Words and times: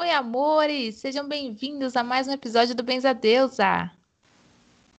Oi, 0.00 0.12
amores! 0.12 0.94
Sejam 0.94 1.26
bem-vindos 1.26 1.96
a 1.96 2.04
mais 2.04 2.28
um 2.28 2.32
episódio 2.32 2.72
do 2.72 2.84
Benza 2.84 3.12
Deusa. 3.12 3.90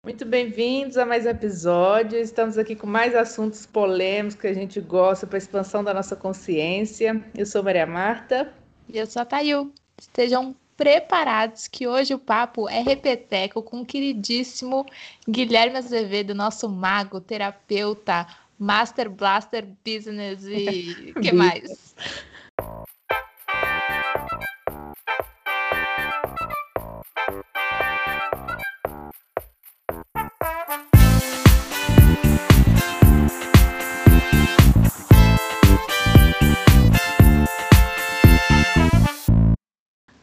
Muito 0.03 0.25
bem-vindos 0.25 0.97
a 0.97 1.05
mais 1.05 1.25
um 1.25 1.29
episódio. 1.29 2.19
Estamos 2.19 2.57
aqui 2.57 2.75
com 2.75 2.85
mais 2.85 3.15
assuntos 3.15 3.65
polêmicos 3.65 4.35
que 4.35 4.47
a 4.47 4.53
gente 4.53 4.81
gosta 4.81 5.25
para 5.25 5.37
a 5.37 5.39
expansão 5.39 5.85
da 5.85 5.93
nossa 5.93 6.17
consciência. 6.17 7.23
Eu 7.33 7.45
sou 7.45 7.63
Maria 7.63 7.85
Marta. 7.85 8.53
E 8.89 8.97
eu 8.97 9.07
sou 9.07 9.21
a 9.21 9.25
Tayu. 9.25 9.71
Estejam 9.97 10.53
preparados 10.75 11.69
que 11.69 11.87
hoje 11.87 12.13
o 12.13 12.19
papo 12.19 12.67
é 12.67 12.81
repeteco 12.81 13.63
com 13.63 13.79
o 13.79 13.85
queridíssimo 13.85 14.85
Guilherme 15.25 15.77
Azevedo, 15.77 16.35
nosso 16.35 16.67
mago, 16.67 17.21
terapeuta, 17.21 18.27
Master 18.59 19.09
Blaster 19.09 19.65
Business 19.85 20.43
e 20.43 21.13
que 21.23 21.31
mais? 21.31 21.95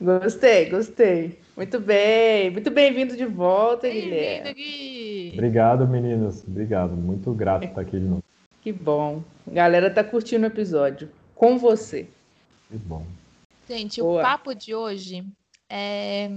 Gostei, 0.07 0.71
gostei. 0.71 1.39
Muito 1.57 1.81
bem, 1.81 2.51
muito 2.51 2.71
bem-vindo 2.71 3.17
de 3.17 3.27
volta, 3.27 3.89
bem 3.89 4.03
Guilherme. 4.03 4.55
Gui. 4.55 5.31
Obrigado, 5.35 5.89
meninas. 5.89 6.45
Obrigado. 6.47 6.93
Muito 6.95 7.33
grato 7.33 7.63
por 7.63 7.69
estar 7.69 7.81
aqui 7.81 7.99
de 7.99 8.07
novo. 8.07 8.25
Que 8.63 8.73
bom. 8.73 9.23
A 9.47 9.51
galera 9.51 9.91
tá 9.91 10.05
curtindo 10.05 10.45
o 10.45 10.47
episódio. 10.47 11.09
Com 11.35 11.59
você. 11.59 12.09
Que 12.69 12.77
bom. 12.77 13.05
Gente, 13.69 14.01
Boa. 14.01 14.21
o 14.21 14.23
papo 14.23 14.55
de 14.55 14.75
hoje 14.75 15.25
é. 15.69 16.31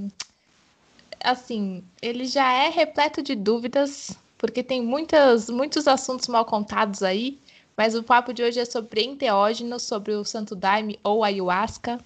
Assim, 1.23 1.83
ele 2.01 2.25
já 2.25 2.51
é 2.51 2.69
repleto 2.69 3.21
de 3.21 3.35
dúvidas, 3.35 4.17
porque 4.37 4.63
tem 4.63 4.81
muitas, 4.81 5.49
muitos 5.49 5.87
assuntos 5.87 6.27
mal 6.27 6.45
contados 6.45 7.03
aí. 7.03 7.39
Mas 7.75 7.95
o 7.95 8.03
papo 8.03 8.33
de 8.33 8.43
hoje 8.43 8.59
é 8.59 8.65
sobre 8.65 9.03
enteógenos, 9.03 9.83
sobre 9.83 10.13
o 10.13 10.25
Santo 10.25 10.53
Daime 10.53 10.99
ou 11.01 11.23
ayahuasca. 11.23 11.97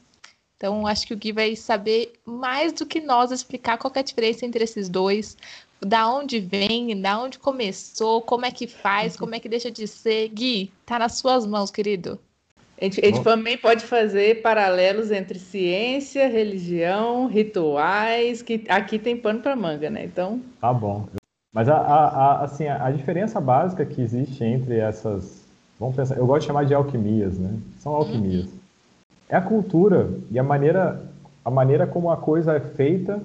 Então, 0.55 0.85
acho 0.85 1.07
que 1.07 1.13
o 1.13 1.17
Gui 1.17 1.31
vai 1.31 1.55
saber 1.55 2.13
mais 2.25 2.71
do 2.71 2.85
que 2.85 3.01
nós 3.01 3.31
explicar 3.31 3.77
qual 3.77 3.91
é 3.95 3.99
a 3.99 4.03
diferença 4.03 4.45
entre 4.45 4.63
esses 4.63 4.87
dois, 4.87 5.35
da 5.81 6.07
onde 6.07 6.39
vem, 6.39 7.01
da 7.01 7.19
onde 7.19 7.39
começou, 7.39 8.21
como 8.21 8.45
é 8.45 8.51
que 8.51 8.67
faz, 8.67 9.17
como 9.17 9.35
é 9.35 9.39
que 9.39 9.49
deixa 9.49 9.71
de 9.71 9.87
ser. 9.87 10.29
Gui, 10.29 10.71
tá 10.85 10.99
nas 10.99 11.17
suas 11.17 11.45
mãos, 11.45 11.69
querido. 11.69 12.19
A 12.79 12.85
gente, 12.85 13.01
a 13.01 13.05
gente 13.05 13.23
também 13.23 13.57
pode 13.57 13.85
fazer 13.85 14.41
paralelos 14.41 15.11
entre 15.11 15.39
ciência, 15.39 16.27
religião, 16.27 17.27
rituais, 17.27 18.41
que 18.41 18.65
aqui 18.67 18.99
tem 18.99 19.15
pano 19.15 19.39
para 19.39 19.55
manga, 19.55 19.89
né? 19.89 20.03
Então. 20.03 20.41
Tá 20.59 20.73
bom. 20.73 21.07
Mas 21.53 21.69
a, 21.69 21.77
a, 21.77 22.43
assim, 22.43 22.67
a 22.67 22.89
diferença 22.91 23.39
básica 23.39 23.85
que 23.85 24.01
existe 24.01 24.43
entre 24.43 24.77
essas. 24.79 25.43
Vamos 25.79 25.95
pensar, 25.95 26.17
eu 26.17 26.25
gosto 26.25 26.41
de 26.41 26.47
chamar 26.47 26.65
de 26.65 26.73
alquimias, 26.73 27.37
né? 27.37 27.57
São 27.79 27.93
alquimias. 27.93 28.45
Uhum 28.45 28.63
é 29.33 29.35
a 29.35 29.41
cultura 29.41 30.09
e 30.29 30.37
a 30.37 30.43
maneira, 30.43 31.01
a 31.43 31.49
maneira 31.49 31.87
como 31.87 32.11
a 32.11 32.17
coisa 32.17 32.53
é 32.53 32.59
feita, 32.59 33.19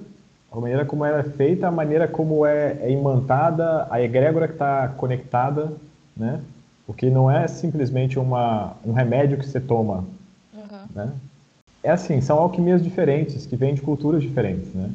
a 0.51 0.59
maneira 0.59 0.83
como 0.83 1.05
ela 1.05 1.19
é 1.19 1.23
feita, 1.23 1.67
a 1.67 1.71
maneira 1.71 2.07
como 2.07 2.45
é, 2.47 2.77
é 2.81 2.91
imantada, 2.91 3.87
a 3.91 4.01
egrégora 4.01 4.47
que 4.47 4.53
está 4.53 4.87
conectada, 4.87 5.71
né? 6.17 6.41
Porque 6.89 7.07
não 7.07 7.29
é 7.29 7.47
simplesmente 7.47 8.17
uma, 8.17 8.73
um 8.83 8.93
remédio 8.93 9.37
que 9.37 9.45
você 9.45 9.59
toma, 9.59 10.05
uhum. 10.51 10.85
né? 10.95 11.13
É 11.83 11.91
assim, 11.91 12.19
são 12.19 12.39
alquimias 12.39 12.83
diferentes, 12.83 13.45
que 13.45 13.55
vêm 13.55 13.75
de 13.75 13.81
culturas 13.83 14.23
diferentes, 14.23 14.73
né? 14.73 14.89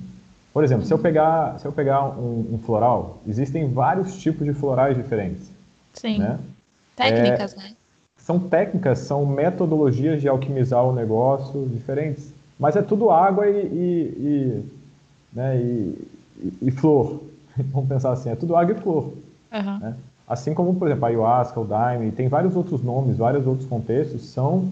Por 0.52 0.64
exemplo, 0.64 0.82
uhum. 0.82 0.88
se 0.88 0.92
eu 0.92 0.98
pegar, 0.98 1.56
se 1.60 1.64
eu 1.64 1.70
pegar 1.70 2.04
um, 2.18 2.54
um, 2.54 2.58
floral, 2.58 3.22
existem 3.28 3.72
vários 3.72 4.20
tipos 4.20 4.44
de 4.44 4.52
florais 4.52 4.96
diferentes. 4.96 5.48
Sim. 5.92 6.18
Né? 6.18 6.36
Técnicas, 6.96 7.54
é, 7.54 7.58
né? 7.58 7.70
são 8.16 8.40
técnicas, 8.40 8.98
são 8.98 9.24
metodologias 9.24 10.20
de 10.20 10.26
alquimizar 10.26 10.84
o 10.84 10.92
negócio 10.92 11.64
diferentes. 11.68 12.34
Mas 12.58 12.74
é 12.74 12.82
tudo 12.82 13.08
água 13.12 13.48
e, 13.48 13.56
e, 13.56 14.16
e 14.18 14.64
né, 15.32 15.56
e, 15.58 16.08
e, 16.60 16.70
flor. 16.72 17.22
Vamos 17.56 17.88
pensar 17.88 18.10
assim, 18.10 18.30
é 18.30 18.34
tudo 18.34 18.56
água 18.56 18.74
e 18.74 18.80
flor. 18.80 19.12
Uhum. 19.52 19.78
Né? 19.78 19.94
Assim 20.26 20.54
como, 20.54 20.74
por 20.74 20.88
exemplo, 20.88 21.04
a 21.04 21.08
ayahuasca, 21.08 21.60
o 21.60 21.64
daime, 21.64 22.10
tem 22.10 22.28
vários 22.28 22.56
outros 22.56 22.82
nomes, 22.82 23.18
vários 23.18 23.46
outros 23.46 23.68
contextos, 23.68 24.26
são 24.26 24.70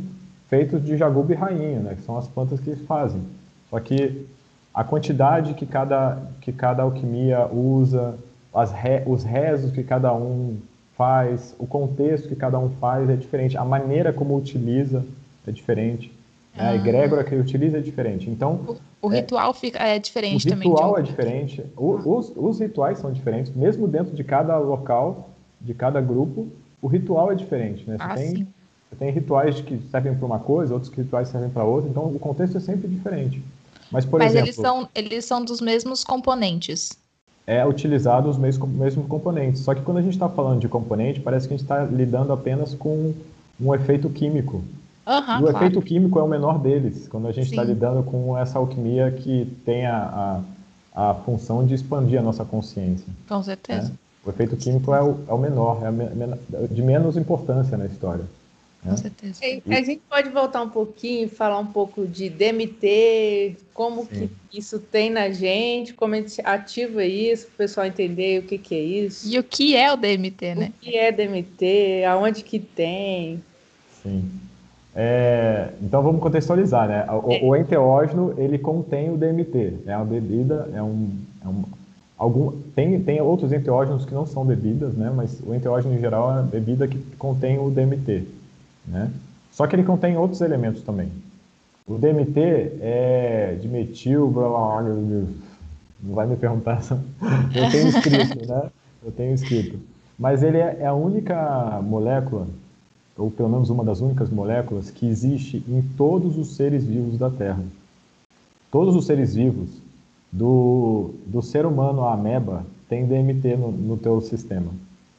feitos 0.48 0.84
de 0.84 0.96
jaguba 0.96 1.32
e 1.32 1.36
rainha, 1.36 1.80
né, 1.80 1.94
que 1.94 2.02
são 2.02 2.16
as 2.16 2.26
plantas 2.26 2.58
que 2.58 2.70
eles 2.70 2.86
fazem. 2.86 3.22
Só 3.70 3.78
que 3.80 4.26
a 4.72 4.82
quantidade 4.82 5.54
que 5.54 5.66
cada, 5.66 6.18
que 6.41 6.52
cada 6.52 6.82
alquimia 6.82 7.46
usa, 7.46 8.18
as 8.54 8.72
re, 8.72 9.02
os 9.06 9.24
rezos 9.24 9.72
que 9.72 9.82
cada 9.82 10.12
um 10.14 10.56
faz, 10.96 11.54
o 11.58 11.66
contexto 11.66 12.28
que 12.28 12.36
cada 12.36 12.58
um 12.58 12.70
faz 12.70 13.08
é 13.08 13.16
diferente, 13.16 13.56
a 13.56 13.64
maneira 13.64 14.12
como 14.12 14.36
utiliza 14.36 15.04
é 15.46 15.50
diferente, 15.50 16.12
né? 16.54 16.68
a 16.68 16.74
egrégora 16.74 17.24
que 17.24 17.34
utiliza 17.34 17.78
é 17.78 17.80
diferente. 17.80 18.30
Então, 18.30 18.78
o, 19.00 19.08
o 19.08 19.12
é, 19.12 19.16
ritual 19.16 19.52
fica, 19.52 19.78
é 19.78 19.98
diferente 19.98 20.46
também. 20.46 20.68
O 20.68 20.72
ritual 20.72 20.98
é 20.98 21.02
diferente, 21.02 21.64
o, 21.76 22.16
os, 22.16 22.32
os 22.34 22.60
rituais 22.60 22.98
são 22.98 23.12
diferentes, 23.12 23.54
mesmo 23.54 23.88
dentro 23.88 24.14
de 24.14 24.24
cada 24.24 24.58
local, 24.58 25.30
de 25.64 25.74
cada 25.74 26.00
grupo, 26.00 26.48
o 26.80 26.86
ritual 26.86 27.32
é 27.32 27.34
diferente. 27.34 27.88
Né? 27.88 27.96
Você, 27.96 28.02
ah, 28.02 28.14
tem, 28.14 28.48
você 28.90 28.96
tem 28.98 29.10
rituais 29.10 29.60
que 29.60 29.80
servem 29.90 30.14
para 30.14 30.26
uma 30.26 30.38
coisa, 30.38 30.74
outros 30.74 30.92
rituais 30.92 31.28
servem 31.28 31.50
para 31.50 31.64
outra, 31.64 31.88
então 31.88 32.04
o 32.04 32.18
contexto 32.18 32.56
é 32.56 32.60
sempre 32.60 32.88
diferente. 32.88 33.42
Mas, 33.90 34.04
por 34.04 34.18
Mas 34.18 34.32
exemplo, 34.32 34.46
eles, 34.46 34.56
são, 34.56 34.88
eles 34.94 35.24
são 35.24 35.44
dos 35.44 35.60
mesmos 35.60 36.02
componentes 36.02 36.90
é 37.46 37.66
utilizado 37.66 38.28
os 38.28 38.38
mesmos, 38.38 38.68
mesmos 38.70 39.06
componentes. 39.06 39.62
Só 39.62 39.74
que 39.74 39.82
quando 39.82 39.98
a 39.98 40.02
gente 40.02 40.12
está 40.12 40.28
falando 40.28 40.60
de 40.60 40.68
componente, 40.68 41.20
parece 41.20 41.48
que 41.48 41.54
a 41.54 41.56
gente 41.56 41.64
está 41.64 41.84
lidando 41.84 42.32
apenas 42.32 42.74
com 42.74 43.12
um 43.60 43.74
efeito 43.74 44.08
químico. 44.08 44.62
Uhum, 45.04 45.14
e 45.14 45.16
o 45.16 45.40
claro. 45.40 45.56
efeito 45.56 45.82
químico 45.82 46.18
é 46.18 46.22
o 46.22 46.28
menor 46.28 46.60
deles, 46.60 47.08
quando 47.08 47.26
a 47.26 47.32
gente 47.32 47.50
está 47.50 47.64
lidando 47.64 48.04
com 48.04 48.38
essa 48.38 48.58
alquimia 48.58 49.10
que 49.10 49.52
tem 49.64 49.84
a, 49.84 50.42
a, 50.94 51.10
a, 51.10 51.14
função 51.14 51.66
de 51.66 51.74
expandir 51.74 52.20
a 52.20 52.22
nossa 52.22 52.44
consciência. 52.44 53.06
Com 53.28 53.42
certeza. 53.42 53.88
Né? 53.88 53.94
O 54.25 54.31
efeito 54.31 54.56
químico 54.56 54.94
é 54.94 55.03
o, 55.03 55.19
é 55.28 55.33
o 55.33 55.38
menor, 55.38 55.81
é 55.84 56.66
de 56.72 56.83
menos 56.83 57.16
importância 57.16 57.77
na 57.77 57.87
história. 57.87 58.25
Com 58.83 58.91
né? 58.91 58.97
certeza. 58.97 59.41
E, 59.44 59.62
a 59.75 59.83
gente 59.83 60.03
pode 60.09 60.28
voltar 60.31 60.62
um 60.62 60.69
pouquinho, 60.69 61.28
falar 61.28 61.59
um 61.59 61.66
pouco 61.66 62.06
de 62.06 62.28
DMT, 62.28 63.56
como 63.72 64.06
Sim. 64.06 64.28
que 64.50 64.59
isso 64.59 64.78
tem 64.78 65.09
na 65.09 65.31
gente, 65.31 65.94
como 65.94 66.15
a 66.15 66.19
gente 66.19 66.41
ativa 66.44 67.05
isso, 67.05 67.47
para 67.47 67.55
o 67.55 67.56
pessoal 67.59 67.87
entender 67.87 68.41
o 68.41 68.43
que, 68.43 68.59
que 68.59 68.75
é 68.75 68.81
isso. 68.81 69.28
E 69.28 69.38
o 69.38 69.44
que 69.44 69.77
é 69.77 69.93
o 69.93 69.97
DMT, 69.97 70.54
né? 70.54 70.72
O 70.77 70.81
que 70.81 70.97
é 70.97 71.12
DMT, 71.12 72.04
aonde 72.04 72.43
que 72.43 72.59
tem. 72.59 73.43
Sim. 74.03 74.28
É, 74.94 75.71
então 75.81 76.03
vamos 76.03 76.21
contextualizar, 76.21 76.87
né? 76.87 77.06
O, 77.10 77.33
é. 77.33 77.41
o, 77.43 77.56
enteógeno, 77.56 78.34
ele 78.37 78.59
contém 78.59 79.10
o 79.10 79.16
DMT, 79.16 79.78
é 79.87 79.97
uma 79.97 80.04
bebida, 80.04 80.69
é 80.75 80.83
um, 80.83 81.10
é 81.43 81.49
um 81.49 81.65
algum, 82.22 82.53
tem, 82.77 83.03
tem 83.03 83.21
outros 83.21 83.53
enteógenos 83.53 84.05
que 84.05 84.15
não 84.15 84.25
são 84.25 84.44
bebidas, 84.44 84.94
né? 84.94 85.12
Mas 85.15 85.41
o 85.44 85.53
enteógeno 85.53 85.93
em 85.93 85.99
geral 85.99 86.31
é 86.31 86.34
uma 86.34 86.43
bebida 86.43 86.87
que 86.87 86.97
contém 87.19 87.59
o 87.59 87.69
DMT. 87.69 88.25
Né? 88.87 89.10
Só 89.50 89.66
que 89.66 89.75
ele 89.75 89.83
contém 89.83 90.16
outros 90.16 90.41
elementos 90.41 90.83
também. 90.83 91.10
O 91.84 91.99
DMT 91.99 92.78
é 92.81 93.59
de 93.60 93.66
metil, 93.66 94.28
blá, 94.28 94.49
blá, 94.49 94.83
blá, 94.83 94.93
não 96.00 96.15
vai 96.15 96.27
me 96.28 96.37
perguntar, 96.37 96.81
eu 97.55 97.71
tenho 97.71 97.88
escrito, 97.88 98.47
né? 98.47 98.71
Eu 99.04 99.10
tenho 99.10 99.34
escrito. 99.34 99.78
Mas 100.16 100.44
ele 100.44 100.59
é, 100.59 100.78
é 100.81 100.87
a 100.87 100.94
única 100.94 101.81
molécula, 101.83 102.47
ou 103.19 103.33
pelo 103.33 103.49
menos 103.49 103.69
uma 103.69 103.84
das 103.84 104.00
únicas 104.00 104.31
moléculas, 104.31 104.91
que 104.91 105.06
existe 105.06 105.62
em 105.69 105.83
todos 105.97 106.39
os 106.39 106.54
seres 106.54 106.84
vivos 106.84 107.19
da 107.19 107.31
Terra. 107.31 107.65
Todos 108.71 108.95
os 108.95 109.07
seres 109.07 109.34
vivos, 109.34 109.81
do, 110.32 111.14
do 111.26 111.42
ser 111.42 111.66
humano 111.66 112.04
à 112.04 112.14
ameba, 112.14 112.64
tem 112.88 113.04
DMT 113.06 113.56
no, 113.56 113.70
no 113.70 113.98
teu 113.98 114.20
sistema. 114.22 114.72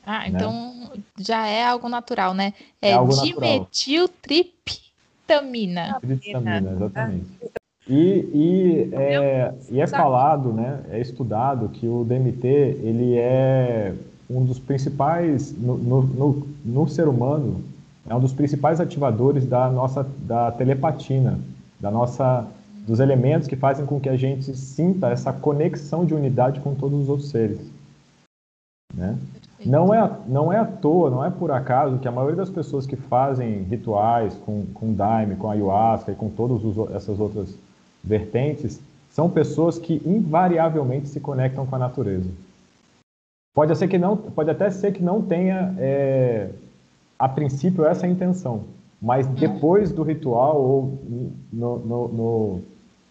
Ah, 0.05 0.19
né? 0.21 0.29
então 0.29 0.91
já 1.17 1.47
é 1.47 1.65
algo 1.65 1.87
natural, 1.87 2.33
né? 2.33 2.53
É, 2.81 2.91
é 2.91 2.97
dimetiltriptamina. 3.05 5.97
Triptamina, 6.01 6.71
exatamente. 6.71 7.27
E, 7.87 8.27
e, 8.33 8.89
é, 8.93 9.53
e 9.69 9.79
é 9.81 9.87
falado, 9.87 10.53
né, 10.53 10.83
é 10.89 11.01
estudado 11.01 11.67
que 11.67 11.85
o 11.85 12.05
DMT 12.05 12.47
ele 12.47 13.17
é 13.17 13.93
um 14.29 14.45
dos 14.45 14.57
principais, 14.57 15.53
no, 15.57 15.77
no, 15.77 16.01
no, 16.01 16.47
no 16.63 16.87
ser 16.87 17.09
humano, 17.09 17.61
é 18.07 18.15
um 18.15 18.21
dos 18.21 18.31
principais 18.31 18.79
ativadores 18.79 19.45
da 19.45 19.69
nossa 19.69 20.07
da 20.19 20.49
telepatina, 20.51 21.37
da 21.77 21.91
nossa 21.91 22.47
dos 22.85 22.99
elementos 22.99 23.47
que 23.47 23.55
fazem 23.55 23.85
com 23.85 23.99
que 23.99 24.09
a 24.09 24.17
gente 24.17 24.55
sinta 24.55 25.09
essa 25.09 25.31
conexão 25.31 26.05
de 26.05 26.13
unidade 26.13 26.59
com 26.59 26.75
todos 26.75 27.03
os 27.03 27.09
outros 27.09 27.29
seres. 27.29 27.59
Né? 28.93 29.17
Não 29.65 29.93
é, 29.93 30.17
não 30.27 30.51
é 30.51 30.57
à 30.57 30.65
toa, 30.65 31.09
não 31.09 31.23
é 31.23 31.29
por 31.29 31.51
acaso 31.51 31.97
que 31.97 32.07
a 32.07 32.11
maioria 32.11 32.35
das 32.35 32.49
pessoas 32.49 32.85
que 32.85 32.95
fazem 32.95 33.63
rituais 33.63 34.35
com, 34.45 34.65
com 34.73 34.93
daime, 34.93 35.35
com 35.37 35.49
ayahuasca 35.49 36.11
e 36.11 36.15
com 36.15 36.29
todas 36.29 36.61
essas 36.93 37.19
outras 37.19 37.55
vertentes 38.03 38.81
são 39.09 39.29
pessoas 39.29 39.77
que 39.77 40.01
invariavelmente 40.05 41.07
se 41.07 41.19
conectam 41.19 41.65
com 41.65 41.75
a 41.75 41.79
natureza. 41.79 42.29
Pode 43.53 43.75
ser 43.77 43.87
que 43.87 43.97
não, 43.97 44.17
pode 44.17 44.49
até 44.49 44.69
ser 44.69 44.91
que 44.91 45.03
não 45.03 45.21
tenha 45.21 45.73
é, 45.77 46.49
a 47.17 47.29
princípio 47.29 47.85
essa 47.85 48.07
intenção, 48.07 48.63
mas 49.01 49.27
uhum. 49.27 49.33
depois 49.35 49.91
do 49.91 50.01
ritual 50.03 50.59
ou 50.59 50.99
no, 51.51 51.79
no, 51.79 52.07
no, 52.07 52.61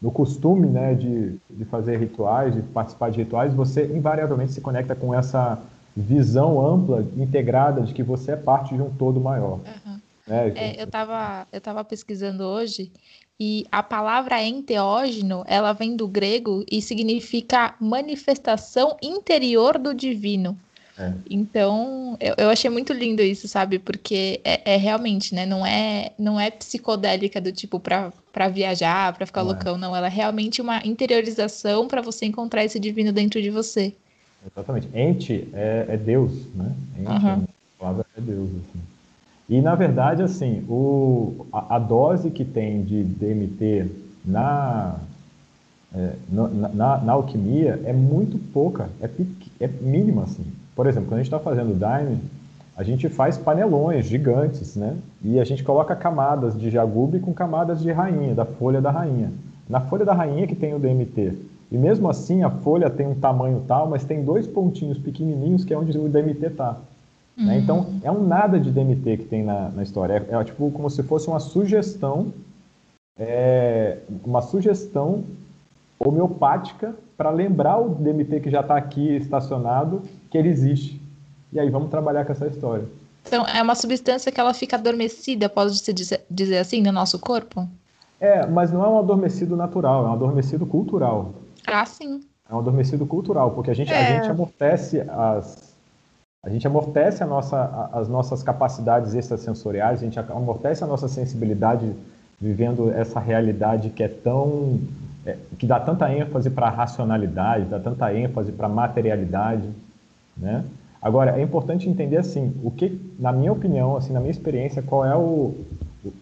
no 0.03 0.11
costume 0.11 0.67
né, 0.69 0.95
de, 0.95 1.37
de 1.49 1.65
fazer 1.65 1.97
rituais, 1.97 2.53
de 2.53 2.61
participar 2.61 3.11
de 3.11 3.19
rituais, 3.19 3.55
você 3.55 3.87
invariavelmente 3.87 4.53
se 4.53 4.61
conecta 4.61 4.97
com 4.97 5.15
essa 5.15 5.63
visão 5.97 6.65
ampla, 6.65 7.07
integrada 7.17 7.83
de 7.83 7.95
que 7.95 8.03
você 8.03 8.33
é 8.33 8.37
parte 8.37 8.75
de 8.75 8.83
um 8.83 8.91
todo 8.91 9.21
maior. 9.21 9.61
Uhum. 9.61 10.01
É, 10.29 10.53
é, 10.55 10.81
eu 10.81 10.85
estava 10.85 11.47
eu 11.53 11.61
tava 11.61 11.85
pesquisando 11.85 12.45
hoje 12.45 12.91
e 13.39 13.65
a 13.73 13.83
palavra 13.83 14.43
enteógeno, 14.43 15.45
ela 15.47 15.73
vem 15.73 15.97
do 15.97 16.07
grego 16.07 16.65
e 16.71 16.81
significa 16.81 17.75
manifestação 17.81 18.97
interior 19.03 19.79
do 19.79 19.95
divino. 19.95 20.57
É. 20.99 21.13
Então, 21.31 22.17
eu, 22.21 22.35
eu, 22.37 22.51
achei 22.51 22.69
muito 22.71 22.93
lindo 22.93 23.23
isso, 23.23 23.49
sabe? 23.49 23.79
Porque 23.79 24.41
é, 24.45 24.75
é, 24.75 24.77
realmente, 24.77 25.35
né? 25.35 25.47
Não 25.47 25.65
é, 25.65 26.13
não 26.19 26.39
é 26.39 26.51
psicodélica 26.51 27.41
do 27.41 27.51
tipo 27.51 27.81
para 27.81 28.49
viajar, 28.49 29.13
para 29.15 29.25
ficar 29.25 29.43
não 29.43 29.51
é. 29.51 29.55
loucão, 29.55 29.79
não. 29.79 29.97
Ela 29.97 30.07
é 30.07 30.11
realmente 30.11 30.61
uma 30.61 30.85
interiorização 30.85 31.89
para 31.89 32.03
você 32.03 32.27
encontrar 32.27 32.65
esse 32.65 32.79
divino 32.79 33.13
dentro 33.13 33.41
de 33.41 33.51
você. 33.51 33.95
Exatamente. 34.47 34.89
Ente 34.95 35.49
é, 35.55 35.87
é 35.89 35.97
Deus, 35.97 36.33
né? 36.55 36.73
Ente, 36.99 37.11
uhum. 37.11 37.47
palavra 37.79 38.07
é 38.17 38.21
Deus. 38.21 38.51
Assim. 38.51 38.83
E, 39.49 39.61
na 39.61 39.75
verdade, 39.75 40.23
assim, 40.23 40.65
o, 40.69 41.47
a, 41.53 41.77
a 41.77 41.79
dose 41.79 42.31
que 42.31 42.45
tem 42.45 42.83
de 42.85 43.03
DMT 43.03 43.91
na, 44.25 44.97
é, 45.95 46.13
na, 46.29 46.49
na, 46.49 46.99
na, 46.99 47.13
alquimia 47.13 47.81
é 47.85 47.93
muito 47.93 48.39
pouca, 48.53 48.89
é, 49.01 49.09
é 49.61 49.69
mínima, 49.69 50.25
assim. 50.25 50.45
Por 50.75 50.87
exemplo, 50.87 51.09
quando 51.09 51.21
a 51.21 51.23
gente 51.23 51.33
está 51.33 51.39
fazendo 51.39 51.79
Daime, 51.79 52.19
a 52.77 52.83
gente 52.83 53.09
faz 53.09 53.37
panelões 53.37 54.07
gigantes, 54.07 54.77
né? 54.77 54.97
E 55.23 55.39
a 55.39 55.45
gente 55.45 55.63
coloca 55.63 55.95
camadas 55.95 56.59
de 56.59 56.71
jagube 56.71 57.21
com 57.21 57.33
camadas 57.33 57.81
de 57.83 57.93
rainha, 57.93 58.35
da 58.35 58.45
folha 58.45 58.81
da 58.81 58.91
rainha. 58.91 59.31
Na 59.69 59.81
folha 59.81 60.05
da 60.05 60.15
rainha 60.15 60.47
que 60.47 60.55
tem 60.55 60.75
o 60.75 60.79
DMT. 60.79 61.35
E 61.71 61.77
mesmo 61.77 62.09
assim, 62.09 62.43
a 62.43 62.51
folha 62.51 62.91
tem 62.91 63.07
um 63.07 63.15
tamanho 63.15 63.63
tal, 63.67 63.89
mas 63.89 64.05
tem 64.05 64.25
dois 64.25 64.47
pontinhos 64.47 64.99
pequenininhos 64.99 65.65
que 65.65 65.73
é 65.73 65.79
onde 65.79 65.97
o 65.97 66.09
DMT 66.09 66.47
está. 66.47 66.77
Uhum. 67.37 67.47
Né? 67.47 67.59
Então, 67.59 67.87
é 68.03 68.11
um 68.11 68.27
nada 68.27 68.59
de 68.59 68.71
DMT 68.71 69.19
que 69.19 69.25
tem 69.25 69.43
na, 69.43 69.71
na 69.71 69.83
história. 69.83 70.27
É, 70.29 70.35
é, 70.35 70.45
tipo 70.45 70.71
como 70.71 70.91
se 70.91 71.03
fosse 71.03 71.29
uma 71.29 71.41
sugestão, 71.41 72.33
é, 73.19 73.99
uma 74.25 74.43
sugestão 74.43 75.25
homeopática 76.05 76.95
para 77.17 77.31
lembrar 77.31 77.79
o 77.79 77.91
DMT 77.91 78.41
que 78.41 78.51
já 78.51 78.61
está 78.61 78.77
aqui 78.77 79.17
estacionado 79.17 80.03
que 80.31 80.37
ele 80.37 80.49
existe. 80.49 81.01
E 81.53 81.61
aí 81.61 81.71
vamos 81.71 81.91
trabalhar 81.91 82.25
com 82.25 82.33
essa 82.33 82.47
história. 82.47 82.85
Então, 83.27 83.47
é 83.47 83.63
uma 83.63 83.75
substância 83.75 84.33
que 84.33 84.41
ela 84.41 84.53
fica 84.53 84.77
adormecida, 84.77 85.49
pode 85.49 85.79
se 85.79 85.93
dizer, 86.29 86.59
assim, 86.59 86.83
no 86.83 86.91
nosso 86.91 87.19
corpo? 87.19 87.69
É, 88.19 88.47
mas 88.47 88.73
não 88.73 88.85
é 88.85 88.89
um 88.89 88.99
adormecido 88.99 89.57
natural, 89.57 90.07
é 90.07 90.09
um 90.09 90.13
adormecido 90.13 90.67
cultural. 90.67 91.33
Ah, 91.67 91.85
sim. 91.87 92.21
É 92.51 92.55
um 92.55 92.59
adormecido 92.59 93.07
cultural, 93.07 93.53
porque 93.53 93.71
a 93.71 93.75
gente, 93.75 93.93
é. 93.93 93.97
a 93.97 94.21
gente 94.21 94.31
amortece 94.31 95.01
as, 95.09 95.73
a 96.45 96.51
gente 96.51 96.67
amortece 96.67 97.23
a 97.23 97.27
nossa, 97.27 97.89
as 97.93 98.09
nossas 98.09 98.43
capacidades 98.43 99.15
extrasensoriais, 99.15 100.01
a 100.01 100.05
gente 100.05 100.19
amortece 100.19 100.83
a 100.83 100.87
nossa 100.87 101.07
sensibilidade 101.07 101.95
vivendo 102.41 102.91
essa 102.91 103.21
realidade 103.21 103.91
que 103.91 104.03
é 104.03 104.09
tão 104.09 104.81
é, 105.25 105.37
que 105.59 105.67
dá 105.67 105.79
tanta 105.79 106.13
ênfase 106.13 106.51
para 106.51 106.67
a 106.67 106.71
racionalidade, 106.71 107.67
dá 107.67 107.79
tanta 107.79 108.13
ênfase 108.15 108.53
para 108.53 108.67
a 108.67 108.71
materialidade, 108.71 109.69
né? 110.37 110.65
Agora 111.01 111.37
é 111.39 111.43
importante 111.43 111.89
entender 111.89 112.17
assim, 112.17 112.55
o 112.63 112.71
que, 112.71 113.01
na 113.19 113.33
minha 113.33 113.53
opinião, 113.53 113.97
assim, 113.97 114.13
na 114.13 114.21
minha 114.21 114.31
experiência, 114.31 114.81
qual 114.83 115.05
é 115.05 115.17
o, 115.17 115.55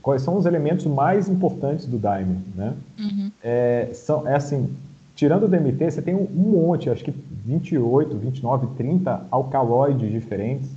quais 0.03 0.23
são 0.23 0.37
os 0.37 0.47
elementos 0.47 0.87
mais 0.87 1.29
importantes 1.29 1.87
do 1.87 1.99
Daime, 1.99 2.39
né? 2.55 2.75
Uhum. 2.99 3.31
É, 3.43 3.91
são, 3.93 4.27
é 4.27 4.35
assim, 4.35 4.75
tirando 5.15 5.45
o 5.45 5.49
DMT, 5.49 5.91
você 5.91 6.03
tem 6.03 6.15
um, 6.15 6.27
monte, 6.35 6.89
acho 6.89 7.05
que 7.05 7.11
28, 7.11 8.17
29, 8.17 8.69
30 8.77 9.27
alcaloides 9.31 10.11
diferentes, 10.11 10.71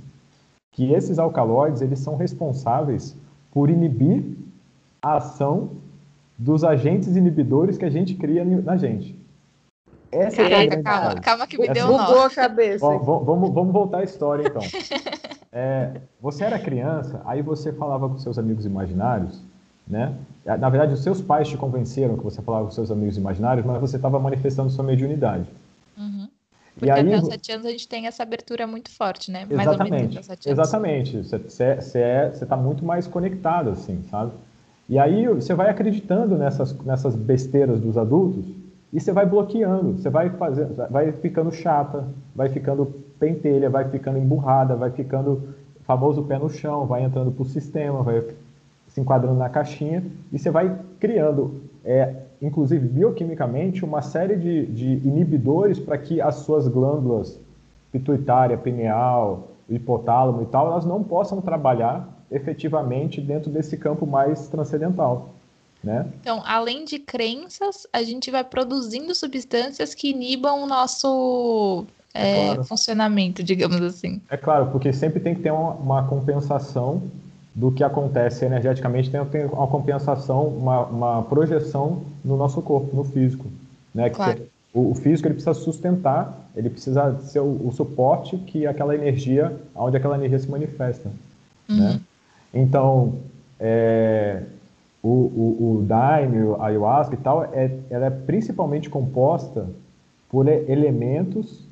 que 0.72 0.92
esses 0.92 1.18
alcaloides 1.18 1.80
eles 1.80 1.98
são 1.98 2.16
responsáveis 2.16 3.16
por 3.50 3.70
inibir 3.70 4.22
a 5.00 5.16
ação 5.16 5.70
dos 6.36 6.64
agentes 6.64 7.16
inibidores 7.16 7.78
que 7.78 7.84
a 7.84 7.90
gente 7.90 8.14
cria 8.14 8.44
na 8.44 8.76
gente. 8.76 9.16
Essa 10.10 10.42
Caraca, 10.48 10.74
é 10.74 10.82
calma, 10.82 11.14
calma 11.20 11.46
que 11.46 11.58
me 11.58 11.68
deu 11.68 11.86
um 11.86 11.96
nó. 11.96 12.26
a 12.26 12.30
cabeça. 12.30 12.86
Vamos, 12.86 13.26
vamos, 13.26 13.52
vamos 13.52 13.72
voltar 13.72 13.98
à 13.98 14.04
história, 14.04 14.46
então. 14.46 14.62
É, 15.56 16.00
você 16.20 16.42
era 16.42 16.58
criança, 16.58 17.22
aí 17.24 17.40
você 17.40 17.72
falava 17.72 18.08
com 18.08 18.18
seus 18.18 18.40
amigos 18.40 18.66
imaginários, 18.66 19.40
né? 19.86 20.12
Na 20.44 20.68
verdade, 20.68 20.92
os 20.92 21.00
seus 21.00 21.22
pais 21.22 21.46
te 21.46 21.56
convenceram 21.56 22.16
que 22.16 22.24
você 22.24 22.42
falava 22.42 22.64
com 22.64 22.72
seus 22.72 22.90
amigos 22.90 23.16
imaginários, 23.16 23.64
mas 23.64 23.80
você 23.80 23.94
estava 23.94 24.18
manifestando 24.18 24.68
sua 24.68 24.82
mediunidade. 24.82 25.46
Uhum. 25.96 26.26
Porque 26.74 26.86
e 26.86 26.90
aí, 26.90 27.06
até 27.06 27.22
os 27.22 27.28
sete 27.28 27.52
anos 27.52 27.66
a 27.66 27.70
gente 27.70 27.86
tem 27.86 28.08
essa 28.08 28.24
abertura 28.24 28.66
muito 28.66 28.90
forte, 28.90 29.30
né? 29.30 29.46
Mais 29.48 29.68
exatamente, 29.68 30.18
exatamente. 30.44 31.22
Você 31.22 31.78
está 32.42 32.56
é, 32.56 32.58
muito 32.60 32.84
mais 32.84 33.06
conectado, 33.06 33.70
assim, 33.70 34.02
sabe? 34.10 34.32
E 34.88 34.98
aí 34.98 35.26
você 35.28 35.54
vai 35.54 35.70
acreditando 35.70 36.36
nessas, 36.36 36.76
nessas 36.80 37.14
besteiras 37.14 37.80
dos 37.80 37.96
adultos 37.96 38.44
e 38.92 39.00
você 39.00 39.12
vai 39.12 39.26
bloqueando, 39.26 39.98
você 39.98 40.10
vai 40.10 40.30
fazer, 40.30 40.66
vai 40.90 41.10
ficando 41.12 41.50
chata, 41.50 42.04
vai 42.34 42.48
ficando 42.48 42.86
pentelha, 43.18 43.70
vai 43.70 43.88
ficando 43.88 44.18
emburrada, 44.18 44.76
vai 44.76 44.90
ficando 44.90 45.54
famoso 45.84 46.22
pé 46.24 46.38
no 46.38 46.48
chão, 46.48 46.86
vai 46.86 47.02
entrando 47.02 47.32
para 47.32 47.42
o 47.42 47.46
sistema, 47.46 48.02
vai 48.02 48.22
se 48.88 49.00
enquadrando 49.00 49.38
na 49.38 49.48
caixinha 49.48 50.04
e 50.32 50.38
você 50.38 50.50
vai 50.50 50.78
criando 51.00 51.62
é, 51.84 52.14
inclusive 52.40 52.86
bioquimicamente, 52.86 53.84
uma 53.84 54.02
série 54.02 54.36
de, 54.36 54.66
de 54.66 55.08
inibidores 55.08 55.78
para 55.78 55.98
que 55.98 56.20
as 56.20 56.36
suas 56.36 56.66
glândulas 56.68 57.38
pituitária, 57.92 58.56
pineal, 58.56 59.48
hipotálamo 59.68 60.42
e 60.42 60.46
tal, 60.46 60.66
elas 60.66 60.84
não 60.84 61.02
possam 61.02 61.40
trabalhar 61.40 62.08
efetivamente 62.30 63.20
dentro 63.20 63.50
desse 63.50 63.76
campo 63.76 64.06
mais 64.06 64.48
transcendental. 64.48 65.30
Né? 65.82 66.06
Então, 66.20 66.42
além 66.46 66.84
de 66.84 66.98
crenças, 66.98 67.86
a 67.92 68.02
gente 68.02 68.30
vai 68.30 68.42
produzindo 68.42 69.14
substâncias 69.14 69.94
que 69.94 70.10
inibam 70.10 70.62
o 70.62 70.66
nosso 70.66 71.84
é, 72.14 72.30
é 72.30 72.44
claro. 72.46 72.64
funcionamento, 72.64 73.42
digamos 73.42 73.82
assim. 73.82 74.20
É 74.30 74.36
claro, 74.36 74.70
porque 74.70 74.92
sempre 74.92 75.20
tem 75.20 75.34
que 75.34 75.42
ter 75.42 75.50
uma, 75.50 75.72
uma 75.72 76.06
compensação 76.06 77.02
do 77.54 77.70
que 77.70 77.84
acontece 77.84 78.44
energeticamente, 78.44 79.10
tem, 79.10 79.24
tem 79.26 79.44
uma 79.46 79.66
compensação, 79.66 80.48
uma, 80.48 80.86
uma, 80.86 81.22
projeção 81.22 82.02
no 82.24 82.36
nosso 82.36 82.62
corpo, 82.62 82.96
no 82.96 83.04
físico. 83.04 83.46
Né? 83.94 84.10
Claro. 84.10 84.36
Que 84.36 84.48
o, 84.72 84.90
o, 84.90 84.94
físico 84.94 85.28
ele 85.28 85.34
precisa 85.34 85.54
sustentar, 85.54 86.36
ele 86.56 86.70
precisa 86.70 87.16
ser 87.20 87.40
o, 87.40 87.68
o, 87.68 87.72
suporte 87.72 88.36
que 88.38 88.66
aquela 88.66 88.94
energia, 88.94 89.54
onde 89.74 89.96
aquela 89.96 90.16
energia 90.16 90.38
se 90.38 90.50
manifesta. 90.50 91.10
Uhum. 91.68 91.76
Né? 91.76 92.00
Então, 92.54 93.14
é, 93.58 94.44
o, 95.02 95.08
o, 95.08 95.78
o 95.80 95.82
Daime, 95.82 96.54
a 96.58 96.66
ayahuasca 96.66 97.14
e 97.14 97.18
tal, 97.18 97.44
é, 97.52 97.76
ela 97.90 98.06
é 98.06 98.10
principalmente 98.10 98.88
composta 98.88 99.68
por 100.28 100.48
elementos 100.48 101.66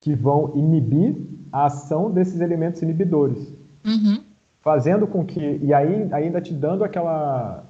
que 0.00 0.14
vão 0.14 0.52
inibir 0.54 1.16
a 1.50 1.66
ação 1.66 2.10
desses 2.10 2.40
elementos 2.40 2.82
inibidores. 2.82 3.52
Uhum 3.84 4.22
fazendo 4.64 5.06
com 5.06 5.24
que 5.24 5.60
e 5.62 5.74
aí 5.74 6.08
ainda 6.10 6.40
te 6.40 6.54
dando 6.54 6.82
aquela 6.82 7.62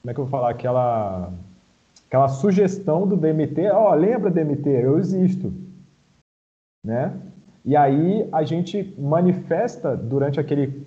como 0.00 0.10
é 0.10 0.14
que 0.14 0.20
eu 0.20 0.24
vou 0.24 0.30
falar 0.30 0.50
aquela 0.50 1.30
aquela 2.06 2.28
sugestão 2.28 3.06
do 3.06 3.18
DMT, 3.18 3.68
ó, 3.70 3.90
oh, 3.90 3.94
lembra 3.94 4.30
DMT, 4.30 4.66
eu 4.66 4.98
existo, 4.98 5.52
né? 6.82 7.14
E 7.66 7.76
aí 7.76 8.26
a 8.32 8.42
gente 8.44 8.94
manifesta 8.98 9.94
durante 9.94 10.40
aquele 10.40 10.86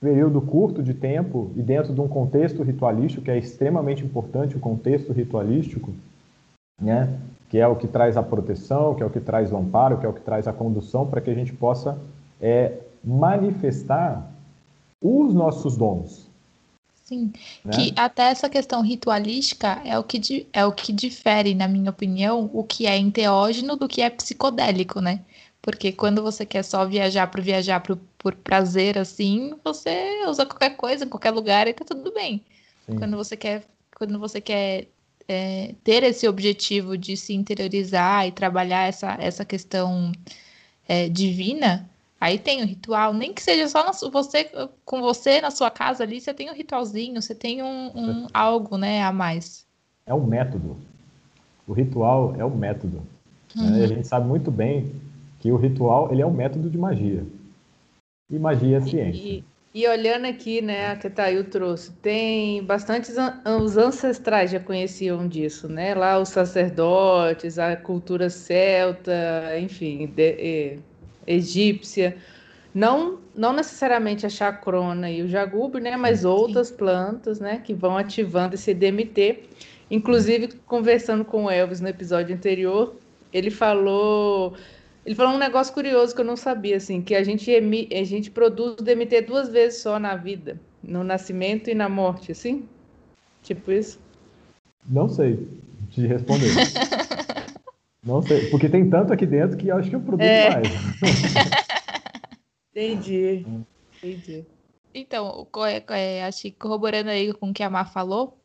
período 0.00 0.40
curto 0.40 0.82
de 0.82 0.94
tempo 0.94 1.50
e 1.56 1.62
dentro 1.62 1.94
de 1.94 2.00
um 2.00 2.08
contexto 2.08 2.62
ritualístico 2.62 3.24
que 3.24 3.30
é 3.30 3.38
extremamente 3.38 4.04
importante, 4.04 4.56
o 4.56 4.60
contexto 4.60 5.12
ritualístico, 5.12 5.92
né? 6.80 7.18
Que 7.48 7.58
é 7.58 7.66
o 7.66 7.76
que 7.76 7.86
traz 7.86 8.16
a 8.16 8.22
proteção, 8.22 8.94
que 8.94 9.02
é 9.02 9.06
o 9.06 9.10
que 9.10 9.20
traz 9.20 9.52
o 9.52 9.56
amparo, 9.56 9.98
que 9.98 10.06
é 10.06 10.08
o 10.08 10.12
que 10.12 10.20
traz 10.20 10.46
a 10.46 10.52
condução 10.52 11.06
para 11.06 11.20
que 11.20 11.30
a 11.30 11.34
gente 11.34 11.52
possa 11.52 11.98
é, 12.40 12.80
manifestar 13.02 14.30
os 15.02 15.32
nossos 15.32 15.76
dons. 15.76 16.26
Sim, 17.04 17.32
né? 17.64 17.72
que 17.72 17.94
até 17.96 18.24
essa 18.24 18.48
questão 18.48 18.82
ritualística 18.82 19.80
é 19.84 19.96
o, 19.96 20.02
que, 20.02 20.48
é 20.52 20.66
o 20.66 20.72
que 20.72 20.92
difere, 20.92 21.54
na 21.54 21.68
minha 21.68 21.90
opinião, 21.90 22.50
o 22.52 22.64
que 22.64 22.84
é 22.84 22.98
enteógeno 22.98 23.76
do 23.76 23.86
que 23.86 24.02
é 24.02 24.10
psicodélico, 24.10 25.00
né? 25.00 25.20
Porque 25.66 25.90
quando 25.90 26.22
você 26.22 26.46
quer 26.46 26.62
só 26.62 26.86
viajar 26.86 27.26
por 27.26 27.40
viajar 27.40 27.80
por, 27.80 27.98
por 28.16 28.36
prazer, 28.36 28.96
assim, 28.96 29.52
você 29.64 30.24
usa 30.28 30.46
qualquer 30.46 30.76
coisa 30.76 31.04
em 31.04 31.08
qualquer 31.08 31.32
lugar 31.32 31.66
e 31.66 31.74
tá 31.74 31.84
tudo 31.84 32.12
bem. 32.12 32.40
Sim. 32.86 32.96
Quando 32.96 33.16
você 33.16 33.36
quer, 33.36 33.64
quando 33.96 34.16
você 34.16 34.40
quer 34.40 34.86
é, 35.26 35.74
ter 35.82 36.04
esse 36.04 36.28
objetivo 36.28 36.96
de 36.96 37.16
se 37.16 37.34
interiorizar 37.34 38.28
e 38.28 38.30
trabalhar 38.30 38.86
essa, 38.86 39.16
essa 39.18 39.44
questão 39.44 40.12
é, 40.86 41.08
divina, 41.08 41.90
aí 42.20 42.38
tem 42.38 42.62
o 42.62 42.66
ritual, 42.66 43.12
nem 43.12 43.34
que 43.34 43.42
seja 43.42 43.66
só 43.68 43.84
no, 43.84 44.10
você 44.12 44.48
com 44.84 45.00
você 45.00 45.40
na 45.40 45.50
sua 45.50 45.68
casa 45.68 46.04
ali, 46.04 46.20
você 46.20 46.32
tem 46.32 46.48
um 46.48 46.54
ritualzinho, 46.54 47.20
você 47.20 47.34
tem 47.34 47.60
um, 47.60 47.90
um 47.92 48.26
algo, 48.32 48.78
né, 48.78 49.02
a 49.02 49.10
mais. 49.10 49.66
É 50.06 50.14
um 50.14 50.24
método. 50.24 50.76
O 51.66 51.72
ritual 51.72 52.36
é 52.38 52.44
o 52.44 52.48
um 52.48 52.56
método. 52.56 53.02
Uhum. 53.56 53.68
Né? 53.68 53.82
A 53.82 53.88
gente 53.88 54.06
sabe 54.06 54.28
muito 54.28 54.48
bem 54.48 55.04
que 55.46 55.52
o 55.52 55.56
ritual 55.56 56.08
ele 56.10 56.22
é 56.22 56.26
um 56.26 56.32
método 56.32 56.68
de 56.68 56.76
magia. 56.76 57.24
E 58.28 58.36
magia 58.36 58.78
é 58.78 58.80
ciência. 58.80 59.22
E, 59.22 59.44
e 59.72 59.86
olhando 59.86 60.26
aqui, 60.26 60.60
né, 60.60 60.88
a 60.88 60.96
que 60.96 61.08
trouxe, 61.44 61.92
tem 62.02 62.64
bastantes 62.64 63.14
os 63.62 63.76
ancestrais 63.76 64.50
já 64.50 64.58
conheciam 64.58 65.28
disso, 65.28 65.68
né? 65.68 65.94
Lá 65.94 66.18
os 66.18 66.30
sacerdotes, 66.30 67.60
a 67.60 67.76
cultura 67.76 68.28
celta, 68.28 69.12
enfim, 69.60 70.06
de, 70.06 70.78
egípcia. 71.24 72.16
Não, 72.74 73.20
não 73.32 73.52
necessariamente 73.52 74.26
a 74.26 74.28
chacrona 74.28 75.08
e 75.08 75.22
o 75.22 75.28
jagube, 75.28 75.78
né? 75.78 75.96
Mas 75.96 76.20
Sim. 76.20 76.26
outras 76.26 76.72
plantas, 76.72 77.38
né? 77.38 77.62
Que 77.64 77.72
vão 77.72 77.96
ativando 77.96 78.56
esse 78.56 78.74
DMT. 78.74 79.44
Inclusive, 79.88 80.48
conversando 80.66 81.24
com 81.24 81.44
o 81.44 81.50
Elvis 81.50 81.80
no 81.80 81.86
episódio 81.86 82.34
anterior, 82.34 82.96
ele 83.32 83.50
falou 83.50 84.56
ele 85.06 85.14
falou 85.14 85.34
um 85.34 85.38
negócio 85.38 85.72
curioso 85.72 86.12
que 86.12 86.20
eu 86.20 86.24
não 86.24 86.36
sabia, 86.36 86.76
assim, 86.76 87.00
que 87.00 87.14
a 87.14 87.22
gente, 87.22 87.48
emi, 87.48 87.88
a 87.92 88.02
gente 88.02 88.28
produz 88.28 88.72
o 88.72 88.82
DMT 88.82 89.20
duas 89.20 89.48
vezes 89.48 89.80
só 89.80 90.00
na 90.00 90.16
vida, 90.16 90.60
no 90.82 91.04
nascimento 91.04 91.70
e 91.70 91.76
na 91.76 91.88
morte, 91.88 92.32
assim? 92.32 92.68
Tipo 93.40 93.70
isso? 93.70 94.00
Não 94.84 95.08
sei 95.08 95.46
te 95.92 96.04
responder. 96.08 96.50
não 98.02 98.20
sei, 98.20 98.50
porque 98.50 98.68
tem 98.68 98.90
tanto 98.90 99.12
aqui 99.12 99.24
dentro 99.24 99.56
que 99.56 99.70
acho 99.70 99.88
que 99.88 99.94
eu 99.94 100.00
produzo 100.00 100.28
é. 100.28 100.50
mais. 100.50 100.68
Entendi. 102.74 103.46
Entendi. 104.02 104.44
Então, 104.92 105.46
é, 105.90 106.24
acho 106.24 106.42
que 106.42 106.50
corroborando 106.50 107.10
aí 107.10 107.32
com 107.32 107.50
o 107.50 107.54
que 107.54 107.62
a 107.62 107.70
Mar 107.70 107.92
falou, 107.92 108.36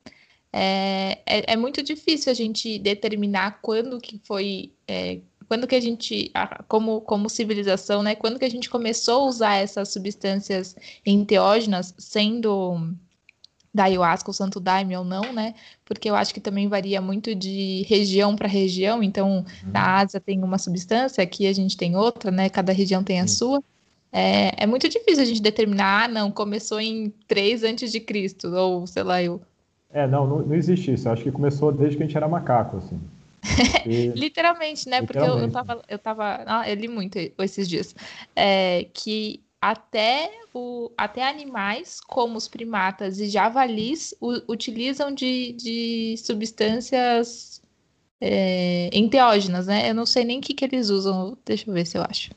é, 0.53 1.21
é, 1.25 1.53
é, 1.53 1.57
muito 1.57 1.81
difícil 1.81 2.31
a 2.31 2.35
gente 2.35 2.77
determinar 2.77 3.59
quando 3.63 3.99
que 3.99 4.21
foi 4.23 4.73
é, 4.87 5.21
quando 5.51 5.67
que 5.67 5.75
a 5.75 5.81
gente, 5.81 6.31
como, 6.65 7.01
como 7.01 7.29
civilização, 7.29 8.01
né, 8.01 8.15
quando 8.15 8.39
que 8.39 8.45
a 8.45 8.49
gente 8.49 8.69
começou 8.69 9.23
a 9.23 9.27
usar 9.27 9.55
essas 9.55 9.89
substâncias 9.89 10.77
enteógenas, 11.05 11.93
sendo 11.97 12.95
da 13.73 13.83
ayahuasca, 13.83 14.31
o 14.31 14.33
santo 14.33 14.61
daime 14.61 14.95
ou 14.95 15.03
não, 15.03 15.33
né? 15.33 15.53
Porque 15.83 16.09
eu 16.09 16.15
acho 16.15 16.33
que 16.33 16.39
também 16.39 16.69
varia 16.69 17.01
muito 17.01 17.35
de 17.35 17.85
região 17.89 18.33
para 18.33 18.47
região. 18.47 19.03
Então, 19.03 19.39
uhum. 19.39 19.71
na 19.73 19.97
Ásia 19.97 20.21
tem 20.21 20.41
uma 20.41 20.57
substância, 20.57 21.21
aqui 21.21 21.45
a 21.45 21.51
gente 21.51 21.75
tem 21.75 21.97
outra, 21.97 22.31
né? 22.31 22.47
Cada 22.47 22.71
região 22.71 23.03
tem 23.03 23.19
a 23.19 23.23
uhum. 23.23 23.27
sua. 23.27 23.63
É, 24.09 24.63
é, 24.63 24.65
muito 24.65 24.87
difícil 24.87 25.21
a 25.21 25.25
gente 25.25 25.41
determinar, 25.41 26.05
ah, 26.05 26.07
não, 26.07 26.31
começou 26.31 26.79
em 26.79 27.09
3 27.27 27.65
antes 27.65 27.91
de 27.91 27.99
Cristo, 27.99 28.47
ou 28.55 28.87
sei 28.87 29.03
lá, 29.03 29.21
eu. 29.21 29.41
É, 29.89 30.07
não, 30.07 30.25
não, 30.25 30.43
não 30.43 30.55
existe 30.55 30.93
isso. 30.93 31.09
Eu 31.09 31.11
acho 31.11 31.23
que 31.23 31.31
começou 31.31 31.73
desde 31.73 31.97
que 31.97 32.03
a 32.03 32.05
gente 32.05 32.15
era 32.15 32.29
macaco, 32.29 32.77
assim. 32.77 32.97
Literalmente, 34.15 34.87
né? 34.87 35.01
Literalmente. 35.01 35.07
Porque 35.07 35.17
eu, 35.19 35.39
eu 35.39 35.51
tava. 35.51 35.81
Eu, 35.87 35.99
tava 35.99 36.43
ah, 36.45 36.69
eu 36.69 36.75
li 36.75 36.87
muito 36.87 37.17
esses 37.39 37.67
dias. 37.67 37.95
É, 38.35 38.87
que 38.93 39.41
até, 39.61 40.31
o, 40.53 40.91
até 40.97 41.27
animais, 41.27 42.01
como 42.01 42.37
os 42.37 42.47
primatas 42.47 43.19
e 43.19 43.29
javalis, 43.29 44.13
u, 44.19 44.41
utilizam 44.51 45.13
de, 45.13 45.53
de 45.53 46.15
substâncias 46.17 47.61
é, 48.19 48.89
enteógenas, 48.91 49.67
né? 49.67 49.89
Eu 49.89 49.93
não 49.93 50.05
sei 50.05 50.23
nem 50.23 50.39
o 50.39 50.41
que, 50.41 50.53
que 50.53 50.65
eles 50.65 50.89
usam. 50.89 51.37
Deixa 51.45 51.69
eu 51.69 51.73
ver 51.73 51.85
se 51.85 51.97
eu 51.97 52.03
acho. 52.03 52.31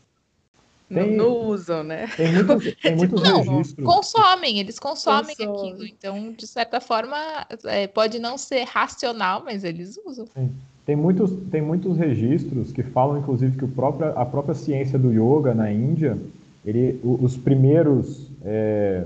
Tem, 0.86 1.16
não, 1.16 1.28
não, 1.28 1.46
usam, 1.48 1.82
né? 1.82 2.06
Tem 2.08 2.30
muitos, 2.30 2.74
tem 2.80 2.94
muitos 2.94 3.22
não, 3.22 3.42
registros. 3.42 3.86
Consomem, 3.86 4.58
eles 4.58 4.78
consomem 4.78 5.34
Consome. 5.34 5.70
aquilo. 5.70 5.86
Então, 5.86 6.32
de 6.32 6.46
certa 6.46 6.80
forma, 6.80 7.16
é, 7.64 7.86
pode 7.86 8.18
não 8.18 8.36
ser 8.36 8.64
racional, 8.64 9.42
mas 9.44 9.64
eles 9.64 9.98
usam. 10.04 10.26
Sim. 10.26 10.54
Tem 10.86 10.94
muitos, 10.94 11.32
tem 11.50 11.62
muitos 11.62 11.96
registros 11.96 12.70
que 12.70 12.82
falam, 12.82 13.18
inclusive, 13.18 13.56
que 13.56 13.64
o 13.64 13.68
próprio, 13.68 14.16
a 14.18 14.24
própria 14.24 14.54
ciência 14.54 14.98
do 14.98 15.10
yoga 15.10 15.54
na 15.54 15.72
Índia, 15.72 16.18
ele, 16.64 17.00
os 17.02 17.36
primeiros 17.36 18.30
é, 18.44 19.04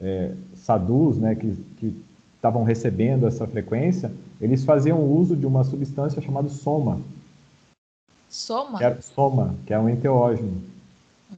é, 0.00 0.32
sadhus 0.54 1.18
né, 1.18 1.34
que 1.34 1.56
estavam 2.34 2.64
recebendo 2.64 3.26
essa 3.26 3.46
frequência, 3.46 4.12
eles 4.40 4.64
faziam 4.64 5.02
uso 5.02 5.34
de 5.34 5.46
uma 5.46 5.64
substância 5.64 6.20
chamada 6.20 6.48
soma. 6.48 7.00
Soma? 8.28 8.78
Que 8.78 8.84
é, 8.84 9.00
soma, 9.00 9.54
que 9.64 9.72
é 9.72 9.78
um 9.78 9.88
enteógeno. 9.88 10.60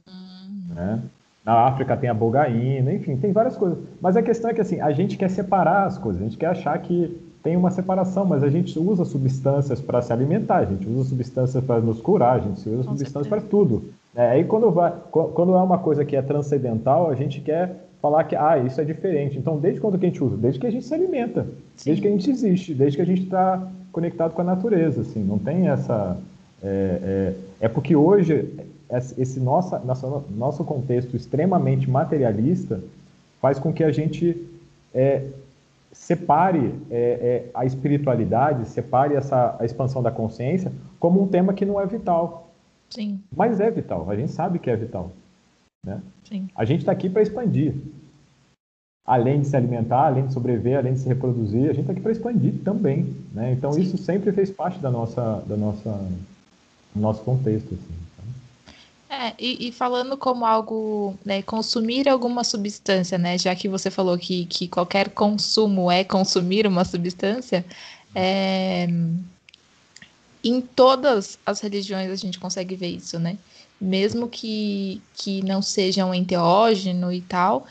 Hum. 0.07 0.73
Né? 0.75 1.01
Na 1.45 1.67
África 1.67 1.95
tem 1.95 2.09
a 2.09 2.13
bogaína, 2.13 2.93
enfim, 2.93 3.15
tem 3.15 3.31
várias 3.31 3.55
coisas. 3.55 3.79
Mas 4.01 4.17
a 4.17 4.21
questão 4.21 4.49
é 4.49 4.53
que 4.53 4.61
assim, 4.61 4.81
a 4.81 4.91
gente 4.91 5.17
quer 5.17 5.29
separar 5.29 5.85
as 5.85 5.97
coisas, 5.97 6.21
a 6.21 6.25
gente 6.25 6.37
quer 6.37 6.47
achar 6.47 6.77
que 6.79 7.28
tem 7.43 7.55
uma 7.55 7.71
separação, 7.71 8.25
mas 8.25 8.43
a 8.43 8.49
gente 8.49 8.77
usa 8.77 9.05
substâncias 9.05 9.79
para 9.79 10.01
se 10.01 10.11
alimentar, 10.11 10.57
a 10.57 10.65
gente 10.65 10.87
usa 10.87 11.09
substâncias 11.09 11.63
para 11.63 11.79
nos 11.79 12.01
curar, 12.01 12.35
a 12.35 12.39
gente 12.39 12.69
usa 12.69 12.83
Com 12.83 12.97
substâncias 12.97 13.27
para 13.27 13.41
tudo. 13.41 13.83
É, 14.15 14.31
aí 14.31 14.43
quando, 14.43 14.69
vai, 14.71 14.93
quando 15.11 15.53
é 15.53 15.61
uma 15.61 15.77
coisa 15.77 16.03
que 16.03 16.15
é 16.15 16.21
transcendental, 16.21 17.09
a 17.09 17.15
gente 17.15 17.39
quer 17.39 17.75
falar 18.01 18.23
que 18.25 18.35
ah, 18.35 18.57
isso 18.57 18.81
é 18.81 18.83
diferente. 18.83 19.37
Então, 19.37 19.57
desde 19.57 19.79
quando 19.79 19.97
que 19.97 20.05
a 20.05 20.09
gente 20.09 20.23
usa? 20.23 20.35
Desde 20.35 20.59
que 20.59 20.67
a 20.67 20.71
gente 20.71 20.85
se 20.85 20.93
alimenta, 20.93 21.43
Sim. 21.75 21.89
desde 21.89 22.01
que 22.01 22.07
a 22.07 22.11
gente 22.11 22.29
existe, 22.29 22.73
desde 22.73 22.97
que 22.97 23.01
a 23.01 23.05
gente 23.05 23.23
está 23.23 23.67
conectado 23.91 24.33
com 24.33 24.41
a 24.41 24.45
natureza. 24.45 25.01
Assim, 25.01 25.23
não 25.23 25.37
tem 25.37 25.69
essa. 25.69 26.17
É, 26.61 26.99
é, 27.61 27.65
é 27.65 27.67
porque 27.69 27.95
hoje 27.95 28.53
esse 29.17 29.39
nosso, 29.39 29.77
nosso, 29.85 30.23
nosso 30.35 30.63
contexto 30.63 31.15
extremamente 31.15 31.89
materialista 31.89 32.79
faz 33.39 33.59
com 33.59 33.71
que 33.71 33.83
a 33.83 33.91
gente 33.91 34.35
é, 34.93 35.23
separe 35.91 36.75
é, 36.89 36.99
é, 36.99 37.51
a 37.53 37.65
espiritualidade, 37.65 38.67
separe 38.69 39.15
essa 39.15 39.55
a 39.59 39.65
expansão 39.65 40.01
da 40.01 40.11
consciência 40.11 40.71
como 40.99 41.21
um 41.21 41.27
tema 41.27 41.53
que 41.53 41.65
não 41.65 41.79
é 41.79 41.85
vital. 41.85 42.51
Sim. 42.89 43.19
Mas 43.35 43.59
é 43.59 43.69
vital, 43.69 44.09
a 44.09 44.15
gente 44.15 44.31
sabe 44.31 44.59
que 44.59 44.69
é 44.69 44.75
vital. 44.75 45.11
Né? 45.85 46.01
Sim. 46.23 46.47
A 46.55 46.65
gente 46.65 46.81
está 46.81 46.91
aqui 46.91 47.09
para 47.09 47.21
expandir. 47.21 47.73
Além 49.05 49.41
de 49.41 49.47
se 49.47 49.55
alimentar, 49.55 50.05
além 50.05 50.27
de 50.27 50.33
sobreviver, 50.33 50.77
além 50.77 50.93
de 50.93 50.99
se 50.99 51.07
reproduzir, 51.07 51.63
a 51.63 51.73
gente 51.73 51.81
está 51.81 51.93
aqui 51.93 52.01
para 52.01 52.11
expandir 52.11 52.53
também. 52.63 53.15
Né? 53.33 53.53
Então 53.53 53.73
Sim. 53.73 53.81
isso 53.81 53.97
sempre 53.97 54.31
fez 54.31 54.51
parte 54.51 54.79
da 54.79 54.91
nossa, 54.91 55.43
da 55.47 55.57
nossa, 55.57 55.91
do 56.93 57.01
nosso 57.01 57.23
contexto. 57.23 57.73
Assim. 57.73 58.08
É, 59.09 59.33
e, 59.39 59.67
e, 59.67 59.71
falando 59.71 60.15
como 60.15 60.45
algo, 60.45 61.17
né, 61.25 61.41
consumir 61.41 62.07
alguma 62.07 62.43
substância, 62.43 63.17
né, 63.17 63.39
já 63.39 63.55
que 63.55 63.67
você 63.67 63.89
falou 63.89 64.15
que, 64.19 64.45
que 64.45 64.67
qualquer 64.67 65.09
consumo 65.09 65.89
é 65.89 66.03
consumir 66.03 66.67
uma 66.67 66.85
substância, 66.85 67.65
é, 68.13 68.87
em 70.43 70.61
todas 70.61 71.39
as 71.45 71.59
religiões 71.59 72.11
a 72.11 72.15
gente 72.15 72.39
consegue 72.39 72.75
ver 72.75 72.89
isso, 72.89 73.19
né? 73.19 73.37
Mesmo 73.81 74.27
que, 74.27 75.01
que 75.15 75.41
não 75.43 75.61
sejam 75.61 76.13
enteógeno 76.13 77.11
e 77.11 77.21
tal, 77.21 77.65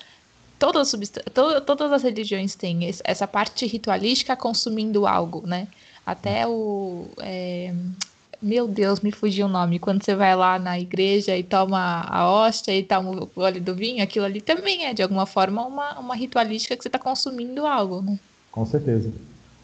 todas, 0.58 0.90
to, 0.90 1.60
todas 1.62 1.92
as 1.92 2.02
religiões 2.02 2.54
têm 2.54 2.90
essa 3.04 3.26
parte 3.26 3.66
ritualística 3.66 4.36
consumindo 4.36 5.06
algo, 5.06 5.46
né? 5.46 5.68
Até 6.04 6.46
o. 6.46 7.06
É, 7.18 7.74
meu 8.40 8.68
Deus, 8.68 9.00
me 9.00 9.10
fugiu 9.10 9.46
o 9.46 9.48
nome. 9.48 9.78
Quando 9.78 10.02
você 10.02 10.14
vai 10.14 10.34
lá 10.36 10.58
na 10.58 10.78
igreja 10.78 11.36
e 11.36 11.42
toma 11.42 12.02
a 12.08 12.30
hóstia 12.30 12.76
e 12.76 12.82
toma 12.82 13.10
o 13.10 13.40
óleo 13.40 13.60
do 13.60 13.74
vinho, 13.74 14.02
aquilo 14.02 14.24
ali 14.24 14.40
também 14.40 14.86
é, 14.86 14.94
de 14.94 15.02
alguma 15.02 15.26
forma, 15.26 15.66
uma, 15.66 15.98
uma 15.98 16.14
ritualística 16.14 16.76
que 16.76 16.82
você 16.82 16.88
está 16.88 16.98
consumindo 16.98 17.66
algo, 17.66 18.00
né? 18.00 18.18
Com 18.52 18.64
certeza. 18.64 19.10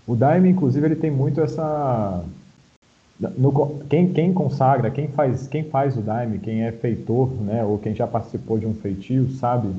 O 0.06 0.14
Daime, 0.14 0.50
inclusive, 0.50 0.86
ele 0.86 0.96
tem 0.96 1.10
muito 1.10 1.40
essa. 1.40 2.22
No, 3.38 3.80
quem, 3.88 4.12
quem 4.12 4.32
consagra, 4.34 4.90
quem 4.90 5.08
faz, 5.08 5.46
quem 5.46 5.64
faz 5.64 5.96
o 5.96 6.00
Daime, 6.00 6.38
quem 6.40 6.64
é 6.64 6.72
feitor, 6.72 7.30
né, 7.40 7.64
ou 7.64 7.78
quem 7.78 7.94
já 7.94 8.06
participou 8.06 8.58
de 8.58 8.66
um 8.66 8.74
feitio, 8.74 9.30
sabe 9.36 9.72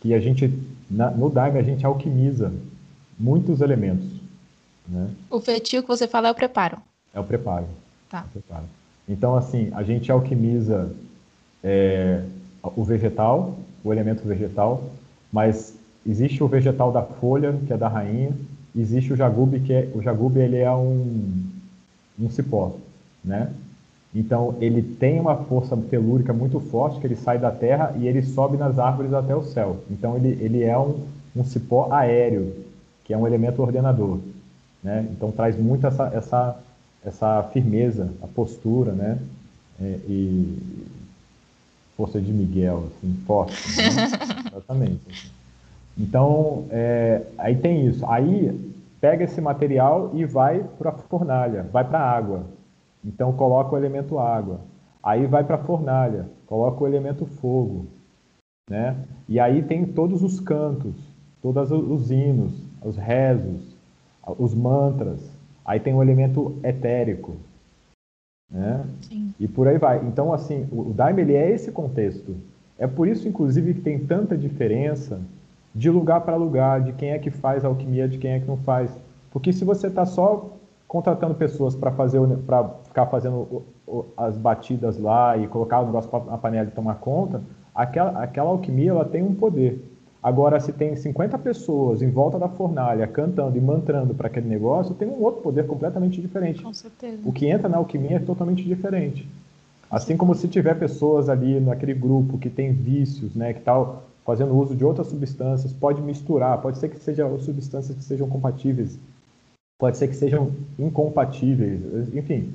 que 0.00 0.12
a 0.12 0.20
gente, 0.20 0.52
na, 0.88 1.10
no 1.10 1.30
Daime, 1.30 1.58
a 1.58 1.62
gente 1.62 1.84
alquimiza 1.84 2.52
muitos 3.18 3.62
elementos. 3.62 4.06
Né? 4.86 5.10
O 5.30 5.40
feitio 5.40 5.82
que 5.82 5.88
você 5.88 6.06
fala 6.06 6.28
é 6.28 6.30
o 6.30 6.34
preparo. 6.34 6.78
É 7.12 7.18
o 7.18 7.24
preparo. 7.24 7.66
Tá. 8.10 8.24
Então, 9.08 9.36
assim, 9.36 9.70
a 9.74 9.82
gente 9.82 10.10
alquimiza 10.10 10.90
é, 11.62 12.22
o 12.62 12.84
vegetal, 12.84 13.58
o 13.84 13.92
elemento 13.92 14.26
vegetal, 14.26 14.82
mas 15.32 15.74
existe 16.06 16.42
o 16.42 16.48
vegetal 16.48 16.92
da 16.92 17.02
folha, 17.02 17.52
que 17.66 17.72
é 17.72 17.76
da 17.76 17.88
rainha, 17.88 18.32
existe 18.76 19.12
o 19.12 19.16
jagube, 19.16 19.60
que 19.60 19.72
é, 19.72 19.90
o 19.94 20.02
jagube 20.02 20.40
ele 20.40 20.56
é 20.58 20.70
um, 20.72 21.44
um 22.18 22.30
cipó, 22.30 22.76
né? 23.24 23.50
Então, 24.14 24.56
ele 24.60 24.82
tem 24.82 25.20
uma 25.20 25.36
força 25.36 25.76
telúrica 25.76 26.32
muito 26.32 26.58
forte, 26.60 26.98
que 26.98 27.06
ele 27.06 27.16
sai 27.16 27.38
da 27.38 27.50
terra 27.50 27.94
e 27.98 28.08
ele 28.08 28.22
sobe 28.22 28.56
nas 28.56 28.78
árvores 28.78 29.12
até 29.12 29.34
o 29.36 29.44
céu. 29.44 29.84
Então, 29.90 30.16
ele, 30.16 30.38
ele 30.42 30.62
é 30.64 30.76
um, 30.78 31.06
um 31.36 31.44
cipó 31.44 31.88
aéreo, 31.92 32.54
que 33.04 33.12
é 33.12 33.18
um 33.18 33.26
elemento 33.26 33.62
ordenador. 33.62 34.18
né? 34.82 35.06
Então 35.12 35.30
traz 35.32 35.58
muito 35.58 35.86
essa, 35.86 36.10
essa, 36.14 36.56
essa 37.04 37.42
firmeza, 37.52 38.12
a 38.22 38.26
postura, 38.26 38.92
né? 38.92 39.18
É, 39.80 39.98
e 40.08 40.58
força 41.96 42.20
de 42.20 42.32
Miguel, 42.32 42.84
assim, 42.86 43.14
forte, 43.26 43.54
né? 43.76 43.84
exatamente. 44.52 45.00
Assim. 45.08 45.30
Então, 45.98 46.66
é, 46.70 47.22
aí 47.36 47.56
tem 47.56 47.86
isso. 47.86 48.06
Aí 48.06 48.72
pega 49.00 49.24
esse 49.24 49.40
material 49.40 50.10
e 50.14 50.24
vai 50.24 50.64
para 50.78 50.90
a 50.90 50.92
fornalha, 50.92 51.64
vai 51.72 51.84
para 51.84 51.98
a 51.98 52.10
água. 52.10 52.44
Então 53.04 53.32
coloca 53.32 53.74
o 53.74 53.78
elemento 53.78 54.18
água. 54.18 54.60
Aí 55.02 55.26
vai 55.26 55.44
para 55.44 55.56
a 55.56 55.64
fornalha, 55.64 56.28
coloca 56.46 56.82
o 56.82 56.86
elemento 56.86 57.24
fogo, 57.24 57.86
né? 58.68 58.96
E 59.28 59.38
aí 59.38 59.62
tem 59.62 59.86
todos 59.86 60.22
os 60.22 60.40
cantos, 60.40 60.94
todos 61.40 61.70
os 61.70 62.10
hinos, 62.10 62.52
os 62.84 62.96
rezos, 62.96 63.60
os 64.38 64.54
mantras. 64.54 65.20
Aí 65.68 65.78
tem 65.78 65.92
o 65.92 66.02
elemento 66.02 66.58
etérico, 66.64 67.36
né? 68.50 68.86
Sim. 69.02 69.34
E 69.38 69.46
por 69.46 69.68
aí 69.68 69.76
vai. 69.76 69.98
Então 69.98 70.32
assim, 70.32 70.66
o 70.72 70.94
Daime 70.94 71.20
ele 71.20 71.34
é 71.34 71.50
esse 71.50 71.70
contexto. 71.70 72.34
É 72.78 72.86
por 72.86 73.06
isso, 73.06 73.28
inclusive, 73.28 73.74
que 73.74 73.82
tem 73.82 73.98
tanta 73.98 74.34
diferença 74.34 75.20
de 75.74 75.90
lugar 75.90 76.22
para 76.22 76.36
lugar, 76.36 76.80
de 76.80 76.94
quem 76.94 77.10
é 77.10 77.18
que 77.18 77.30
faz 77.30 77.66
alquimia, 77.66 78.08
de 78.08 78.16
quem 78.16 78.30
é 78.30 78.40
que 78.40 78.46
não 78.46 78.56
faz. 78.56 78.90
Porque 79.30 79.52
se 79.52 79.62
você 79.62 79.88
está 79.88 80.06
só 80.06 80.56
contratando 80.86 81.34
pessoas 81.34 81.76
para 81.76 81.90
fazer 81.90 82.18
para 82.46 82.70
ficar 82.84 83.04
fazendo 83.06 83.62
as 84.16 84.38
batidas 84.38 84.98
lá 84.98 85.36
e 85.36 85.46
colocar 85.48 85.80
o 85.80 85.86
negócio 85.86 86.10
na 86.24 86.38
panela 86.38 86.66
e 86.66 86.72
tomar 86.72 86.94
conta, 86.94 87.42
aquela, 87.74 88.22
aquela 88.22 88.48
alquimia 88.48 88.92
ela 88.92 89.04
tem 89.04 89.22
um 89.22 89.34
poder. 89.34 89.84
Agora, 90.22 90.58
se 90.58 90.72
tem 90.72 90.96
50 90.96 91.38
pessoas 91.38 92.02
em 92.02 92.10
volta 92.10 92.38
da 92.38 92.48
fornalha 92.48 93.06
cantando 93.06 93.56
e 93.56 93.60
mantrando 93.60 94.14
para 94.14 94.26
aquele 94.26 94.48
negócio, 94.48 94.94
tem 94.94 95.06
um 95.06 95.22
outro 95.22 95.42
poder 95.42 95.66
completamente 95.66 96.20
diferente. 96.20 96.62
Com 96.62 96.74
certeza. 96.74 97.18
O 97.24 97.32
que 97.32 97.46
entra 97.46 97.68
na 97.68 97.76
alquimia 97.76 98.16
é 98.16 98.20
totalmente 98.20 98.64
diferente. 98.64 99.28
Assim 99.90 100.16
como 100.16 100.34
se 100.34 100.48
tiver 100.48 100.74
pessoas 100.74 101.28
ali 101.28 101.60
naquele 101.60 101.94
grupo 101.94 102.36
que 102.36 102.50
tem 102.50 102.72
vícios, 102.72 103.34
né, 103.34 103.54
que 103.54 103.60
tal 103.60 104.04
fazendo 104.28 104.54
uso 104.54 104.76
de 104.76 104.84
outras 104.84 105.06
substâncias, 105.06 105.72
pode 105.72 106.02
misturar, 106.02 106.60
pode 106.60 106.76
ser 106.76 106.90
que 106.90 107.00
sejam 107.00 107.38
substâncias 107.40 107.96
que 107.96 108.04
sejam 108.04 108.28
compatíveis, 108.28 108.98
pode 109.78 109.96
ser 109.96 110.06
que 110.06 110.14
sejam 110.14 110.52
incompatíveis, 110.78 111.80
enfim, 112.12 112.52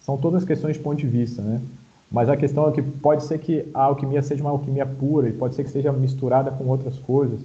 são 0.00 0.18
todas 0.18 0.44
questões 0.44 0.76
de 0.76 0.82
ponto 0.82 0.98
de 0.98 1.06
vista, 1.06 1.40
né? 1.40 1.62
Mas 2.10 2.28
a 2.28 2.36
questão 2.36 2.68
é 2.68 2.72
que 2.72 2.82
pode 2.82 3.24
ser 3.24 3.38
que 3.38 3.68
a 3.74 3.84
alquimia 3.84 4.22
seja 4.22 4.42
uma 4.42 4.50
alquimia 4.50 4.86
pura 4.86 5.28
e 5.28 5.32
pode 5.32 5.54
ser 5.54 5.64
que 5.64 5.70
seja 5.70 5.92
misturada 5.92 6.50
com 6.50 6.64
outras 6.66 6.98
coisas. 6.98 7.40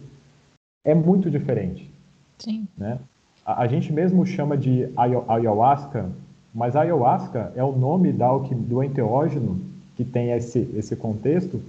É 0.85 0.93
muito 0.93 1.29
diferente. 1.29 1.89
Sim. 2.37 2.67
Né? 2.77 2.99
A, 3.45 3.63
a 3.63 3.67
gente 3.67 3.91
mesmo 3.91 4.25
chama 4.25 4.55
de 4.57 4.89
ayahuasca, 5.27 6.09
mas 6.53 6.75
ayahuasca 6.75 7.51
é 7.55 7.63
o 7.63 7.71
nome 7.71 8.11
da, 8.11 8.29
do 8.37 8.83
enteógeno 8.83 9.59
que 9.95 10.05
tem 10.05 10.31
esse, 10.31 10.69
esse 10.75 10.95
contexto 10.95 11.61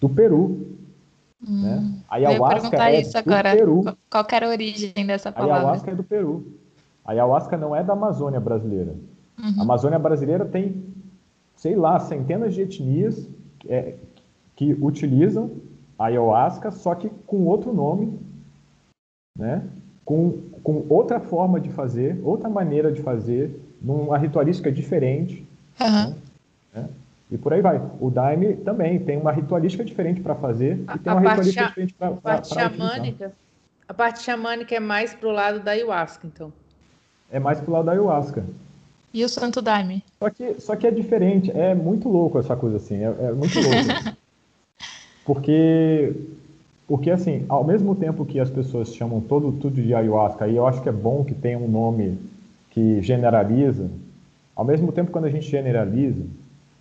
do 0.00 0.08
Peru. 0.08 0.66
Hum, 1.46 1.62
né? 1.62 1.94
Ayahuasca 2.08 2.88
é 2.88 3.00
isso 3.00 3.18
agora. 3.18 3.50
do 3.50 3.56
Peru. 3.56 3.96
Qual 4.10 4.26
era 4.30 4.46
a 4.46 4.50
origem 4.50 4.92
dessa 5.06 5.32
palavra? 5.32 5.56
Ayahuasca 5.56 5.90
é 5.90 5.94
do 5.94 6.04
Peru. 6.04 6.46
A 7.04 7.12
ayahuasca 7.12 7.56
não 7.56 7.74
é 7.74 7.82
da 7.82 7.94
Amazônia 7.94 8.38
brasileira. 8.38 8.94
Uhum. 9.38 9.54
A 9.58 9.62
Amazônia 9.62 9.98
brasileira 9.98 10.44
tem, 10.44 10.84
sei 11.62 11.76
lá, 11.76 11.96
centenas 12.00 12.54
de 12.54 12.62
etnias 12.62 13.28
é, 13.68 13.94
que 14.56 14.76
utilizam 14.80 15.48
a 15.96 16.06
ayahuasca, 16.06 16.72
só 16.72 16.92
que 16.92 17.08
com 17.24 17.46
outro 17.46 17.72
nome, 17.72 18.18
né? 19.38 19.62
com, 20.04 20.40
com 20.64 20.84
outra 20.88 21.20
forma 21.20 21.60
de 21.60 21.70
fazer, 21.70 22.20
outra 22.24 22.48
maneira 22.48 22.90
de 22.90 23.00
fazer, 23.00 23.62
numa 23.80 24.18
ritualística 24.18 24.72
diferente. 24.72 25.46
Uhum. 25.80 26.14
Né? 26.74 26.88
E 27.30 27.38
por 27.38 27.52
aí 27.52 27.62
vai. 27.62 27.80
O 28.00 28.10
Daime 28.10 28.56
também 28.56 28.98
tem 28.98 29.20
uma 29.20 29.30
ritualística 29.30 29.84
diferente 29.84 30.20
para 30.20 30.34
fazer 30.34 30.80
e 30.92 30.98
tem 30.98 31.12
uma 31.12 31.20
ritualística 31.20 31.66
diferente 31.68 31.94
para 31.94 32.08
A 32.08 32.16
parte 32.16 32.48
xamânica, 32.52 33.32
a 33.86 33.94
parte 33.94 34.22
xamânica 34.24 34.74
é 34.74 34.80
mais 34.80 35.14
para 35.14 35.28
o 35.28 35.32
lado 35.32 35.60
da 35.60 35.70
ayahuasca, 35.70 36.26
então. 36.26 36.52
É 37.30 37.38
mais 37.38 37.60
para 37.60 37.70
o 37.70 37.72
lado 37.72 37.84
da 37.84 37.92
ayahuasca. 37.92 38.44
E 39.12 39.24
o 39.24 39.28
Santo 39.28 39.60
Daime? 39.60 40.02
Só 40.18 40.30
que, 40.30 40.60
só 40.60 40.76
que 40.76 40.86
é 40.86 40.90
diferente, 40.90 41.50
é 41.50 41.74
muito 41.74 42.08
louco 42.08 42.38
essa 42.38 42.56
coisa 42.56 42.78
assim, 42.78 42.96
é, 42.96 43.14
é 43.20 43.32
muito 43.32 43.58
louco. 43.60 44.16
porque, 45.24 46.14
porque 46.88 47.10
assim, 47.10 47.44
ao 47.48 47.62
mesmo 47.62 47.94
tempo 47.94 48.24
que 48.24 48.40
as 48.40 48.50
pessoas 48.50 48.94
chamam 48.94 49.20
todo 49.20 49.52
tudo 49.52 49.82
de 49.82 49.94
ayahuasca, 49.94 50.48
e 50.48 50.56
eu 50.56 50.66
acho 50.66 50.82
que 50.82 50.88
é 50.88 50.92
bom 50.92 51.24
que 51.24 51.34
tenha 51.34 51.58
um 51.58 51.68
nome 51.68 52.18
que 52.70 53.02
generaliza, 53.02 53.90
ao 54.56 54.64
mesmo 54.64 54.90
tempo 54.92 55.10
quando 55.10 55.26
a 55.26 55.30
gente 55.30 55.48
generaliza, 55.48 56.24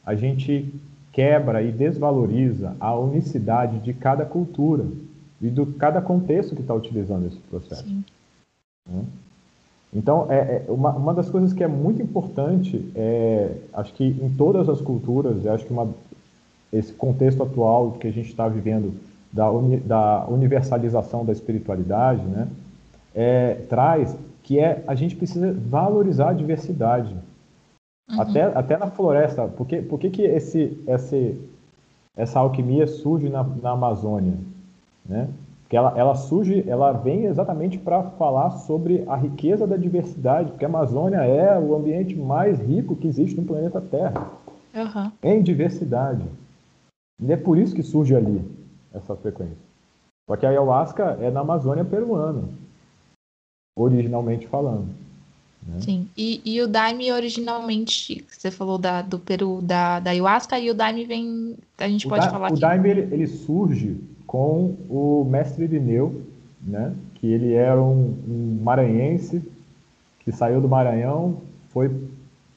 a 0.05 0.15
gente 0.15 0.73
quebra 1.11 1.61
e 1.61 1.71
desvaloriza 1.71 2.75
a 2.79 2.95
unicidade 2.97 3.79
de 3.79 3.93
cada 3.93 4.25
cultura 4.25 4.85
e 5.41 5.49
do 5.49 5.65
cada 5.65 6.01
contexto 6.01 6.55
que 6.55 6.61
está 6.61 6.73
utilizando 6.73 7.27
esse 7.27 7.37
processo. 7.37 7.85
Né? 8.87 9.03
Então, 9.93 10.27
é, 10.29 10.35
é, 10.35 10.65
uma, 10.69 10.91
uma 10.91 11.13
das 11.13 11.29
coisas 11.29 11.51
que 11.51 11.63
é 11.63 11.67
muito 11.67 12.01
importante, 12.01 12.89
é, 12.95 13.57
acho 13.73 13.93
que 13.93 14.05
em 14.05 14.29
todas 14.29 14.69
as 14.69 14.79
culturas, 14.79 15.45
acho 15.45 15.65
que 15.65 15.73
uma, 15.73 15.89
esse 16.71 16.93
contexto 16.93 17.43
atual 17.43 17.91
que 17.93 18.07
a 18.07 18.11
gente 18.11 18.29
está 18.29 18.47
vivendo 18.47 18.93
da, 19.31 19.51
uni, 19.51 19.77
da 19.77 20.25
universalização 20.27 21.25
da 21.25 21.33
espiritualidade, 21.33 22.23
né, 22.23 22.47
é, 23.13 23.55
traz 23.67 24.15
que 24.43 24.59
é 24.59 24.83
a 24.87 24.95
gente 24.95 25.15
precisa 25.15 25.53
valorizar 25.53 26.29
a 26.29 26.33
diversidade. 26.33 27.15
Uhum. 28.09 28.21
Até, 28.21 28.43
até 28.43 28.77
na 28.77 28.87
floresta. 28.87 29.47
Por 29.47 29.67
que, 29.67 29.81
por 29.81 29.99
que, 29.99 30.09
que 30.09 30.23
esse, 30.23 30.81
esse, 30.87 31.39
essa 32.15 32.39
alquimia 32.39 32.87
surge 32.87 33.29
na, 33.29 33.43
na 33.43 33.71
Amazônia? 33.71 34.33
Né? 35.05 35.29
Porque 35.71 35.77
ela, 35.77 35.97
ela 35.97 36.15
surge, 36.15 36.65
ela 36.67 36.91
vem 36.91 37.23
exatamente 37.27 37.77
para 37.77 38.03
falar 38.03 38.51
sobre 38.51 39.05
a 39.07 39.15
riqueza 39.15 39.65
da 39.65 39.77
diversidade, 39.77 40.51
porque 40.51 40.65
a 40.65 40.67
Amazônia 40.67 41.19
é 41.19 41.57
o 41.57 41.73
ambiente 41.73 42.13
mais 42.13 42.59
rico 42.59 42.93
que 42.93 43.07
existe 43.07 43.39
no 43.39 43.47
planeta 43.47 43.79
Terra. 43.79 44.29
Uhum. 44.75 45.11
Em 45.23 45.41
diversidade. 45.41 46.25
E 47.21 47.31
é 47.31 47.37
por 47.37 47.57
isso 47.57 47.73
que 47.73 47.83
surge 47.83 48.13
ali 48.13 48.43
essa 48.93 49.15
frequência. 49.15 49.55
Só 50.29 50.35
que 50.35 50.45
a 50.45 50.49
ayahuasca 50.49 51.17
é 51.21 51.31
na 51.31 51.39
Amazônia 51.39 51.85
peruana, 51.85 52.43
originalmente 53.73 54.47
falando. 54.47 54.89
Né? 55.65 55.79
Sim, 55.79 56.09
e, 56.17 56.41
e, 56.43 56.61
o 56.61 56.67
Daime 56.67 57.13
originalmente, 57.13 58.25
você 58.27 58.51
falou 58.51 58.77
da, 58.77 59.01
do 59.01 59.19
Peru, 59.19 59.61
da, 59.61 60.01
da 60.01 60.09
ayahuasca, 60.09 60.59
e 60.59 60.69
o 60.69 60.73
Daime 60.73 61.05
vem, 61.05 61.55
a 61.77 61.87
gente 61.87 62.07
o 62.07 62.09
pode 62.09 62.25
da, 62.25 62.31
falar 62.31 62.43
o 62.43 62.47
aqui. 62.47 62.57
O 62.57 62.59
Daime, 62.59 62.89
ele, 62.89 63.13
ele, 63.13 63.27
surge 63.27 64.10
com 64.31 64.77
o 64.89 65.27
mestre 65.29 65.65
Irineu, 65.65 66.21
né, 66.65 66.93
que 67.15 67.27
ele 67.27 67.53
era 67.53 67.81
um, 67.81 68.15
um, 68.25 68.59
maranhense, 68.63 69.41
que 70.21 70.31
saiu 70.31 70.61
do 70.61 70.69
Maranhão, 70.69 71.41
foi, 71.73 71.91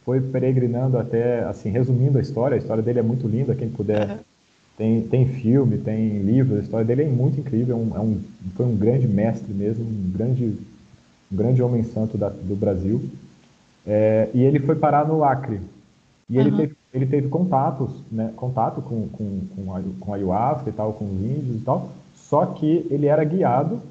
foi 0.05 0.21
peregrinando 0.21 0.97
até, 0.97 1.43
assim, 1.43 1.71
resumindo 1.71 2.17
a 2.17 2.21
história, 2.21 2.55
a 2.55 2.59
história 2.59 2.81
dele 2.81 3.01
é 3.01 3.03
muito 3.03 3.27
linda, 3.27 3.57
quem 3.57 3.69
puder... 3.69 4.09
Uhum. 4.09 4.19
Tem, 4.77 5.03
tem 5.03 5.27
filme, 5.27 5.79
tem 5.79 6.19
livro, 6.19 6.57
a 6.57 6.61
história 6.61 6.85
dele 6.85 7.03
é 7.03 7.09
muito 7.09 7.39
incrível, 7.39 7.77
é 7.77 7.79
um, 7.79 7.97
é 7.97 8.01
um, 8.01 8.21
foi 8.57 8.67
um 8.67 8.77
grande 8.77 9.07
mestre 9.07 9.53
mesmo, 9.53 9.85
um 9.85 10.13
grande 10.13 10.57
um 11.33 11.37
grande 11.37 11.63
homem 11.63 11.83
santo 11.83 12.17
da, 12.17 12.29
do 12.29 12.57
Brasil, 12.57 13.03
é, 13.87 14.29
e 14.33 14.43
ele 14.43 14.61
foi 14.61 14.77
parar 14.77 15.07
no 15.07 15.25
Acre. 15.25 15.61
E 16.31 16.39
uhum. 16.39 16.41
ele, 16.41 16.57
teve, 16.57 16.77
ele 16.95 17.07
teve 17.07 17.29
contatos, 17.29 17.91
né, 18.11 18.33
contato 18.37 18.81
com, 18.81 19.09
com, 19.09 19.41
com, 19.57 19.77
a, 19.77 19.83
com 19.99 20.13
a 20.13 20.17
ayahuasca 20.17 20.71
e 20.71 20.73
tal, 20.73 20.93
com 20.93 21.05
os 21.05 21.21
índios 21.21 21.57
e 21.57 21.65
tal, 21.65 21.91
só 22.15 22.47
que 22.47 22.87
ele 22.89 23.07
era 23.07 23.25
guiado 23.25 23.83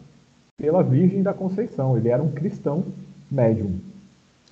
pela 0.57 0.81
Virgem 0.81 1.21
da 1.21 1.33
Conceição, 1.33 1.97
ele 1.97 2.07
era 2.07 2.23
um 2.23 2.31
cristão 2.31 2.85
médium. 3.29 3.77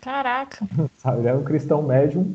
Caraca! 0.02 0.68
Ele 1.16 1.28
era 1.28 1.38
um 1.38 1.44
cristão 1.44 1.84
médium. 1.84 2.34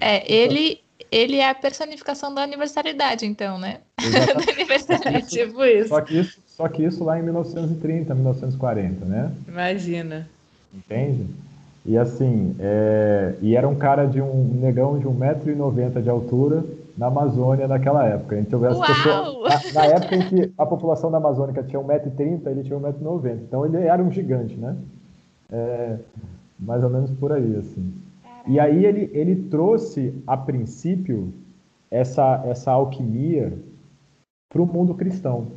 É, 0.00 0.32
ele, 0.32 0.80
ele 1.10 1.36
é 1.36 1.50
a 1.50 1.54
personificação 1.54 2.32
da 2.32 2.42
universalidade, 2.42 3.26
então, 3.26 3.58
né? 3.58 3.80
da 4.00 4.50
universalidade, 4.50 5.28
tipo 5.28 5.62
isso. 5.62 5.90
Só 5.90 6.00
que 6.00 6.18
isso, 6.18 6.40
só 6.46 6.68
que 6.68 6.82
isso 6.82 7.04
lá 7.04 7.18
em 7.18 7.22
1930, 7.22 8.14
1940, 8.14 9.04
né? 9.04 9.30
Imagina. 9.46 10.26
Entende? 10.72 11.26
E 11.84 11.98
assim, 11.98 12.54
é... 12.60 13.34
e 13.40 13.56
era 13.56 13.68
um 13.68 13.74
cara 13.74 14.06
de 14.06 14.20
um 14.20 14.44
negão 14.54 14.98
de 14.98 15.06
1,90m 15.06 16.00
de 16.00 16.08
altura 16.08 16.64
na 16.96 17.06
Amazônia 17.06 17.66
naquela 17.66 18.04
época. 18.06 18.38
Então, 18.38 18.64
essa 18.64 18.80
pessoa, 18.80 19.48
na, 19.48 19.72
na, 19.72 19.86
época 19.86 20.16
em 20.16 20.28
que 20.28 20.52
a 20.56 20.66
população 20.66 21.10
da 21.10 21.16
Amazônica 21.16 21.62
tinha 21.62 21.82
1,30m, 21.82 22.46
ele 22.46 22.62
tinha 22.62 22.78
1,90m. 22.78 23.38
Então 23.48 23.66
ele 23.66 23.78
era 23.78 24.02
um 24.02 24.12
gigante, 24.12 24.54
né? 24.56 24.76
É... 25.50 25.98
mais 26.58 26.84
ou 26.84 26.90
menos 26.90 27.10
por 27.10 27.32
aí, 27.32 27.56
assim. 27.56 27.92
E 28.46 28.58
aí 28.58 28.84
ele, 28.84 29.10
ele 29.12 29.48
trouxe, 29.48 30.14
a 30.26 30.36
princípio, 30.36 31.32
essa, 31.90 32.42
essa 32.46 32.72
alquimia 32.72 33.52
para 34.52 34.62
o 34.62 34.66
mundo 34.66 34.94
cristão, 34.94 35.48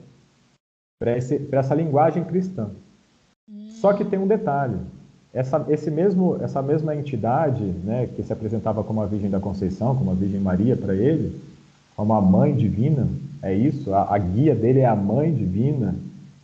para 1.00 1.12
essa 1.12 1.76
linguagem 1.76 2.24
cristã. 2.24 2.70
Só 3.70 3.94
que 3.94 4.06
tem 4.06 4.18
um 4.18 4.28
detalhe. 4.28 4.78
Essa, 5.36 5.66
esse 5.68 5.92
mesmo, 5.92 6.38
essa 6.42 6.62
mesma 6.62 6.96
entidade, 6.96 7.62
né, 7.62 8.08
que 8.16 8.24
se 8.24 8.32
apresentava 8.32 8.82
como 8.86 9.02
a 9.02 9.06
Virgem 9.06 9.30
da 9.30 9.40
Conceição, 9.40 9.94
como 9.94 10.12
a 10.12 10.14
Virgem 10.14 10.40
Maria 10.40 10.78
para 10.78 10.96
ele, 10.96 11.38
como 11.94 12.14
a 12.14 12.22
Mãe 12.22 12.56
Divina, 12.56 13.06
é 13.44 13.54
isso, 13.54 13.94
a, 13.94 14.16
a 14.16 14.18
guia 14.18 14.56
dele 14.56 14.80
é 14.80 14.86
a 14.86 14.96
Mãe 14.96 15.34
Divina, 15.34 15.94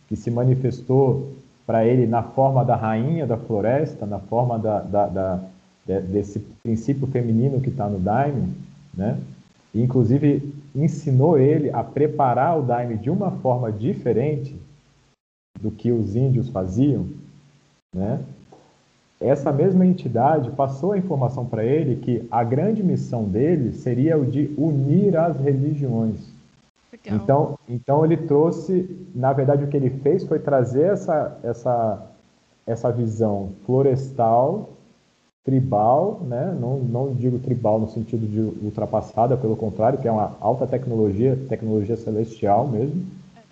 que 0.08 0.14
se 0.14 0.30
manifestou 0.30 1.32
para 1.66 1.86
ele 1.86 2.06
na 2.06 2.22
forma 2.22 2.62
da 2.66 2.76
rainha 2.76 3.26
da 3.26 3.38
floresta, 3.38 4.04
na 4.04 4.18
forma 4.18 4.58
da, 4.58 4.80
da, 4.80 5.06
da 5.06 5.40
desse 5.86 6.38
princípio 6.62 7.06
feminino 7.06 7.60
que 7.60 7.70
está 7.70 7.88
no 7.88 7.98
Daime, 7.98 8.52
né? 8.94 9.18
E, 9.74 9.82
inclusive 9.82 10.54
ensinou 10.74 11.38
ele 11.38 11.70
a 11.70 11.82
preparar 11.82 12.58
o 12.58 12.62
Daime 12.62 12.96
de 12.96 13.10
uma 13.10 13.30
forma 13.30 13.72
diferente 13.72 14.54
do 15.60 15.70
que 15.70 15.90
os 15.90 16.14
índios 16.14 16.48
faziam, 16.48 17.06
né? 17.94 18.20
Essa 19.22 19.52
mesma 19.52 19.86
entidade 19.86 20.50
passou 20.50 20.92
a 20.92 20.98
informação 20.98 21.44
para 21.44 21.64
ele 21.64 21.96
que 21.96 22.26
a 22.30 22.42
grande 22.42 22.82
missão 22.82 23.24
dele 23.24 23.72
seria 23.72 24.18
o 24.18 24.24
de 24.24 24.52
unir 24.56 25.16
as 25.16 25.36
religiões. 25.38 26.32
Legal. 26.92 27.20
Então, 27.22 27.58
então 27.68 28.04
ele 28.04 28.16
trouxe, 28.16 28.88
na 29.14 29.32
verdade, 29.32 29.64
o 29.64 29.68
que 29.68 29.76
ele 29.76 29.90
fez 29.90 30.24
foi 30.24 30.38
trazer 30.38 30.92
essa, 30.92 31.38
essa, 31.42 32.06
essa 32.66 32.90
visão 32.90 33.50
florestal, 33.64 34.70
tribal, 35.44 36.20
né? 36.22 36.56
não, 36.60 36.78
não 36.78 37.14
digo 37.14 37.38
tribal 37.38 37.80
no 37.80 37.88
sentido 37.88 38.26
de 38.26 38.64
ultrapassada, 38.64 39.36
pelo 39.36 39.56
contrário, 39.56 39.98
que 39.98 40.06
é 40.06 40.12
uma 40.12 40.36
alta 40.40 40.66
tecnologia, 40.66 41.36
tecnologia 41.48 41.96
celestial 41.96 42.68
mesmo, 42.68 43.02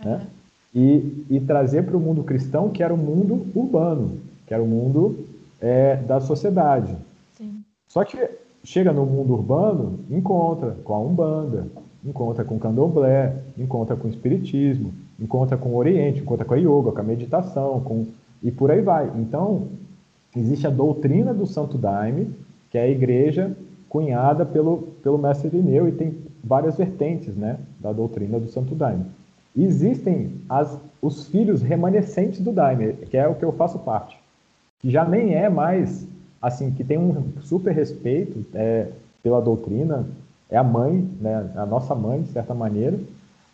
uhum. 0.04 0.10
né? 0.10 0.26
e, 0.74 1.26
e 1.28 1.40
trazer 1.40 1.84
para 1.84 1.96
o 1.96 2.00
mundo 2.00 2.22
cristão, 2.22 2.70
que 2.70 2.82
era 2.82 2.94
o 2.94 2.98
mundo 2.98 3.46
urbano, 3.54 4.18
que 4.46 4.54
era 4.54 4.62
o 4.62 4.66
mundo 4.66 5.26
é, 5.60 5.96
da 5.96 6.20
sociedade. 6.20 6.96
Sim. 7.32 7.62
Só 7.88 8.04
que 8.04 8.16
chega 8.62 8.92
no 8.92 9.04
mundo 9.06 9.32
urbano, 9.32 10.00
encontra 10.10 10.76
com 10.84 10.94
a 10.94 11.00
Umbanda, 11.00 11.66
encontra 12.04 12.44
com 12.44 12.56
o 12.56 12.58
Candomblé, 12.58 13.36
encontra 13.58 13.96
com 13.96 14.06
o 14.06 14.10
Espiritismo, 14.10 14.92
encontra 15.18 15.56
com 15.56 15.70
o 15.70 15.76
Oriente, 15.76 16.20
encontra 16.20 16.44
com 16.44 16.54
a 16.54 16.56
Yoga, 16.56 16.92
com 16.92 17.00
a 17.00 17.04
meditação, 17.04 17.80
com... 17.80 18.06
e 18.42 18.50
por 18.50 18.70
aí 18.70 18.80
vai. 18.80 19.10
Então, 19.16 19.68
existe 20.34 20.66
a 20.66 20.70
doutrina 20.70 21.34
do 21.34 21.46
Santo 21.46 21.76
Daime, 21.76 22.30
que 22.70 22.78
é 22.78 22.82
a 22.82 22.88
igreja 22.88 23.54
cunhada 23.88 24.46
pelo, 24.46 24.88
pelo 25.02 25.18
mestre 25.18 25.48
Irineu, 25.48 25.88
e 25.88 25.92
tem 25.92 26.16
várias 26.42 26.76
vertentes 26.76 27.34
né, 27.34 27.58
da 27.80 27.92
doutrina 27.92 28.38
do 28.38 28.48
Santo 28.48 28.74
Daime. 28.74 29.04
existem 29.56 30.32
as, 30.48 30.78
os 31.02 31.26
filhos 31.26 31.60
remanescentes 31.60 32.40
do 32.40 32.52
Daime, 32.52 32.92
que 32.92 33.16
é 33.16 33.26
o 33.26 33.34
que 33.34 33.44
eu 33.44 33.52
faço 33.52 33.80
parte, 33.80 34.19
que 34.80 34.90
já 34.90 35.04
nem 35.04 35.34
é 35.34 35.48
mais, 35.48 36.06
assim, 36.40 36.70
que 36.70 36.82
tem 36.82 36.98
um 36.98 37.32
super 37.42 37.74
respeito 37.74 38.44
é, 38.54 38.88
pela 39.22 39.40
doutrina, 39.40 40.06
é 40.50 40.56
a 40.56 40.64
mãe, 40.64 41.08
né, 41.20 41.50
a 41.54 41.64
nossa 41.64 41.94
mãe, 41.94 42.22
de 42.22 42.28
certa 42.28 42.54
maneira, 42.54 42.98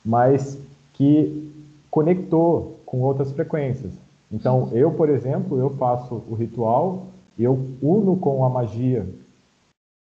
mas 0.05 0.59
que 0.95 1.53
conectou 1.91 2.79
com 2.87 3.01
outras 3.01 3.33
frequências. 3.33 3.93
Então, 4.33 4.65
uhum. 4.65 4.71
eu, 4.73 4.93
por 4.93 5.09
exemplo, 5.09 5.59
eu 5.59 5.71
faço 5.71 6.23
o 6.29 6.35
ritual, 6.35 7.07
eu 7.39 7.59
uno 7.83 8.17
com 8.17 8.45
a 8.45 8.49
magia, 8.49 9.07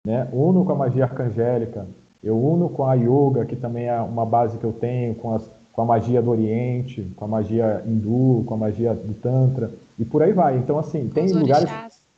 né? 0.07 0.29
uno 0.33 0.65
com 0.65 0.73
a 0.73 0.77
magia 0.77 1.05
arcangélica, 1.05 1.87
eu 2.23 2.39
uno 2.39 2.69
com 2.69 2.85
a 2.85 2.95
yoga, 2.95 3.45
que 3.45 3.57
também 3.57 3.87
é 3.87 4.01
uma 4.01 4.27
base 4.27 4.59
que 4.59 4.65
eu 4.65 4.73
tenho, 4.73 5.15
com, 5.15 5.35
as, 5.35 5.51
com 5.73 5.83
a 5.83 5.85
magia 5.85 6.23
do 6.23 6.31
Oriente, 6.31 7.07
com 7.17 7.25
a 7.25 7.29
magia 7.29 7.83
hindu, 7.87 8.45
com 8.47 8.55
a 8.55 8.57
magia 8.57 8.95
do 8.95 9.15
Tantra, 9.15 9.71
e 9.99 10.05
por 10.05 10.23
aí 10.23 10.33
vai. 10.33 10.57
Então, 10.57 10.79
assim, 10.79 11.09
tem 11.09 11.31
lugares 11.33 11.71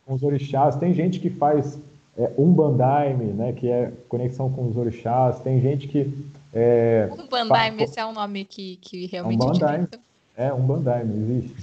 com 0.04 0.14
os 0.14 0.22
orixás, 0.22 0.76
tem 0.76 0.94
gente 0.94 1.18
que 1.20 1.30
faz 1.30 1.78
é, 2.16 2.30
Umbandaime, 2.38 3.26
né, 3.32 3.52
que 3.52 3.68
é 3.68 3.92
conexão 4.08 4.50
com 4.50 4.68
os 4.68 4.76
orixás, 4.76 5.40
tem 5.40 5.60
gente 5.60 5.88
que... 5.88 6.12
É, 6.52 7.08
Umbandaime, 7.12 7.82
esse 7.82 7.98
é 7.98 8.06
um 8.06 8.12
nome 8.12 8.44
que, 8.44 8.76
que 8.76 9.06
realmente... 9.06 9.42
Umbandaime, 9.42 9.88
é, 10.36 10.52
Umbandaime, 10.52 11.16
existe. 11.18 11.54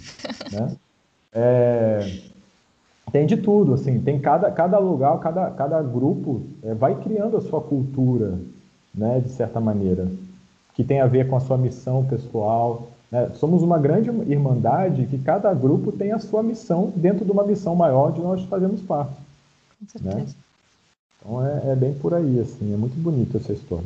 né? 0.53 0.75
É, 1.33 2.19
tem 3.11 3.25
de 3.25 3.37
tudo, 3.37 3.73
assim, 3.73 3.99
tem 3.99 4.19
cada, 4.19 4.51
cada 4.51 4.77
lugar, 4.77 5.19
cada, 5.19 5.49
cada 5.51 5.81
grupo 5.81 6.43
é, 6.63 6.73
vai 6.73 6.95
criando 7.01 7.37
a 7.37 7.41
sua 7.41 7.61
cultura, 7.61 8.37
né, 8.93 9.19
de 9.19 9.29
certa 9.29 9.59
maneira, 9.59 10.07
que 10.75 10.83
tem 10.83 11.01
a 11.01 11.07
ver 11.07 11.27
com 11.27 11.35
a 11.35 11.39
sua 11.39 11.57
missão 11.57 12.05
pessoal. 12.05 12.87
Né? 13.13 13.29
Somos 13.35 13.61
uma 13.61 13.77
grande 13.77 14.09
irmandade 14.27 15.05
que 15.05 15.19
cada 15.19 15.53
grupo 15.53 15.91
tem 15.91 16.11
a 16.11 16.17
sua 16.17 16.41
missão 16.41 16.91
dentro 16.95 17.23
de 17.23 17.29
uma 17.31 17.43
missão 17.43 17.75
maior 17.75 18.11
de 18.11 18.19
nós 18.19 18.43
fazemos 18.45 18.81
parte. 18.81 19.13
Com 19.13 20.03
né? 20.03 20.11
certeza. 20.11 20.17
Né? 20.17 20.33
Então 21.19 21.45
é, 21.45 21.71
é 21.73 21.75
bem 21.75 21.93
por 21.93 22.15
aí, 22.15 22.39
assim, 22.39 22.73
é 22.73 22.75
muito 22.75 22.95
bonito 22.95 23.37
essa 23.37 23.53
história. 23.53 23.85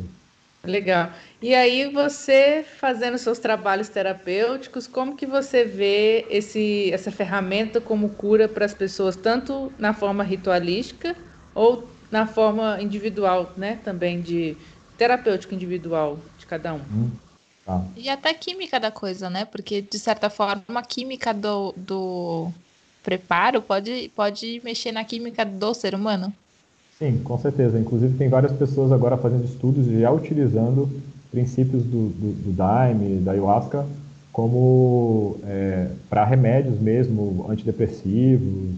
Legal. 0.64 1.10
E 1.42 1.54
aí 1.54 1.92
você 1.92 2.64
fazendo 2.80 3.18
seus 3.18 3.38
trabalhos 3.38 3.90
terapêuticos, 3.90 4.86
como 4.86 5.14
que 5.14 5.26
você 5.26 5.62
vê 5.62 6.26
esse, 6.30 6.90
essa 6.90 7.12
ferramenta 7.12 7.82
como 7.82 8.08
cura 8.08 8.48
para 8.48 8.64
as 8.64 8.74
pessoas, 8.74 9.14
tanto 9.14 9.70
na 9.78 9.92
forma 9.92 10.24
ritualística 10.24 11.14
ou 11.54 11.86
na 12.10 12.26
forma 12.26 12.80
individual, 12.80 13.52
né? 13.56 13.78
Também 13.84 14.20
de 14.20 14.56
terapêutico 14.96 15.54
individual 15.54 16.18
de 16.38 16.46
cada 16.46 16.74
um. 16.74 16.80
Hum, 16.92 17.10
tá. 17.68 17.84
E 17.94 18.08
até 18.08 18.32
química 18.32 18.80
da 18.80 18.90
coisa, 18.90 19.28
né? 19.28 19.44
Porque, 19.44 19.82
de 19.82 19.98
certa 19.98 20.30
forma, 20.30 20.62
a 20.74 20.82
química 20.82 21.34
do, 21.34 21.74
do 21.76 22.48
preparo 23.02 23.60
pode, 23.60 24.10
pode 24.16 24.60
mexer 24.64 24.90
na 24.90 25.04
química 25.04 25.44
do 25.44 25.74
ser 25.74 25.94
humano. 25.94 26.32
Sim, 26.98 27.20
com 27.22 27.38
certeza. 27.38 27.78
Inclusive, 27.78 28.16
tem 28.16 28.28
várias 28.28 28.52
pessoas 28.52 28.90
agora 28.90 29.16
fazendo 29.16 29.44
estudos 29.44 29.86
e 29.86 30.00
já 30.00 30.10
utilizando 30.10 30.88
princípios 31.30 31.84
do, 31.84 32.08
do, 32.08 32.32
do 32.44 32.52
Daime, 32.52 33.20
da 33.20 33.32
Ayahuasca, 33.32 33.86
como 34.32 35.38
é, 35.44 35.90
para 36.08 36.24
remédios 36.24 36.80
mesmo, 36.80 37.46
antidepressivos. 37.48 38.74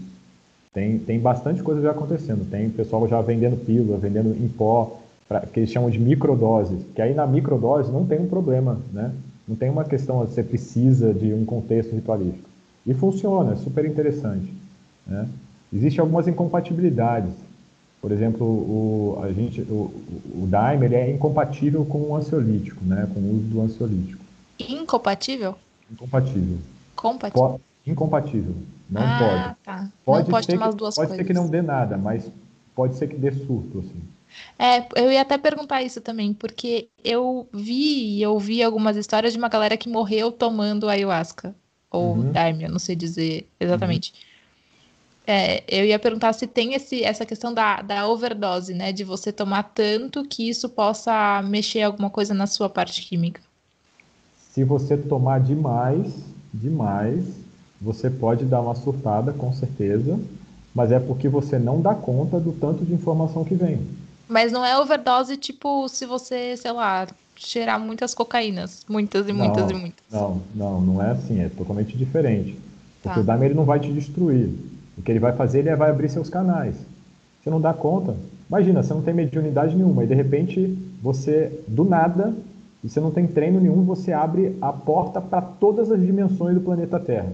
Tem, 0.73 0.99
tem 0.99 1.19
bastante 1.19 1.63
coisa 1.63 1.81
já 1.81 1.91
acontecendo. 1.91 2.49
Tem 2.49 2.69
pessoal 2.69 3.07
já 3.07 3.21
vendendo 3.21 3.57
pílula, 3.65 3.97
vendendo 3.97 4.35
em 4.35 4.47
pó, 4.47 5.00
pra, 5.31 5.39
que 5.41 5.61
eles 5.61 5.71
chamam 5.71 5.89
de 5.89 5.97
microdoses. 5.97 6.83
Que 6.93 7.01
aí 7.01 7.13
na 7.13 7.25
microdose 7.25 7.89
não 7.89 8.05
tem 8.05 8.19
um 8.19 8.27
problema, 8.27 8.81
né? 8.91 9.13
Não 9.47 9.55
tem 9.55 9.69
uma 9.69 9.85
questão 9.85 10.25
de 10.25 10.31
você 10.31 10.43
precisa 10.43 11.13
de 11.13 11.33
um 11.33 11.45
contexto 11.45 11.95
ritualístico. 11.95 12.49
E 12.85 12.93
funciona, 12.93 13.53
é 13.53 13.55
super 13.55 13.85
interessante. 13.85 14.53
Né? 15.07 15.27
Existem 15.73 16.01
algumas 16.01 16.27
incompatibilidades. 16.27 17.33
Por 18.01 18.11
exemplo, 18.11 18.45
o, 18.45 19.19
a 19.23 19.31
gente, 19.31 19.61
o, 19.61 19.93
o 20.35 20.47
Daime 20.49 20.85
ele 20.85 20.95
é 20.95 21.11
incompatível 21.11 21.85
com 21.85 21.99
o 22.09 22.15
ansiolítico, 22.15 22.83
né? 22.83 23.07
com 23.13 23.19
o 23.19 23.35
uso 23.35 23.43
do 23.43 23.61
ansiolítico. 23.61 24.23
Incompatível? 24.59 25.55
Incompatível. 25.89 26.57
Compatível? 26.95 27.49
Po 27.49 27.61
incompatível. 27.85 28.53
Não 28.89 29.01
ah, 29.01 29.17
pode. 29.19 29.55
Tá. 29.63 29.89
Pode, 30.05 30.23
não 30.23 30.31
pode 30.31 30.47
tomar 30.47 30.67
as 30.67 30.75
duas 30.75 30.95
pode 30.95 31.07
coisas. 31.07 31.25
ser 31.25 31.33
que 31.33 31.37
não 31.37 31.47
dê 31.47 31.61
nada, 31.61 31.97
mas 31.97 32.29
pode 32.75 32.95
ser 32.95 33.07
que 33.07 33.15
dê 33.15 33.31
surto, 33.31 33.79
assim. 33.79 34.01
É, 34.57 34.85
eu 34.95 35.11
ia 35.11 35.21
até 35.21 35.37
perguntar 35.37 35.81
isso 35.81 36.01
também, 36.01 36.33
porque 36.33 36.89
eu 37.03 37.47
vi 37.53 38.19
e 38.19 38.25
ouvi 38.25 38.61
algumas 38.63 38.95
histórias 38.95 39.33
de 39.33 39.39
uma 39.39 39.49
galera 39.49 39.77
que 39.77 39.89
morreu 39.89 40.31
tomando 40.31 40.89
ayahuasca. 40.89 41.55
Ou 41.89 42.15
uhum. 42.15 42.31
daime, 42.31 42.63
eu 42.63 42.71
não 42.71 42.79
sei 42.79 42.95
dizer 42.95 43.47
exatamente. 43.59 44.13
Uhum. 44.13 44.31
É, 45.27 45.63
eu 45.67 45.85
ia 45.85 45.99
perguntar 45.99 46.33
se 46.33 46.47
tem 46.47 46.73
esse, 46.73 47.03
essa 47.03 47.25
questão 47.25 47.53
da, 47.53 47.81
da 47.81 48.07
overdose, 48.07 48.73
né? 48.73 48.91
De 48.91 49.03
você 49.03 49.31
tomar 49.31 49.63
tanto 49.63 50.23
que 50.23 50.49
isso 50.49 50.69
possa 50.69 51.41
mexer 51.43 51.83
alguma 51.83 52.09
coisa 52.09 52.33
na 52.33 52.47
sua 52.47 52.69
parte 52.69 53.01
química. 53.01 53.41
Se 54.51 54.63
você 54.63 54.97
tomar 54.97 55.39
demais, 55.39 56.13
demais, 56.53 57.25
você 57.79 58.09
pode 58.09 58.45
dar 58.45 58.61
uma 58.61 58.75
surtada, 58.75 59.31
com 59.31 59.53
certeza, 59.53 60.19
mas 60.73 60.91
é 60.91 60.99
porque 60.99 61.29
você 61.29 61.57
não 61.57 61.81
dá 61.81 61.95
conta 61.95 62.39
do 62.39 62.51
tanto 62.51 62.83
de 62.85 62.93
informação 62.93 63.43
que 63.43 63.55
vem. 63.55 63.79
Mas 64.31 64.49
não 64.49 64.65
é 64.65 64.79
overdose 64.79 65.35
tipo 65.35 65.89
se 65.89 66.05
você, 66.05 66.55
sei 66.55 66.71
lá, 66.71 67.05
cheirar 67.35 67.77
muitas 67.77 68.13
cocaínas, 68.13 68.85
muitas 68.87 69.27
e 69.27 69.33
muitas 69.33 69.63
não, 69.63 69.71
e 69.71 69.81
muitas. 69.81 70.05
Não, 70.09 70.41
não, 70.55 70.79
não 70.79 71.03
é 71.03 71.11
assim, 71.11 71.41
é 71.41 71.49
totalmente 71.49 71.97
diferente. 71.97 72.57
Porque 73.03 73.15
tá. 73.15 73.19
o 73.19 73.25
Dahmer 73.25 73.47
ele 73.49 73.55
não 73.55 73.65
vai 73.65 73.81
te 73.81 73.91
destruir. 73.91 74.49
O 74.97 75.01
que 75.01 75.11
ele 75.11 75.19
vai 75.19 75.33
fazer, 75.33 75.59
ele 75.59 75.75
vai 75.75 75.89
abrir 75.89 76.07
seus 76.07 76.29
canais. 76.29 76.77
Você 77.43 77.49
não 77.49 77.59
dá 77.59 77.73
conta. 77.73 78.15
Imagina, 78.47 78.81
você 78.81 78.93
não 78.93 79.01
tem 79.01 79.13
mediunidade 79.13 79.75
nenhuma 79.75 80.05
e 80.05 80.07
de 80.07 80.15
repente 80.15 80.77
você, 81.01 81.61
do 81.67 81.83
nada, 81.83 82.33
e 82.81 82.87
você 82.87 83.01
não 83.01 83.11
tem 83.11 83.27
treino 83.27 83.59
nenhum, 83.59 83.83
você 83.83 84.13
abre 84.13 84.55
a 84.61 84.71
porta 84.71 85.19
para 85.19 85.41
todas 85.41 85.91
as 85.91 85.99
dimensões 85.99 86.55
do 86.55 86.61
planeta 86.61 86.97
Terra. 87.01 87.33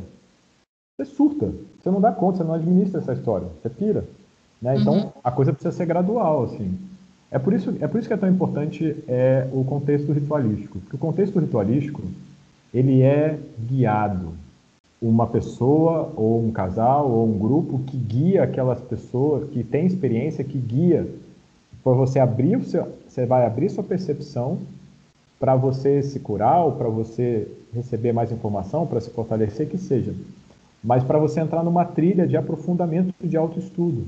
Você 0.98 1.06
surta. 1.14 1.54
Você 1.80 1.92
não 1.92 2.02
dá 2.02 2.12
conta, 2.12 2.40
você 2.40 2.44
não 2.44 2.56
administra 2.56 3.02
essa 3.02 3.14
história. 3.14 3.48
Você 3.62 3.70
pira. 3.70 4.04
Né? 4.62 4.78
Então, 4.80 4.94
uhum. 4.94 5.12
a 5.24 5.32
coisa 5.32 5.54
precisa 5.54 5.76
ser 5.76 5.86
gradual, 5.86 6.46
assim. 6.46 6.78
É 7.30 7.38
por 7.38 7.54
isso, 7.54 7.76
é 7.82 7.88
por 7.88 8.00
isso 8.00 8.08
que 8.08 8.14
é 8.14 8.18
tão 8.18 8.30
importante 8.30 8.96
é, 9.08 9.48
o 9.52 9.64
contexto 9.64 10.12
ritualístico. 10.12 10.80
Porque 10.80 10.96
o 10.96 11.00
contexto 11.00 11.40
ritualístico, 11.40 12.02
ele 12.74 13.02
é 13.02 13.38
guiado. 13.60 14.34
uma 15.02 15.28
pessoa 15.28 16.12
ou 16.16 16.44
um 16.44 16.52
casal 16.52 17.10
ou 17.12 17.28
um 17.28 17.38
grupo 17.38 17.80
que 17.80 17.98
guia 17.98 18.44
aquelas 18.44 18.80
pessoas 18.82 19.48
que 19.50 19.64
tem 19.64 19.86
experiência 19.86 20.44
que 20.44 20.58
guia 20.58 21.08
para 21.84 21.94
você 21.94 22.20
abrir 22.20 22.58
o 22.58 22.64
seu, 22.64 22.88
você 23.08 23.26
vai 23.26 23.46
abrir 23.46 23.70
sua 23.70 23.84
percepção 23.84 24.58
para 25.40 25.56
você 25.56 26.02
se 26.02 26.20
curar 26.20 26.66
ou 26.66 26.72
para 26.74 26.90
você 26.90 27.48
receber 27.74 28.12
mais 28.12 28.32
informação, 28.32 28.88
para 28.88 29.00
se 29.00 29.10
fortalecer 29.12 29.70
que 29.70 29.78
seja, 29.78 30.14
mas 30.84 31.04
para 31.04 31.20
você 31.20 31.40
entrar 31.40 31.64
numa 31.64 31.86
trilha 31.86 32.28
de 32.28 32.36
aprofundamento 32.36 33.14
de 33.24 33.38
autoestudo. 33.38 34.06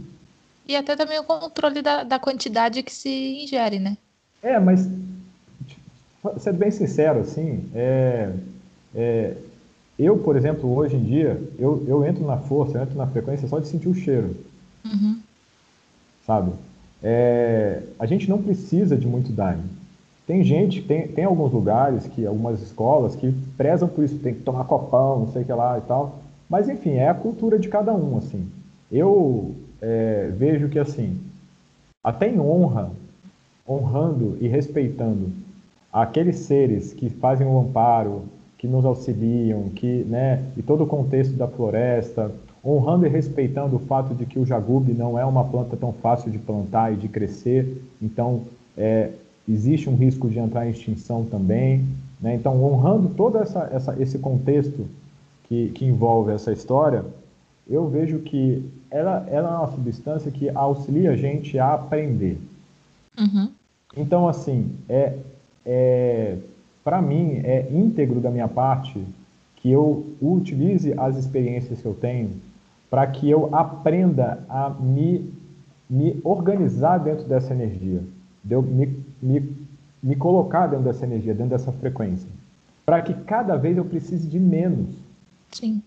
E 0.70 0.76
até 0.76 0.96
também 0.96 1.18
o 1.18 1.24
controle 1.24 1.82
da, 1.82 2.04
da 2.04 2.20
quantidade 2.20 2.84
que 2.84 2.94
se 2.94 3.10
ingere, 3.44 3.80
né? 3.80 3.98
É, 4.40 4.60
mas 4.60 4.88
sendo 6.38 6.60
bem 6.60 6.70
sincero, 6.70 7.22
assim, 7.22 7.68
é, 7.74 8.32
é, 8.94 9.34
eu, 9.98 10.20
por 10.20 10.36
exemplo, 10.36 10.72
hoje 10.72 10.96
em 10.96 11.04
dia, 11.04 11.42
eu, 11.58 11.84
eu 11.88 12.06
entro 12.06 12.24
na 12.24 12.38
força, 12.38 12.78
eu 12.78 12.84
entro 12.84 12.96
na 12.96 13.08
frequência 13.08 13.48
só 13.48 13.58
de 13.58 13.68
sentir 13.68 13.90
o 13.90 13.96
cheiro. 13.96 14.36
Uhum. 14.86 15.20
Sabe? 16.28 16.52
É, 17.02 17.82
a 17.98 18.06
gente 18.06 18.30
não 18.30 18.40
precisa 18.40 18.96
de 18.96 19.08
muito 19.08 19.32
daime. 19.32 19.64
Tem 20.28 20.44
gente, 20.44 20.84
tem, 20.84 21.08
tem 21.08 21.26
alguns 21.26 21.52
lugares, 21.52 22.06
que 22.06 22.28
algumas 22.28 22.62
escolas 22.62 23.16
que 23.16 23.34
prezam 23.58 23.88
por 23.88 24.04
isso, 24.04 24.20
tem 24.20 24.36
que 24.36 24.44
tomar 24.44 24.66
copão, 24.66 25.22
não 25.22 25.32
sei 25.32 25.42
o 25.42 25.46
que 25.46 25.52
lá 25.52 25.80
e 25.80 25.82
tal. 25.82 26.20
Mas, 26.48 26.70
enfim, 26.70 26.92
é 26.92 27.10
a 27.10 27.16
cultura 27.16 27.58
de 27.58 27.70
cada 27.70 27.92
um, 27.92 28.20
assim. 28.20 28.48
Eu 28.92 29.56
é, 29.82 30.32
vejo 30.36 30.70
que, 30.70 30.80
assim, 30.80 31.20
até 32.04 32.28
em 32.30 32.40
honra, 32.40 32.92
honrando 33.68 34.38
e 34.42 34.48
respeitando 34.48 35.32
aqueles 35.92 36.38
seres 36.38 36.94
que 36.94 37.10
fazem 37.10 37.48
o 37.48 37.60
amparo, 37.60 38.24
que 38.58 38.68
nos 38.68 38.86
auxiliam, 38.86 39.70
que, 39.70 40.04
né, 40.04 40.44
e 40.58 40.62
todo 40.62 40.84
o 40.84 40.88
contexto 40.88 41.34
da 41.34 41.48
floresta, 41.48 42.32
honrando 42.64 43.06
e 43.06 43.10
respeitando 43.10 43.78
o 43.78 43.80
fato 43.80 44.14
de 44.14 44.26
que 44.26 44.38
o 44.38 44.46
jagube 44.46 44.94
não 44.94 45.18
é 45.18 45.26
uma 45.26 45.46
planta 45.46 45.78
tão 45.78 45.94
fácil 45.94 46.30
de 46.30 46.38
plantar 46.38 46.94
e 46.94 46.98
de 46.98 47.08
crescer, 47.08 47.82
então 48.02 48.42
é, 48.78 49.12
existe 49.48 49.90
um 49.90 49.96
risco 49.96 50.30
de 50.30 50.40
entrar 50.40 50.68
em 50.68 50.72
extinção 50.72 51.24
também. 51.26 51.86
Né? 52.20 52.36
Então, 52.36 52.62
honrando 52.64 53.10
todo 53.10 53.38
essa, 53.38 53.70
essa, 53.72 53.96
esse 54.02 54.20
contexto 54.20 54.86
que, 55.48 55.70
que 55.70 55.86
envolve 55.86 56.32
essa 56.32 56.52
história, 56.52 57.04
eu 57.68 57.88
vejo 57.88 58.20
que 58.20 58.64
ela, 58.92 59.26
ela 59.30 59.50
é 59.50 59.58
uma 59.58 59.72
substância 59.72 60.32
que 60.32 60.50
auxilia 60.50 61.12
a 61.12 61.16
gente 61.16 61.58
a 61.60 61.74
aprender. 61.74 62.40
Uhum. 63.18 63.52
Então, 63.96 64.28
assim, 64.28 64.72
é, 64.88 65.18
é 65.66 66.38
para 66.84 67.02
mim, 67.02 67.42
é 67.44 67.68
íntegro 67.72 68.20
da 68.20 68.32
minha 68.32 68.48
parte 68.48 69.04
que 69.58 69.70
eu 69.70 70.06
utilize 70.22 70.94
as 70.98 71.18
experiências 71.18 71.82
que 71.82 71.86
eu 71.86 71.94
tenho 71.94 72.32
para 72.90 73.06
que 73.06 73.30
eu 73.30 73.54
aprenda 73.54 74.44
a 74.50 74.70
me, 74.70 75.32
me 75.90 76.20
organizar 76.24 76.98
dentro 76.98 77.26
dessa 77.28 77.54
energia, 77.54 78.02
de 78.44 78.54
eu 78.56 78.62
me, 78.62 78.98
me, 79.22 79.56
me 80.02 80.16
colocar 80.16 80.68
dentro 80.68 80.86
dessa 80.86 81.06
energia, 81.06 81.34
dentro 81.34 81.52
dessa 81.52 81.72
frequência, 81.72 82.28
para 82.86 83.02
que 83.02 83.14
cada 83.14 83.56
vez 83.56 83.78
eu 83.78 83.86
precise 83.86 84.28
de 84.28 84.40
menos. 84.40 84.96
Sim. 85.52 85.84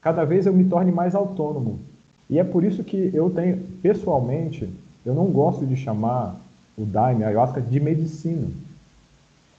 Cada 0.00 0.24
vez 0.24 0.46
eu 0.46 0.54
me 0.54 0.64
torne 0.64 0.92
mais 0.92 1.14
autônomo. 1.14 1.80
E 2.28 2.38
é 2.38 2.44
por 2.44 2.64
isso 2.64 2.82
que 2.82 3.10
eu 3.14 3.30
tenho, 3.30 3.58
pessoalmente, 3.82 4.68
eu 5.04 5.14
não 5.14 5.26
gosto 5.26 5.64
de 5.64 5.76
chamar 5.76 6.40
o 6.76 6.84
Daime, 6.84 7.24
a 7.24 7.28
ayahuasca, 7.28 7.60
de 7.60 7.78
medicina 7.80 8.48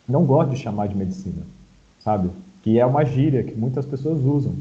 não 0.08 0.26
gosto 0.26 0.52
de 0.52 0.58
chamar 0.58 0.88
de 0.88 0.96
medicina, 0.96 1.44
sabe? 2.00 2.30
Que 2.62 2.80
é 2.80 2.86
uma 2.86 3.04
gíria 3.04 3.44
que 3.44 3.54
muitas 3.54 3.86
pessoas 3.86 4.24
usam. 4.24 4.54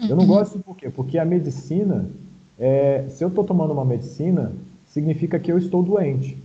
Eu 0.00 0.14
não 0.16 0.24
uhum. 0.24 0.28
gosto 0.28 0.58
por 0.58 0.76
quê? 0.76 0.90
Porque 0.90 1.18
a 1.18 1.24
medicina, 1.24 2.06
é, 2.58 3.06
se 3.08 3.24
eu 3.24 3.28
estou 3.28 3.44
tomando 3.44 3.72
uma 3.72 3.84
medicina, 3.84 4.52
significa 4.86 5.38
que 5.38 5.50
eu 5.50 5.58
estou 5.58 5.82
doente. 5.82 6.36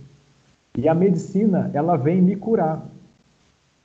E 0.76 0.88
a 0.88 0.94
medicina, 0.94 1.70
ela 1.74 1.96
vem 1.96 2.20
me 2.20 2.36
curar. 2.36 2.86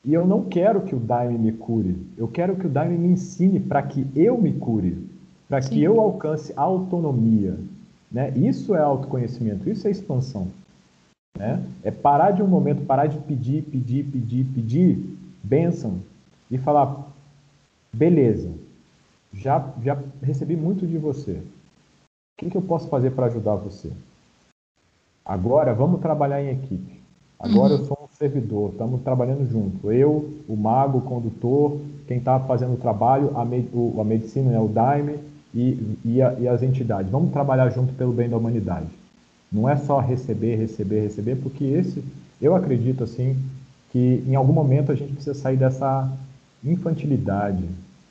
E 0.03 0.13
eu 0.13 0.25
não 0.25 0.45
quero 0.45 0.81
que 0.81 0.95
o 0.95 0.99
Daime 0.99 1.37
me 1.37 1.51
cure. 1.51 1.95
Eu 2.17 2.27
quero 2.27 2.55
que 2.55 2.65
o 2.65 2.69
Daime 2.69 2.97
me 2.97 3.09
ensine 3.09 3.59
para 3.59 3.81
que 3.83 4.05
eu 4.15 4.37
me 4.37 4.53
cure, 4.53 4.97
para 5.51 5.59
que 5.59 5.83
eu 5.83 5.99
alcance 5.99 6.53
autonomia. 6.55 7.57
Né? 8.09 8.31
Isso 8.37 8.73
é 8.73 8.79
autoconhecimento, 8.79 9.69
isso 9.69 9.85
é 9.85 9.91
expansão. 9.91 10.47
Né? 11.37 11.61
É 11.83 11.91
parar 11.91 12.31
de 12.31 12.41
um 12.41 12.47
momento, 12.47 12.85
parar 12.85 13.07
de 13.07 13.17
pedir, 13.17 13.61
pedir, 13.63 14.05
pedir, 14.05 14.45
pedir 14.45 15.17
bênção 15.43 15.99
e 16.49 16.57
falar: 16.57 17.05
beleza, 17.91 18.49
já, 19.33 19.73
já 19.83 20.01
recebi 20.23 20.55
muito 20.55 20.87
de 20.87 20.97
você. 20.97 21.41
O 22.41 22.49
que, 22.49 22.55
eu 22.55 22.61
posso 22.61 22.87
fazer 22.87 23.11
para 23.11 23.25
ajudar 23.25 23.55
você? 23.55 23.91
Agora 25.25 25.73
vamos 25.73 25.99
trabalhar 25.99 26.41
em 26.41 26.49
equipe. 26.49 27.01
Agora 27.37 27.73
uhum. 27.73 27.79
eu 27.79 27.85
sou 27.85 27.99
um 28.01 28.15
servidor, 28.15 28.71
estamos 28.71 29.01
trabalhando 29.01 29.45
junto. 29.49 29.91
Eu, 29.91 30.33
o 30.47 30.55
mago, 30.55 30.99
o 30.99 31.01
condutor, 31.01 31.77
quem 32.07 32.19
está 32.19 32.39
fazendo 32.39 32.75
o 32.75 32.77
trabalho, 32.77 33.37
a, 33.37 33.43
me, 33.43 33.69
o, 33.73 33.99
a 33.99 34.03
medicina, 34.05 34.53
é 34.53 34.59
o 34.59 34.69
Daime 34.69 35.30
e, 35.53 35.97
e, 36.05 36.21
a, 36.21 36.33
e 36.39 36.47
as 36.47 36.63
entidades. 36.63 37.11
Vamos 37.11 37.31
trabalhar 37.31 37.69
junto 37.69 37.93
pelo 37.93 38.13
bem 38.13 38.29
da 38.29 38.37
humanidade. 38.37 38.87
Não 39.51 39.67
é 39.67 39.75
só 39.75 39.99
receber, 39.99 40.55
receber, 40.55 41.01
receber, 41.01 41.35
porque 41.35 41.63
esse, 41.65 42.03
eu 42.41 42.55
acredito 42.55 43.03
assim, 43.03 43.37
que 43.91 44.23
em 44.25 44.35
algum 44.35 44.53
momento 44.53 44.91
a 44.91 44.95
gente 44.95 45.13
precisa 45.13 45.33
sair 45.33 45.57
dessa 45.57 46.09
infantilidade 46.63 47.63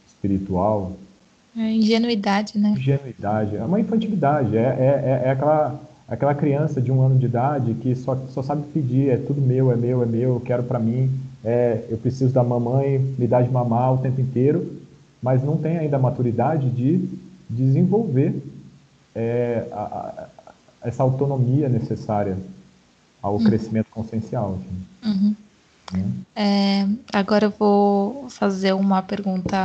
espiritual. 0.06 0.92
É 1.56 1.72
ingenuidade, 1.72 2.58
né? 2.58 2.74
Ingenuidade. 2.76 3.56
É 3.56 3.64
uma 3.64 3.80
infantilidade. 3.80 4.56
É, 4.56 4.60
é, 4.60 5.22
é, 5.24 5.28
é 5.28 5.30
aquela, 5.30 5.80
aquela 6.06 6.34
criança 6.34 6.80
de 6.80 6.92
um 6.92 7.00
ano 7.00 7.18
de 7.18 7.24
idade 7.24 7.74
que 7.74 7.96
só, 7.96 8.16
só 8.28 8.42
sabe 8.42 8.62
pedir: 8.74 9.08
é 9.08 9.16
tudo 9.16 9.40
meu, 9.40 9.72
é 9.72 9.76
meu, 9.76 10.02
é 10.02 10.06
meu, 10.06 10.34
eu 10.34 10.40
quero 10.40 10.62
para 10.62 10.78
mim, 10.78 11.10
é, 11.42 11.84
eu 11.88 11.96
preciso 11.96 12.32
da 12.32 12.44
mamãe, 12.44 12.98
me 13.18 13.26
dá 13.26 13.40
de 13.40 13.50
mamar 13.50 13.94
o 13.94 13.98
tempo 13.98 14.20
inteiro, 14.20 14.78
mas 15.22 15.42
não 15.42 15.56
tem 15.56 15.78
ainda 15.78 15.96
a 15.96 16.00
maturidade 16.00 16.68
de 16.70 17.08
desenvolver 17.50 18.42
é, 19.14 19.66
a, 19.72 20.28
essa 20.82 21.02
autonomia 21.02 21.68
necessária 21.68 22.38
ao 23.20 23.34
uhum. 23.34 23.44
crescimento 23.44 23.88
consciencial. 23.90 24.58
Assim. 24.58 25.10
Uhum. 25.10 25.36
Né? 25.92 26.04
É, 26.36 26.88
agora 27.12 27.46
eu 27.46 27.50
vou 27.50 28.30
fazer 28.30 28.72
uma 28.72 29.02
pergunta 29.02 29.58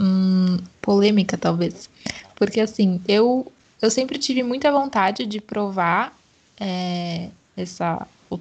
hum, 0.00 0.58
polêmica, 0.82 1.38
talvez. 1.38 1.88
Porque, 2.34 2.60
assim, 2.60 3.00
eu, 3.08 3.50
eu 3.80 3.90
sempre 3.90 4.18
tive 4.18 4.42
muita 4.42 4.70
vontade 4.70 5.24
de 5.24 5.40
provar 5.40 6.12
é, 6.60 7.28
essa. 7.56 8.06
O, 8.28 8.38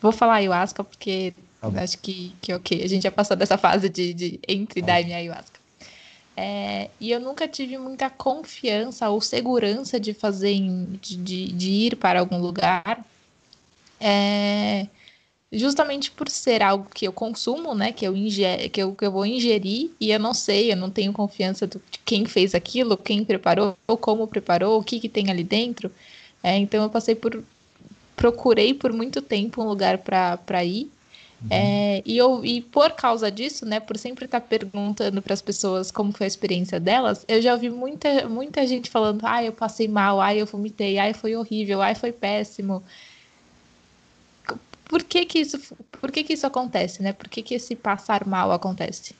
vou 0.00 0.12
falar 0.12 0.34
ayahuasca 0.34 0.84
porque 0.84 1.34
tá 1.60 1.68
acho 1.82 1.98
que, 1.98 2.34
que 2.40 2.52
ok. 2.52 2.82
A 2.84 2.88
gente 2.88 3.02
já 3.02 3.10
passou 3.10 3.36
dessa 3.36 3.58
fase 3.58 3.88
de, 3.88 4.14
de 4.14 4.40
entre 4.46 4.80
tá 4.80 4.88
Daime 4.88 5.10
e 5.10 5.14
ayahuasca. 5.14 5.57
É, 6.40 6.88
e 7.00 7.10
eu 7.10 7.18
nunca 7.18 7.48
tive 7.48 7.76
muita 7.78 8.08
confiança 8.08 9.10
ou 9.10 9.20
segurança 9.20 9.98
de 9.98 10.14
fazer, 10.14 10.54
de, 11.00 11.16
de, 11.16 11.52
de 11.52 11.68
ir 11.68 11.96
para 11.96 12.20
algum 12.20 12.38
lugar. 12.38 13.04
É, 13.98 14.86
justamente 15.52 16.12
por 16.12 16.28
ser 16.28 16.62
algo 16.62 16.88
que 16.94 17.08
eu 17.08 17.12
consumo, 17.12 17.74
né, 17.74 17.90
que 17.90 18.06
eu, 18.06 18.16
inge 18.16 18.68
que, 18.68 18.80
eu, 18.80 18.94
que 18.94 19.04
eu 19.04 19.10
vou 19.10 19.26
ingerir, 19.26 19.90
e 20.00 20.12
eu 20.12 20.20
não 20.20 20.32
sei, 20.32 20.70
eu 20.70 20.76
não 20.76 20.90
tenho 20.90 21.12
confiança 21.12 21.66
de 21.66 21.80
quem 22.04 22.24
fez 22.24 22.54
aquilo, 22.54 22.96
quem 22.96 23.24
preparou, 23.24 23.76
ou 23.88 23.96
como 23.96 24.28
preparou, 24.28 24.78
o 24.78 24.84
que, 24.84 25.00
que 25.00 25.08
tem 25.08 25.32
ali 25.32 25.42
dentro. 25.42 25.90
É, 26.40 26.56
então 26.56 26.84
eu 26.84 26.90
passei 26.90 27.16
por. 27.16 27.42
Procurei 28.14 28.72
por 28.74 28.92
muito 28.92 29.20
tempo 29.20 29.60
um 29.60 29.66
lugar 29.66 29.98
para 29.98 30.64
ir, 30.64 30.88
Uhum. 31.42 31.48
É, 31.50 32.02
e, 32.04 32.18
eu, 32.18 32.44
e 32.44 32.60
por 32.60 32.92
causa 32.92 33.30
disso, 33.30 33.64
né, 33.64 33.78
por 33.78 33.96
sempre 33.96 34.24
estar 34.24 34.40
perguntando 34.40 35.22
para 35.22 35.34
as 35.34 35.42
pessoas 35.42 35.90
como 35.90 36.12
foi 36.12 36.26
a 36.26 36.28
experiência 36.28 36.80
delas, 36.80 37.24
eu 37.28 37.40
já 37.40 37.52
ouvi 37.52 37.70
muita, 37.70 38.28
muita 38.28 38.66
gente 38.66 38.90
falando: 38.90 39.24
ai, 39.24 39.46
eu 39.46 39.52
passei 39.52 39.86
mal, 39.86 40.20
ai, 40.20 40.40
eu 40.40 40.46
vomitei, 40.46 40.98
ai, 40.98 41.14
foi 41.14 41.36
horrível, 41.36 41.80
ai, 41.80 41.94
foi 41.94 42.10
péssimo. 42.10 42.82
Por 44.88 45.04
que 45.04 45.24
que 45.26 45.38
isso, 45.38 45.60
por 46.00 46.10
que 46.10 46.24
que 46.24 46.32
isso 46.32 46.46
acontece, 46.46 47.02
né? 47.02 47.12
Por 47.12 47.28
que 47.28 47.42
que 47.42 47.54
esse 47.54 47.76
passar 47.76 48.26
mal 48.26 48.50
acontece? 48.50 49.14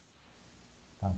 Tá. 1.01 1.13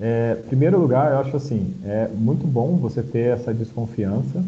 É, 0.00 0.38
em 0.38 0.48
primeiro 0.48 0.78
lugar, 0.78 1.12
eu 1.12 1.18
acho 1.18 1.36
assim, 1.36 1.74
é 1.84 2.08
muito 2.08 2.46
bom 2.46 2.76
você 2.76 3.02
ter 3.02 3.36
essa 3.36 3.52
desconfiança 3.52 4.42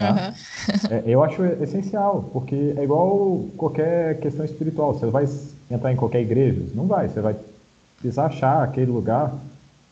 Tá? 0.00 0.32
Uhum. 0.32 0.96
é, 0.96 1.02
eu 1.04 1.22
acho 1.22 1.44
essencial, 1.44 2.24
porque 2.32 2.72
é 2.74 2.82
igual 2.82 3.44
qualquer 3.58 4.18
questão 4.18 4.46
espiritual. 4.46 4.94
Você 4.94 5.06
vai 5.06 5.28
entrar 5.70 5.92
em 5.92 5.96
qualquer 5.96 6.22
igreja? 6.22 6.62
Não 6.74 6.86
vai. 6.86 7.06
Você 7.06 7.20
vai 7.20 7.36
precisar 8.00 8.26
achar 8.26 8.62
aquele 8.62 8.90
lugar 8.90 9.34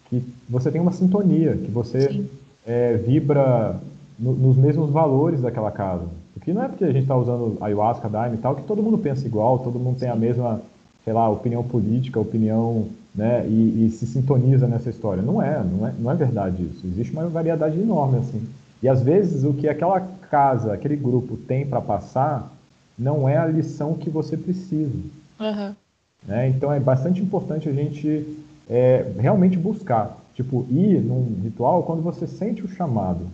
que 0.09 0.25
você 0.49 0.71
tem 0.71 0.81
uma 0.81 0.92
sintonia, 0.92 1.59
que 1.59 1.71
você 1.71 2.25
é, 2.66 2.97
vibra 2.97 3.79
no, 4.18 4.33
nos 4.33 4.57
mesmos 4.57 4.90
valores 4.90 5.42
daquela 5.42 5.71
casa. 5.71 6.07
Porque 6.33 6.55
não 6.55 6.64
é 6.64 6.68
porque 6.68 6.85
a 6.85 6.92
gente 6.92 7.03
está 7.03 7.16
usando 7.16 7.59
ayahuasca, 7.61 8.09
daime 8.09 8.37
e 8.37 8.40
tal, 8.40 8.57
que 8.57 8.62
todo 8.62 8.83
mundo 8.83 8.97
pensa 8.97 9.27
igual, 9.27 9.59
todo 9.59 9.79
mundo 9.79 9.99
tem 9.99 10.09
a 10.09 10.16
mesma, 10.16 10.62
sei 11.05 11.12
lá, 11.12 11.29
opinião 11.29 11.62
política, 11.62 12.18
opinião 12.18 12.88
né, 13.14 13.44
e, 13.47 13.87
e, 13.87 13.90
se 13.90 14.07
sintoniza 14.07 14.66
nessa 14.66 14.88
história. 14.88 15.23
Não 15.23 15.42
é, 15.42 15.62
não 15.62 15.87
é, 15.87 15.92
não 15.99 16.11
é 16.11 16.14
verdade 16.14 16.62
isso. 16.62 16.87
Existe 16.87 17.12
uma 17.12 17.29
variedade 17.29 17.79
enorme 17.79 18.18
assim. 18.18 18.49
E 18.83 18.88
às 18.88 19.03
vezes 19.03 19.45
o 19.45 19.53
que 19.53 19.69
aquela 19.69 20.01
casa, 20.31 20.73
aquele 20.73 20.97
grupo 20.97 21.37
tem 21.37 21.67
para 21.67 21.81
passar, 21.81 22.53
não 22.99 23.29
é 23.29 23.37
a 23.37 23.47
lição 23.47 23.95
que 23.95 24.11
você 24.11 24.37
precisa. 24.37 24.99
Uhum. 25.41 25.75
Né? 26.27 26.49
Então 26.49 26.73
é 26.73 26.81
bastante 26.81 27.23
importante 27.23 27.69
a 27.69 27.73
gente 27.73 28.38
é, 28.69 29.11
realmente 29.19 29.57
buscar, 29.57 30.19
tipo, 30.35 30.67
ir 30.71 31.01
num 31.01 31.41
ritual 31.43 31.83
quando 31.83 32.03
você 32.03 32.27
sente 32.27 32.62
o 32.62 32.69
chamado 32.69 33.27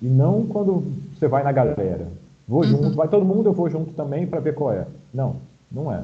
e 0.00 0.06
não 0.06 0.46
quando 0.46 0.84
você 1.14 1.28
vai 1.28 1.42
na 1.42 1.52
galera. 1.52 2.08
Vou 2.48 2.62
uhum. 2.62 2.68
junto, 2.68 2.96
vai 2.96 3.08
todo 3.08 3.24
mundo, 3.24 3.48
eu 3.48 3.52
vou 3.52 3.68
junto 3.68 3.92
também 3.92 4.26
para 4.26 4.40
ver 4.40 4.54
qual 4.54 4.72
é. 4.72 4.86
Não, 5.12 5.36
não 5.70 5.92
é. 5.92 6.02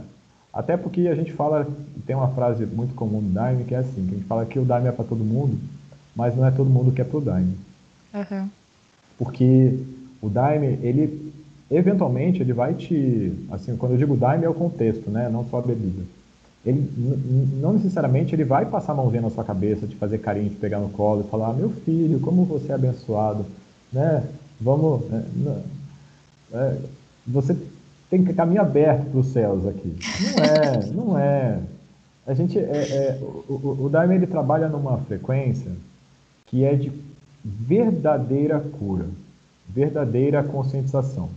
Até 0.52 0.76
porque 0.76 1.08
a 1.08 1.14
gente 1.14 1.32
fala, 1.32 1.66
tem 2.06 2.16
uma 2.16 2.28
frase 2.28 2.64
muito 2.64 2.94
comum 2.94 3.20
no 3.20 3.30
Daime 3.30 3.64
que 3.64 3.74
é 3.74 3.78
assim, 3.78 4.06
que 4.06 4.14
a 4.14 4.16
gente 4.16 4.26
fala 4.26 4.46
que 4.46 4.58
o 4.58 4.64
Daime 4.64 4.88
é 4.88 4.92
para 4.92 5.04
todo 5.04 5.24
mundo, 5.24 5.58
mas 6.14 6.36
não 6.36 6.46
é 6.46 6.50
todo 6.50 6.70
mundo 6.70 6.92
que 6.92 7.00
é 7.00 7.04
pro 7.04 7.20
Daime. 7.20 7.56
Uhum. 8.14 8.48
Porque 9.18 9.78
o 10.20 10.28
Daime, 10.28 10.78
ele 10.82 11.32
eventualmente 11.70 12.40
ele 12.40 12.52
vai 12.52 12.74
te, 12.74 13.32
assim, 13.50 13.76
quando 13.76 13.92
eu 13.92 13.98
digo 13.98 14.16
Daime 14.16 14.44
é 14.44 14.48
o 14.48 14.54
contexto, 14.54 15.10
né, 15.10 15.28
não 15.28 15.44
só 15.44 15.58
a 15.58 15.62
bebida. 15.62 16.02
Ele 16.64 16.90
não 17.60 17.72
necessariamente 17.72 18.34
ele 18.34 18.44
vai 18.44 18.66
passar 18.66 18.92
a 18.92 18.96
mãozinha 18.96 19.22
na 19.22 19.30
sua 19.30 19.44
cabeça, 19.44 19.86
te 19.86 19.94
fazer 19.94 20.18
carinho, 20.18 20.50
te 20.50 20.56
pegar 20.56 20.80
no 20.80 20.88
colo 20.88 21.24
e 21.24 21.30
falar: 21.30 21.52
"Meu 21.52 21.70
filho, 21.70 22.18
como 22.18 22.44
você 22.44 22.72
é 22.72 22.74
abençoado", 22.74 23.46
né? 23.92 24.24
Vamos, 24.60 25.02
né? 25.08 25.24
é, 26.52 26.76
você 27.24 27.56
tem 28.10 28.24
que 28.24 28.34
caminho 28.34 28.60
aberto 28.60 29.04
para 29.10 29.20
os 29.20 29.28
céus 29.28 29.64
aqui. 29.66 29.94
Não 30.20 30.42
é, 30.42 30.86
não 30.92 31.18
é. 31.18 31.58
A 32.26 32.34
gente, 32.34 32.58
é, 32.58 32.62
é 32.62 33.18
o, 33.20 33.52
o, 33.52 33.84
o 33.84 33.88
Daime 33.88 34.16
ele 34.16 34.26
trabalha 34.26 34.68
numa 34.68 34.98
frequência 34.98 35.70
que 36.46 36.64
é 36.64 36.74
de 36.74 36.92
verdadeira 37.46 38.58
cura, 38.58 39.06
verdadeira 39.68 40.42
conscientização. 40.42 41.28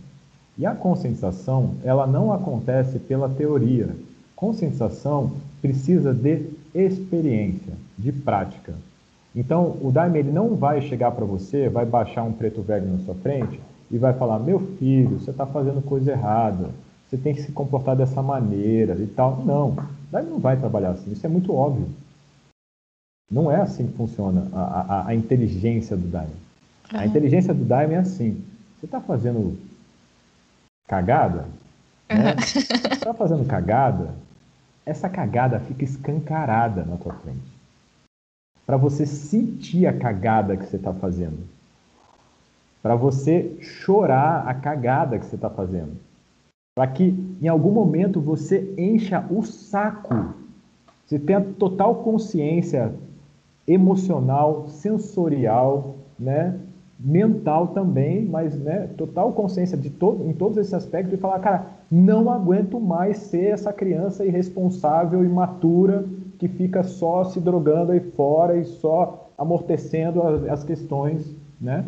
E 0.58 0.66
a 0.66 0.74
conscientização, 0.74 1.74
ela 1.84 2.06
não 2.06 2.32
acontece 2.32 2.98
pela 2.98 3.28
teoria. 3.28 3.88
Conscientização 4.34 5.32
precisa 5.62 6.12
de 6.12 6.46
experiência, 6.74 7.74
de 7.96 8.10
prática. 8.10 8.74
Então, 9.34 9.76
o 9.80 9.92
Daime 9.92 10.18
ele 10.18 10.32
não 10.32 10.56
vai 10.56 10.82
chegar 10.82 11.12
para 11.12 11.24
você, 11.24 11.68
vai 11.68 11.86
baixar 11.86 12.24
um 12.24 12.32
preto 12.32 12.60
velho 12.60 12.90
na 12.90 12.98
sua 13.04 13.14
frente 13.14 13.60
e 13.90 13.96
vai 13.96 14.12
falar: 14.12 14.40
meu 14.40 14.58
filho, 14.78 15.20
você 15.20 15.30
está 15.30 15.46
fazendo 15.46 15.80
coisa 15.80 16.10
errada, 16.10 16.70
você 17.08 17.16
tem 17.16 17.34
que 17.34 17.42
se 17.42 17.52
comportar 17.52 17.94
dessa 17.94 18.20
maneira 18.20 18.94
e 18.94 19.06
tal. 19.06 19.42
Não, 19.44 19.70
o 19.70 19.76
Daime 20.10 20.30
não 20.30 20.40
vai 20.40 20.56
trabalhar 20.56 20.90
assim, 20.90 21.12
isso 21.12 21.24
é 21.24 21.28
muito 21.28 21.54
óbvio. 21.54 21.86
Não 23.30 23.50
é 23.50 23.60
assim 23.60 23.86
que 23.86 23.96
funciona 23.96 24.48
a, 24.52 24.60
a, 24.60 25.06
a 25.08 25.14
inteligência 25.14 25.96
do 25.96 26.08
Daime. 26.08 26.34
A 26.92 27.06
inteligência 27.06 27.54
do 27.54 27.64
Daime 27.64 27.94
é 27.94 27.98
assim: 27.98 28.44
você 28.78 28.86
está 28.86 29.00
fazendo 29.00 29.56
cagada? 30.88 31.46
Né? 32.08 32.34
Você 32.36 32.58
está 32.58 33.14
fazendo 33.14 33.46
cagada? 33.46 34.14
Essa 34.84 35.08
cagada 35.08 35.60
fica 35.60 35.84
escancarada 35.84 36.84
na 36.84 36.96
tua 36.96 37.14
frente. 37.14 37.60
Para 38.66 38.76
você 38.76 39.06
sentir 39.06 39.86
a 39.86 39.96
cagada 39.96 40.56
que 40.56 40.64
você 40.64 40.76
está 40.76 40.92
fazendo. 40.92 41.46
Para 42.82 42.96
você 42.96 43.56
chorar 43.60 44.48
a 44.48 44.54
cagada 44.54 45.18
que 45.18 45.26
você 45.26 45.36
está 45.36 45.50
fazendo. 45.50 45.92
Para 46.74 46.86
que 46.88 47.14
em 47.40 47.46
algum 47.46 47.70
momento 47.70 48.20
você 48.20 48.74
encha 48.76 49.24
o 49.30 49.42
saco. 49.42 50.34
Você 51.06 51.18
tenha 51.18 51.40
total 51.40 51.96
consciência 51.96 52.92
emocional, 53.66 54.66
sensorial, 54.68 55.96
né? 56.18 56.58
mental 57.02 57.68
também, 57.68 58.26
mas 58.26 58.54
né, 58.54 58.88
total 58.96 59.32
consciência 59.32 59.76
de 59.76 59.88
todo, 59.88 60.28
em 60.28 60.34
todos 60.34 60.58
esses 60.58 60.74
aspectos 60.74 61.14
e 61.14 61.16
falar, 61.16 61.38
cara, 61.38 61.66
não 61.90 62.30
aguento 62.30 62.78
mais 62.78 63.16
ser 63.16 63.46
essa 63.46 63.72
criança 63.72 64.24
irresponsável, 64.24 65.24
imatura, 65.24 66.04
que 66.38 66.46
fica 66.46 66.82
só 66.82 67.24
se 67.24 67.40
drogando 67.40 67.92
aí 67.92 68.00
fora 68.00 68.56
e 68.56 68.64
só 68.64 69.30
amortecendo 69.36 70.22
as, 70.22 70.48
as 70.48 70.64
questões, 70.64 71.34
né? 71.58 71.84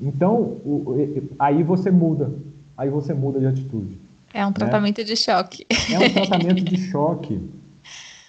Então, 0.00 0.40
o, 0.64 0.96
aí 1.38 1.62
você 1.62 1.90
muda, 1.90 2.32
aí 2.76 2.88
você 2.88 3.12
muda 3.12 3.40
de 3.40 3.46
atitude. 3.46 3.98
É 4.32 4.44
um 4.44 4.48
né? 4.48 4.54
tratamento 4.54 4.98
né? 4.98 5.04
de 5.04 5.16
choque. 5.16 5.66
É 5.92 5.98
um 5.98 6.12
tratamento 6.12 6.64
de 6.64 6.76
choque. 6.76 7.40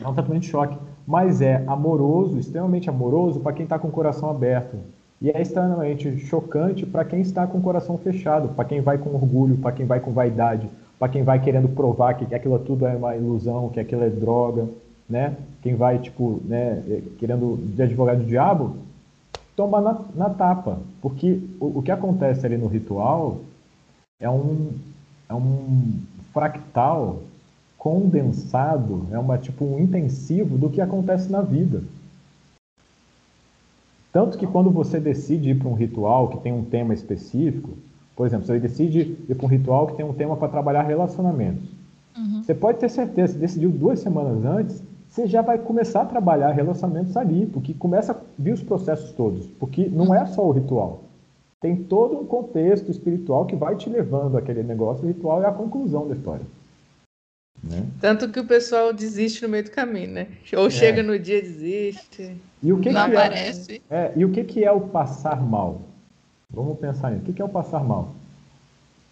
É 0.02 0.08
um 0.08 0.14
tratamento 0.14 0.42
de 0.42 0.50
choque, 0.50 0.78
mas 1.08 1.42
é 1.42 1.64
amoroso, 1.68 2.38
extremamente 2.38 2.90
amoroso 2.90 3.40
para 3.40 3.54
quem 3.54 3.64
está 3.64 3.80
com 3.80 3.88
o 3.88 3.92
coração 3.92 4.30
aberto. 4.30 4.78
E 5.22 5.30
é 5.32 5.42
extremamente 5.42 6.18
chocante 6.20 6.86
para 6.86 7.06
quem 7.06 7.22
está 7.22 7.48
com 7.48 7.58
o 7.58 7.62
coração 7.62 7.98
fechado, 7.98 8.50
para 8.50 8.66
quem 8.66 8.82
vai 8.82 8.98
com 8.98 9.12
orgulho, 9.12 9.58
para 9.58 9.72
quem 9.72 9.86
vai 9.86 10.00
com 10.00 10.12
vaidade, 10.12 10.70
para 11.00 11.08
quem 11.08 11.24
vai 11.24 11.40
querendo 11.40 11.70
provar 11.70 12.16
que 12.16 12.36
aquilo 12.36 12.60
tudo 12.60 12.86
é 12.86 12.96
uma 12.96 13.16
ilusão, 13.16 13.70
que 13.70 13.80
aquilo 13.80 14.04
é 14.04 14.10
droga, 14.10 14.68
né? 15.10 15.36
Quem 15.62 15.76
vai, 15.76 16.00
tipo, 16.00 16.42
né, 16.46 16.84
querendo 17.18 17.58
de 17.58 17.82
advogado 17.82 18.20
do 18.20 18.26
diabo, 18.26 18.76
toma 19.56 19.80
na, 19.80 20.00
na 20.14 20.30
tapa. 20.30 20.80
Porque 21.02 21.40
o, 21.60 21.80
o, 21.80 21.82
que 21.82 21.92
acontece 21.92 22.46
ali 22.46 22.58
no 22.58 22.68
ritual 22.68 23.40
é 24.20 24.30
um, 24.30 24.72
é 25.30 25.34
um 25.34 26.00
fractal 26.34 27.20
condensado, 27.86 29.06
é 29.12 29.20
uma, 29.20 29.38
tipo, 29.38 29.64
um 29.64 29.80
intensivo 29.80 30.58
do 30.58 30.72
que 30.72 30.82
acontece 30.82 31.32
na 31.32 31.44
vida. 31.44 31.84
Tanto 34.12 34.40
que 34.40 34.48
quando 34.48 34.72
você 34.72 35.00
decide 35.00 35.52
ir 35.52 35.60
para 35.60 35.70
um 35.70 35.76
ritual 35.76 36.30
que 36.30 36.40
tem 36.40 36.52
um 36.52 36.64
tema 36.64 36.96
específico, 36.96 37.78
por 38.16 38.26
exemplo, 38.26 38.48
você 38.48 38.60
decide 38.60 39.16
ir 39.30 39.36
para 39.36 39.46
um 39.46 39.50
ritual 39.50 39.86
que 39.86 39.98
tem 39.98 40.04
um 40.04 40.14
tema 40.14 40.36
para 40.36 40.48
trabalhar 40.48 40.82
relacionamentos. 40.82 41.70
Uhum. 42.18 42.42
Você 42.42 42.56
pode 42.56 42.80
ter 42.80 42.90
certeza, 42.90 43.34
se 43.34 43.40
decidiu 43.40 43.70
duas 43.70 44.00
semanas 44.00 44.44
antes, 44.44 44.82
você 45.08 45.28
já 45.28 45.44
vai 45.44 45.60
começar 45.60 46.02
a 46.02 46.06
trabalhar 46.06 46.54
relacionamentos 46.54 47.16
ali, 47.16 47.46
porque 47.46 47.76
começa 47.76 48.14
a 48.14 48.16
vir 48.40 48.54
os 48.54 48.64
processos 48.64 49.12
todos. 49.12 49.46
Porque 49.60 49.88
não 49.90 50.12
é 50.12 50.26
só 50.26 50.44
o 50.44 50.52
ritual. 50.52 51.02
Tem 51.62 51.76
todo 51.76 52.20
um 52.20 52.26
contexto 52.26 52.90
espiritual 52.90 53.46
que 53.46 53.56
vai 53.56 53.76
te 53.76 53.92
levando 53.92 54.40
àquele 54.40 54.64
negócio. 54.64 55.04
O 55.04 55.08
ritual 55.08 55.44
é 55.44 55.46
a 55.46 55.52
conclusão 55.52 56.08
da 56.08 56.16
história. 56.16 56.46
Né? 57.66 57.84
Tanto 58.00 58.30
que 58.30 58.40
o 58.40 58.46
pessoal 58.46 58.94
desiste 58.94 59.42
no 59.42 59.50
meio 59.50 59.64
do 59.64 59.72
caminho, 59.72 60.12
né? 60.12 60.28
Ou 60.56 60.68
é. 60.68 60.70
chega 60.70 61.02
no 61.02 61.18
dia 61.18 61.40
e 61.40 61.42
desiste. 61.42 62.38
E 62.62 62.72
o 62.72 62.80
que 62.80 62.92
não 62.92 63.10
que 63.10 63.16
é- 63.16 63.20
aparece. 63.20 63.82
É, 63.90 63.98
é, 63.98 64.14
e 64.16 64.24
o 64.24 64.32
que, 64.32 64.44
que 64.44 64.64
é 64.64 64.72
o 64.72 64.82
passar 64.82 65.42
mal? 65.42 65.82
Vamos 66.50 66.78
pensar 66.78 67.10
nisso. 67.10 67.24
O 67.24 67.26
que, 67.26 67.34
que 67.34 67.42
é 67.42 67.46
o 67.46 67.50
passar 67.50 67.84
mal? 67.84 68.14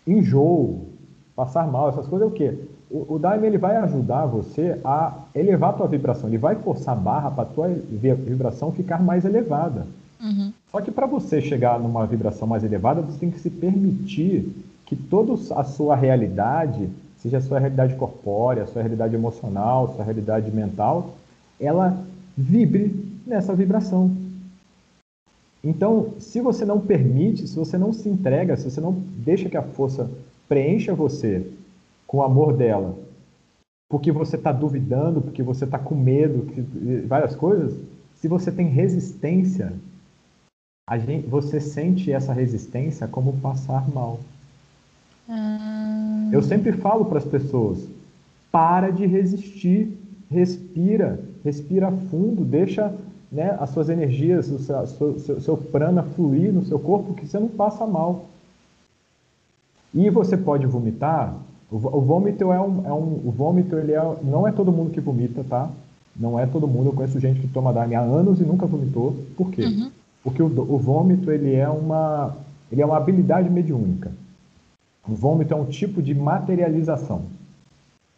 Enjoo, 0.05 0.87
passar 1.35 1.65
mal, 1.67 1.89
essas 1.89 2.05
coisas 2.05 2.27
é 2.27 2.31
o 2.31 2.33
quê? 2.33 2.53
O, 2.91 3.15
o 3.15 3.19
Daime 3.19 3.47
ele 3.47 3.57
vai 3.57 3.75
ajudar 3.77 4.27
você 4.27 4.79
a 4.85 5.17
elevar 5.33 5.71
a 5.71 5.73
tua 5.73 5.87
vibração. 5.87 6.29
Ele 6.29 6.37
vai 6.37 6.55
forçar 6.55 6.95
a 6.95 6.99
barra 6.99 7.31
para 7.31 7.43
a 7.43 7.47
tua 7.47 7.69
vibração 7.69 8.71
ficar 8.71 9.01
mais 9.01 9.25
elevada. 9.25 9.87
Uhum. 10.21 10.53
Só 10.71 10.79
que 10.79 10.91
para 10.91 11.07
você 11.07 11.41
chegar 11.41 11.79
numa 11.79 12.05
vibração 12.05 12.47
mais 12.47 12.63
elevada, 12.63 13.01
você 13.01 13.17
tem 13.17 13.31
que 13.31 13.39
se 13.39 13.49
permitir 13.49 14.47
que 14.85 14.95
toda 14.95 15.33
a 15.55 15.63
sua 15.63 15.95
realidade 15.95 16.87
seja 17.23 17.37
a 17.37 17.41
sua 17.41 17.57
realidade 17.57 17.95
corpórea, 17.95 18.63
a 18.63 18.67
sua 18.67 18.81
realidade 18.81 19.15
emocional, 19.15 19.85
a 19.85 19.93
sua 19.93 20.03
realidade 20.03 20.51
mental, 20.51 21.15
ela 21.57 21.97
vibre 22.37 22.93
nessa 23.25 23.55
vibração. 23.55 24.11
Então, 25.63 26.13
se 26.19 26.41
você 26.41 26.65
não 26.65 26.81
permite, 26.81 27.47
se 27.47 27.55
você 27.55 27.77
não 27.77 27.93
se 27.93 28.09
entrega, 28.09 28.57
se 28.57 28.69
você 28.69 28.81
não 28.81 28.91
deixa 28.91 29.49
que 29.49 29.55
a 29.55 29.63
força 29.63 30.11
preencha 30.49 30.93
você 30.93 31.49
com 32.05 32.17
o 32.17 32.23
amor 32.23 32.57
dela, 32.57 32.93
porque 33.89 34.11
você 34.11 34.35
está 34.35 34.51
duvidando, 34.51 35.21
porque 35.21 35.41
você 35.41 35.63
está 35.63 35.79
com 35.79 35.95
medo, 35.95 36.45
várias 37.07 37.33
coisas, 37.37 37.73
se 38.15 38.27
você 38.27 38.51
tem 38.51 38.67
resistência, 38.67 39.71
gente, 41.05 41.25
você 41.27 41.61
sente 41.61 42.11
essa 42.11 42.33
resistência 42.33 43.07
como 43.07 43.39
passar 43.39 43.89
mal. 43.89 44.19
Eu 46.33 46.41
sempre 46.41 46.71
falo 46.71 47.05
para 47.05 47.19
as 47.19 47.25
pessoas: 47.25 47.87
para 48.51 48.89
de 48.89 49.05
resistir, 49.05 49.95
respira, 50.31 51.19
respira 51.43 51.91
fundo, 52.09 52.43
deixa 52.43 52.91
né, 53.31 53.55
as 53.59 53.69
suas 53.69 53.87
energias, 53.87 54.49
o 54.49 54.57
seu, 54.57 55.19
seu, 55.19 55.39
seu 55.39 55.55
prana 55.55 56.01
fluir 56.01 56.51
no 56.51 56.65
seu 56.65 56.79
corpo, 56.79 57.13
que 57.13 57.27
você 57.27 57.37
não 57.37 57.49
passa 57.49 57.85
mal. 57.85 58.25
E 59.93 60.09
você 60.09 60.35
pode 60.35 60.65
vomitar. 60.65 61.35
O, 61.71 61.75
o 61.75 62.01
vômito 62.01 62.51
é 62.51 62.59
um, 62.59 62.87
é 62.87 62.91
um, 62.91 63.21
o 63.25 63.31
vômito 63.31 63.75
ele 63.75 63.91
é, 63.91 64.15
não 64.23 64.47
é 64.47 64.51
todo 64.51 64.71
mundo 64.71 64.89
que 64.89 64.99
vomita, 64.99 65.43
tá? 65.47 65.69
Não 66.15 66.39
é 66.39 66.47
todo 66.47 66.67
mundo. 66.67 66.87
Eu 66.87 66.93
conheço 66.93 67.19
gente 67.19 67.41
que 67.41 67.47
toma 67.47 67.71
Daime 67.71 67.93
há 67.93 68.01
anos 68.01 68.41
e 68.41 68.43
nunca 68.43 68.65
vomitou. 68.65 69.15
Por 69.37 69.51
quê? 69.51 69.65
Uhum. 69.65 69.91
Porque 70.23 70.41
o, 70.41 70.47
o 70.47 70.79
vômito 70.79 71.29
ele 71.29 71.53
é 71.53 71.69
uma 71.69 72.35
ele 72.71 72.81
é 72.81 72.85
uma 72.85 72.97
habilidade 72.97 73.51
mediúnica. 73.51 74.11
O 75.07 75.13
vômito 75.13 75.53
é 75.53 75.57
um 75.57 75.65
tipo 75.65 76.01
de 76.01 76.13
materialização. 76.13 77.23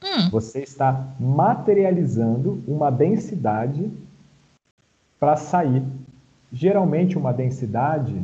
Hum. 0.04 0.30
Você 0.30 0.60
está 0.60 1.08
materializando 1.20 2.64
uma 2.68 2.92
densidade 2.92 3.90
para 5.20 5.36
sair. 5.36 5.84
Geralmente, 6.54 7.18
uma 7.18 7.34
densidade 7.34 8.16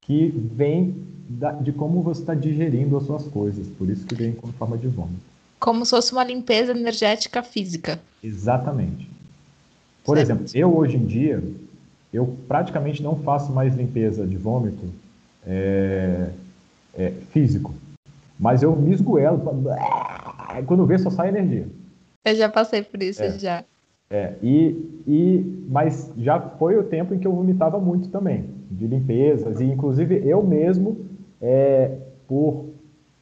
que 0.00 0.28
vem 0.28 1.04
da, 1.28 1.52
de 1.52 1.72
como 1.72 2.02
você 2.02 2.20
está 2.20 2.34
digerindo 2.34 2.96
as 2.96 3.04
suas 3.04 3.24
coisas, 3.26 3.66
por 3.68 3.88
isso 3.88 4.06
que 4.06 4.14
vem 4.14 4.32
com 4.32 4.48
forma 4.52 4.76
de 4.78 4.88
vômito. 4.88 5.20
Como 5.58 5.84
se 5.84 5.90
fosse 5.90 6.12
uma 6.12 6.24
limpeza 6.24 6.72
energética 6.72 7.42
física. 7.42 8.00
Exatamente. 8.22 9.08
Por 10.04 10.16
certo. 10.16 10.30
exemplo, 10.30 10.46
eu 10.54 10.76
hoje 10.76 10.96
em 10.96 11.04
dia, 11.04 11.42
eu 12.12 12.36
praticamente 12.48 13.02
não 13.02 13.16
faço 13.16 13.52
mais 13.52 13.76
limpeza 13.76 14.26
de 14.26 14.36
vômito 14.36 14.84
é, 15.46 16.30
é, 16.94 17.10
físico, 17.30 17.74
mas 18.38 18.62
eu 18.62 18.74
me 18.74 18.92
esgoelo, 18.92 19.42
quando 20.66 20.86
vê 20.86 20.98
só 20.98 21.10
sai 21.10 21.28
energia. 21.28 21.66
Eu 22.24 22.34
já 22.34 22.48
passei 22.48 22.82
por 22.82 23.02
isso, 23.02 23.22
é. 23.22 23.38
já. 23.38 23.64
É, 24.10 24.34
e, 24.42 25.02
e, 25.06 25.64
mas 25.68 26.12
já 26.18 26.40
foi 26.40 26.76
o 26.76 26.82
tempo 26.82 27.14
em 27.14 27.18
que 27.18 27.26
eu 27.26 27.32
vomitava 27.32 27.78
muito 27.78 28.08
também, 28.08 28.44
de 28.70 28.86
limpezas, 28.86 29.60
e 29.60 29.64
inclusive 29.64 30.20
eu 30.26 30.42
mesmo, 30.42 31.06
é, 31.40 31.96
por, 32.26 32.70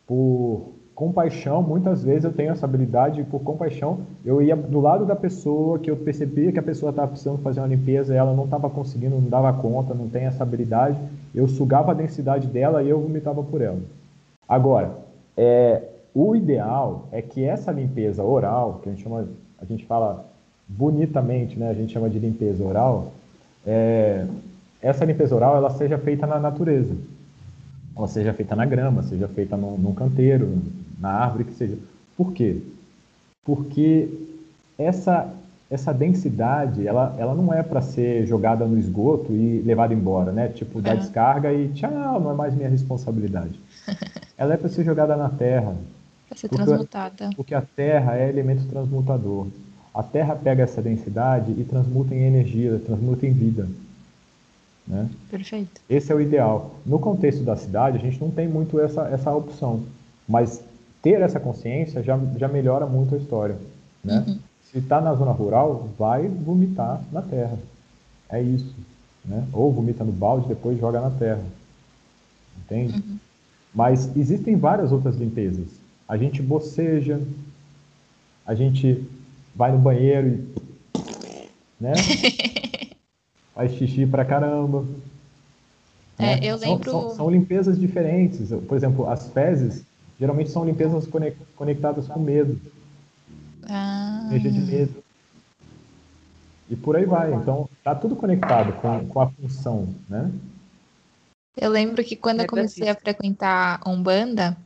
por 0.07 0.73
compaixão, 0.99 1.63
muitas 1.63 2.03
vezes 2.03 2.25
eu 2.25 2.33
tenho 2.33 2.51
essa 2.51 2.67
habilidade, 2.67 3.23
por 3.23 3.39
compaixão, 3.39 4.01
eu 4.25 4.43
ia 4.43 4.57
do 4.57 4.81
lado 4.81 5.07
da 5.07 5.15
pessoa 5.15 5.79
que 5.79 5.89
eu 5.89 5.97
percebia 5.97 6.51
que 6.51 6.59
a 6.59 6.63
pessoa 6.63 6.91
estava 6.91 7.07
precisando 7.07 7.41
fazer 7.41 7.61
uma 7.61 7.69
limpeza, 7.69 8.13
ela 8.13 8.35
não 8.35 8.47
estava 8.47 8.69
conseguindo, 8.69 9.15
não 9.15 9.31
dava 9.31 9.53
conta, 9.53 9.95
não 9.95 10.09
tem 10.09 10.25
essa 10.25 10.43
habilidade, 10.43 10.99
eu 11.33 11.47
sugava 11.47 11.93
a 11.93 11.95
densidade 11.95 12.49
dela 12.49 12.83
e 12.83 12.89
eu 12.89 13.01
vomitava 13.01 13.45
por 13.45 13.63
ela. 13.63 13.79
Agora, 14.49 14.91
é, 15.37 15.83
o 16.13 16.35
ideal 16.35 17.05
é 17.13 17.23
que 17.23 17.45
essa 17.45 17.71
limpeza 17.71 18.25
oral, 18.25 18.81
que 18.83 18.89
a 18.89 18.93
gente 18.93 19.05
chama, 19.05 19.29
a 19.63 19.65
gente 19.65 19.87
fala 19.87 20.25
bonitamente, 20.67 21.57
né, 21.57 21.71
a 21.71 21.75
gente 21.75 21.93
chama 21.93 22.11
de 22.11 22.19
limpeza 22.19 22.65
oral, 22.65 23.13
é, 23.65 24.27
essa 24.83 25.05
limpeza 25.05 25.33
oral 25.37 25.57
ela 25.57 25.71
seja 25.71 25.97
feita 25.97 26.27
na 26.27 26.41
natureza, 26.41 26.97
ela 27.97 28.09
seja 28.09 28.33
feita 28.33 28.57
na 28.57 28.67
grama, 28.67 29.05
seja 29.05 29.29
feita 29.29 29.57
num, 29.57 29.79
num 29.79 29.95
canteiro, 29.95 30.59
na 30.99 31.11
árvore 31.11 31.45
que 31.45 31.55
seja. 31.55 31.79
Por 32.17 32.33
quê? 32.33 32.61
Porque 33.45 34.09
essa 34.79 35.33
essa 35.71 35.93
densidade, 35.93 36.87
ela, 36.87 37.15
ela 37.19 37.35
não 37.35 37.53
é 37.53 37.63
para 37.63 37.83
ser 37.83 38.27
jogada 38.27 38.65
no 38.65 38.79
esgoto 38.79 39.35
e 39.35 39.61
levada 39.61 39.93
embora, 39.93 40.33
né? 40.33 40.49
Tipo, 40.49 40.81
dar 40.81 40.97
descarga 40.97 41.53
e 41.53 41.69
tchau, 41.69 42.19
não 42.19 42.31
é 42.31 42.35
mais 42.35 42.55
minha 42.55 42.71
responsabilidade. 42.71 43.61
ela 44.39 44.55
é 44.55 44.57
para 44.57 44.71
ser 44.71 44.83
jogada 44.83 45.15
na 45.15 45.29
terra. 45.29 45.77
Para 46.27 46.39
ser 46.39 46.49
porque, 46.49 46.65
transmutada. 46.65 47.31
Porque 47.37 47.55
a 47.55 47.61
terra 47.61 48.17
é 48.17 48.31
elemento 48.31 48.65
transmutador. 48.65 49.47
A 49.99 50.03
Terra 50.03 50.37
pega 50.37 50.63
essa 50.63 50.81
densidade 50.81 51.51
e 51.51 51.65
transmuta 51.65 52.15
em 52.15 52.23
energia, 52.23 52.81
transmuta 52.87 53.27
em 53.27 53.33
vida. 53.33 53.69
Né? 54.87 55.09
Perfeito. 55.29 55.81
Esse 55.91 56.13
é 56.13 56.15
o 56.15 56.21
ideal. 56.21 56.77
No 56.87 57.01
contexto 57.01 57.43
da 57.43 57.57
cidade, 57.57 57.99
a 57.99 58.01
gente 58.01 58.21
não 58.21 58.31
tem 58.31 58.47
muito 58.47 58.79
essa, 58.79 59.09
essa 59.09 59.35
opção, 59.35 59.83
mas 60.29 60.63
ter 61.03 61.21
essa 61.21 61.39
consciência 61.39 62.03
já, 62.03 62.19
já 62.37 62.49
melhora 62.49 62.87
muito 62.87 63.15
a 63.15 63.19
história. 63.19 63.57
Né? 64.05 64.25
Uhum. 64.27 64.39
Se 64.63 64.79
está 64.79 65.01
na 65.01 65.15
zona 65.15 65.33
rural, 65.33 65.89
vai 65.99 66.29
vomitar 66.29 67.01
na 67.13 67.23
terra. 67.23 67.59
É 68.29 68.43
isso. 68.43 68.75
Né? 69.25 69.47
Ou 69.53 69.73
vomita 69.73 70.05
no 70.05 70.13
balde, 70.13 70.49
depois 70.49 70.79
joga 70.79 71.01
na 71.01 71.11
terra. 71.11 71.43
Entende? 72.59 72.95
Uhum. 72.95 73.19
Mas 73.75 74.15
existem 74.17 74.57
várias 74.57 74.93
outras 74.93 75.17
limpezas. 75.17 75.69
A 76.07 76.17
gente 76.17 76.43
boceja, 76.43 77.21
a 78.47 78.55
gente 78.55 79.07
vai 79.55 79.73
no 79.73 79.79
banheiro 79.79 80.29
e. 80.29 80.59
Né? 81.81 81.93
Faz 83.55 83.73
xixi 83.73 84.07
pra 84.07 84.25
caramba. 84.25 84.85
É, 86.19 86.37
né? 86.37 86.39
eu 86.43 86.57
lembro. 86.57 86.91
São, 86.91 87.01
são, 87.03 87.17
são, 87.17 87.31
limpezas 87.31 87.79
diferentes. 87.79 88.49
Por 88.67 88.77
exemplo, 88.77 89.09
as 89.09 89.29
fezes 89.29 89.85
geralmente 90.19 90.51
são 90.51 90.65
limpezas 90.65 91.09
conectadas 91.57 92.09
com 92.09 92.21
medo. 92.21 92.61
Ah. 93.69 94.27
Energia 94.31 94.53
de 94.53 94.61
medo. 94.61 95.05
E 96.71 96.77
por 96.77 96.97
aí 96.97 97.05
vai. 97.05 97.33
Então, 97.33 97.69
tá 97.83 97.95
tudo 97.95 98.17
conectado 98.17 98.73
com, 98.75 99.07
com 99.07 99.21
a 99.21 99.31
função, 99.31 99.95
né? 100.09 100.31
Eu 101.57 101.71
lembro 101.71 102.05
que 102.05 102.15
quando 102.15 102.41
eu 102.41 102.47
comecei 102.47 102.89
a 102.89 102.95
frequentar 102.95 103.81
Umbanda, 103.87 104.57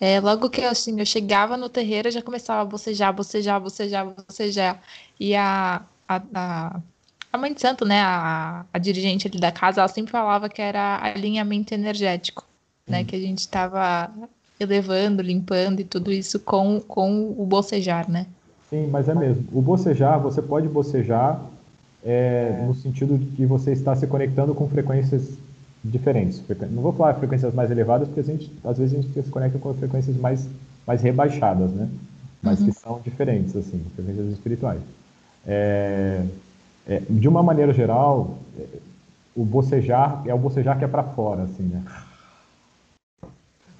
é, 0.00 0.20
logo 0.20 0.48
que 0.48 0.62
assim, 0.62 0.98
eu 0.98 1.04
chegava 1.04 1.56
no 1.56 1.68
terreiro, 1.68 2.08
eu 2.08 2.12
já 2.12 2.22
começava 2.22 2.62
a 2.62 2.64
bocejar, 2.64 3.12
bocejar, 3.12 3.60
bocejar, 3.60 4.06
bocejar. 4.06 4.80
E 5.18 5.34
a, 5.34 5.82
a, 6.08 6.22
a, 6.34 6.80
a 7.32 7.38
mãe 7.38 7.52
de 7.52 7.60
santo, 7.60 7.84
né, 7.84 8.00
a, 8.00 8.64
a 8.72 8.78
dirigente 8.78 9.26
ali 9.26 9.38
da 9.38 9.52
casa, 9.52 9.80
ela 9.80 9.88
sempre 9.88 10.12
falava 10.12 10.48
que 10.48 10.62
era 10.62 11.00
alinhamento 11.02 11.74
energético, 11.74 12.46
né, 12.86 13.02
hum. 13.02 13.04
que 13.04 13.16
a 13.16 13.20
gente 13.20 13.40
estava 13.40 14.10
elevando, 14.58 15.22
limpando 15.22 15.80
e 15.80 15.84
tudo 15.84 16.12
isso 16.12 16.40
com, 16.40 16.80
com 16.80 17.34
o 17.36 17.46
bocejar, 17.46 18.10
né? 18.10 18.26
Sim, 18.68 18.88
mas 18.90 19.08
é 19.08 19.14
mesmo. 19.14 19.44
O 19.52 19.62
bocejar, 19.62 20.20
você 20.20 20.42
pode 20.42 20.68
bocejar 20.68 21.40
é, 22.04 22.64
no 22.66 22.74
sentido 22.74 23.16
de 23.16 23.26
que 23.26 23.46
você 23.46 23.72
está 23.72 23.96
se 23.96 24.06
conectando 24.06 24.54
com 24.54 24.68
frequências 24.68 25.38
diferentes. 25.82 26.42
Não 26.70 26.82
vou 26.82 26.92
falar 26.92 27.14
frequências 27.14 27.54
mais 27.54 27.70
elevadas, 27.70 28.08
porque 28.08 28.22
gente, 28.22 28.52
às 28.64 28.78
vezes 28.78 28.98
a 28.98 29.02
gente 29.02 29.22
se 29.22 29.30
conecta 29.30 29.58
com 29.58 29.72
frequências 29.74 30.16
mais, 30.16 30.46
mais 30.86 31.02
rebaixadas, 31.02 31.70
né? 31.72 31.88
Mas 32.42 32.60
uhum. 32.60 32.66
que 32.66 32.72
são 32.72 33.00
diferentes, 33.02 33.56
assim, 33.56 33.80
frequências 33.94 34.28
espirituais. 34.32 34.80
É, 35.46 36.22
é, 36.86 37.02
de 37.08 37.28
uma 37.28 37.42
maneira 37.42 37.72
geral, 37.72 38.38
é, 38.58 38.64
o 39.34 39.44
bocejar 39.44 40.22
é 40.26 40.34
o 40.34 40.38
bocejar 40.38 40.78
que 40.78 40.84
é 40.84 40.88
para 40.88 41.02
fora, 41.02 41.42
assim, 41.42 41.62
né? 41.62 41.82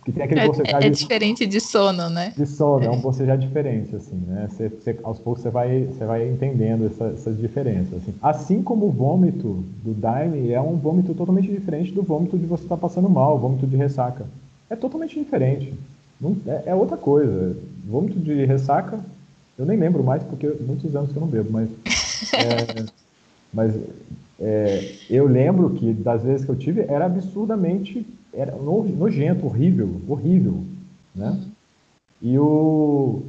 Que 0.08 0.12
tem 0.12 0.22
aquele 0.22 0.40
é, 0.40 0.46
bocejar 0.46 0.82
é, 0.82 0.88
diferente 0.88 1.46
de 1.46 1.60
sono, 1.60 2.08
né? 2.08 2.32
De 2.34 2.46
sono, 2.46 2.82
é 2.82 2.88
um 2.88 2.98
bocejar 2.98 3.36
diferente, 3.36 3.94
assim, 3.94 4.16
né? 4.26 4.48
Você, 4.50 4.70
você, 4.70 4.98
aos 5.04 5.18
poucos 5.18 5.42
você 5.42 5.50
vai, 5.50 5.84
você 5.84 6.06
vai 6.06 6.26
entendendo 6.26 6.86
essa, 6.86 7.08
essas 7.08 7.38
diferenças. 7.38 7.98
Assim. 7.98 8.14
assim 8.22 8.62
como 8.62 8.86
o 8.86 8.90
vômito 8.90 9.62
do 9.84 9.92
Daime 9.92 10.50
é 10.50 10.60
um 10.60 10.76
vômito 10.76 11.12
totalmente 11.12 11.50
diferente 11.50 11.92
do 11.92 12.02
vômito 12.02 12.38
de 12.38 12.46
você 12.46 12.62
estar 12.62 12.76
tá 12.76 12.80
passando 12.80 13.06
mal, 13.10 13.36
o 13.36 13.38
vômito 13.38 13.66
de 13.66 13.76
ressaca. 13.76 14.24
É 14.70 14.76
totalmente 14.76 15.18
diferente. 15.18 15.74
Não, 16.18 16.34
é, 16.46 16.62
é, 16.70 16.74
outra 16.74 16.96
coisa. 16.96 17.54
Vômito 17.86 18.18
de 18.18 18.46
ressaca, 18.46 18.98
eu 19.58 19.66
nem 19.66 19.76
lembro 19.76 20.02
mais, 20.02 20.22
porque 20.22 20.46
muitos 20.66 20.96
anos 20.96 21.12
que 21.12 21.18
eu 21.18 21.20
não 21.20 21.28
bebo, 21.28 21.50
mas. 21.52 21.68
É, 22.34 22.84
mas 23.54 23.74
é, 24.40 24.92
eu 25.08 25.26
lembro 25.26 25.70
que 25.70 25.92
das 25.92 26.22
vezes 26.22 26.44
que 26.44 26.50
eu 26.50 26.56
tive 26.56 26.80
era 26.88 27.06
absurdamente 27.06 28.04
era 28.38 28.54
nojento, 28.56 29.46
horrível, 29.46 30.00
horrível, 30.08 30.62
né? 31.14 31.40
E 32.22 32.38
o, 32.38 33.22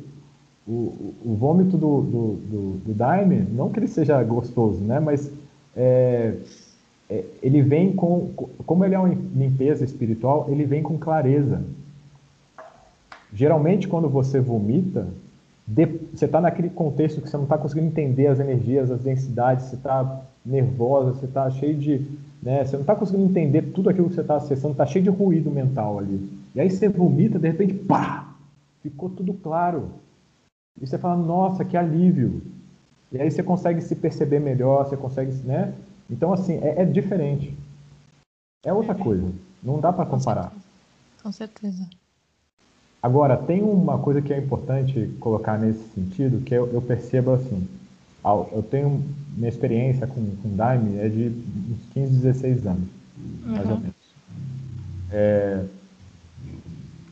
o, 0.67 1.15
o 1.25 1.35
vômito 1.35 1.77
do, 1.77 2.01
do, 2.01 2.33
do, 2.35 2.77
do 2.85 2.93
Daime, 2.93 3.39
não 3.39 3.71
que 3.71 3.79
ele 3.79 3.87
seja 3.87 4.21
gostoso, 4.23 4.79
né? 4.81 4.99
Mas 4.99 5.31
é, 5.75 6.35
é, 7.09 7.25
ele 7.41 7.61
vem 7.63 7.93
com, 7.93 8.29
como 8.65 8.85
ele 8.85 8.93
é 8.93 8.99
uma 8.99 9.09
limpeza 9.09 9.83
espiritual, 9.83 10.45
ele 10.47 10.63
vem 10.63 10.83
com 10.83 10.97
clareza. 10.97 11.63
Geralmente, 13.33 13.87
quando 13.87 14.07
você 14.07 14.39
vomita, 14.39 15.07
de, 15.69 15.85
você 16.13 16.25
está 16.25 16.41
naquele 16.41 16.69
contexto 16.69 17.21
que 17.21 17.29
você 17.29 17.37
não 17.37 17.43
está 17.45 17.57
conseguindo 17.57 17.87
entender 17.87 18.27
as 18.27 18.39
energias, 18.39 18.91
as 18.91 19.01
densidades, 19.01 19.65
você 19.65 19.75
está 19.75 20.21
nervosa, 20.45 21.13
você 21.13 21.25
está 21.25 21.49
cheio 21.49 21.77
de 21.77 22.07
né? 22.41 22.63
Você 22.63 22.75
não 22.75 22.81
está 22.81 22.95
conseguindo 22.95 23.29
entender 23.29 23.73
tudo 23.73 23.89
aquilo 23.89 24.07
que 24.09 24.15
você 24.15 24.21
está 24.21 24.37
acessando, 24.37 24.71
está 24.71 24.85
cheio 24.85 25.03
de 25.03 25.09
ruído 25.09 25.51
mental 25.51 25.99
ali. 25.99 26.29
E 26.55 26.61
aí 26.61 26.69
você 26.69 26.87
vomita, 26.87 27.37
de 27.37 27.47
repente, 27.47 27.73
pá! 27.73 28.33
Ficou 28.81 29.09
tudo 29.09 29.33
claro. 29.33 29.91
E 30.79 30.87
você 30.87 30.97
fala, 30.97 31.17
nossa, 31.17 31.65
que 31.65 31.75
alívio. 31.75 32.41
E 33.11 33.19
aí 33.19 33.29
você 33.29 33.43
consegue 33.43 33.81
se 33.81 33.95
perceber 33.95 34.39
melhor, 34.39 34.85
você 34.85 34.95
consegue, 34.95 35.33
né? 35.45 35.73
Então, 36.09 36.31
assim, 36.31 36.59
é, 36.63 36.81
é 36.81 36.85
diferente. 36.85 37.55
É 38.63 38.71
outra 38.71 38.95
coisa. 38.95 39.29
Não 39.61 39.79
dá 39.79 39.91
para 39.91 40.05
comparar. 40.05 40.53
Com 41.21 41.31
certeza. 41.31 41.85
Agora, 43.01 43.37
tem 43.37 43.61
uma 43.61 43.97
coisa 43.97 44.21
que 44.21 44.33
é 44.33 44.37
importante 44.37 45.09
colocar 45.19 45.57
nesse 45.57 45.83
sentido, 45.95 46.43
que 46.43 46.53
eu, 46.53 46.69
eu 46.73 46.81
percebo 46.81 47.31
assim. 47.31 47.67
Eu 48.51 48.61
tenho 48.61 49.01
minha 49.37 49.49
experiência 49.49 50.05
com, 50.05 50.21
com 50.43 50.55
Daime 50.55 50.99
é 50.99 51.07
de 51.07 51.27
uns 51.27 51.93
15, 51.93 52.13
16 52.17 52.67
anos, 52.67 52.83
uhum. 53.17 53.51
mais 53.51 53.69
ou 53.69 53.79
menos. 53.79 53.95
É, 55.11 55.63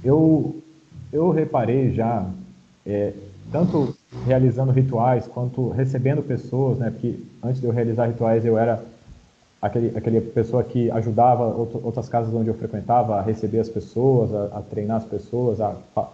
eu, 0.04 0.62
eu 1.12 1.32
reparei 1.32 1.94
já, 1.94 2.30
é, 2.86 3.14
tanto 3.52 3.96
realizando 4.26 4.72
rituais 4.72 5.26
quanto 5.26 5.70
recebendo 5.70 6.22
pessoas, 6.22 6.78
né? 6.78 6.92
Porque 6.92 7.18
antes 7.42 7.62
de 7.62 7.68
eu 7.68 7.72
realizar 7.72 8.08
rituais 8.08 8.46
eu 8.46 8.58
era 8.58 8.84
aquele, 9.62 9.98
aquele 9.98 10.22
pessoa 10.22 10.64
que 10.64 10.90
ajudava 10.92 11.46
outro, 11.46 11.82
outras 11.84 12.08
casas 12.08 12.34
onde 12.34 12.50
eu 12.50 12.54
frequentava 12.54 13.18
a 13.18 13.22
receber 13.22 13.60
as 13.60 13.70
pessoas, 13.70 14.34
a, 14.34 14.58
a 14.58 14.62
treinar 14.62 14.98
as 14.98 15.06
pessoas, 15.06 15.60
a, 15.60 15.76
a 15.96 16.08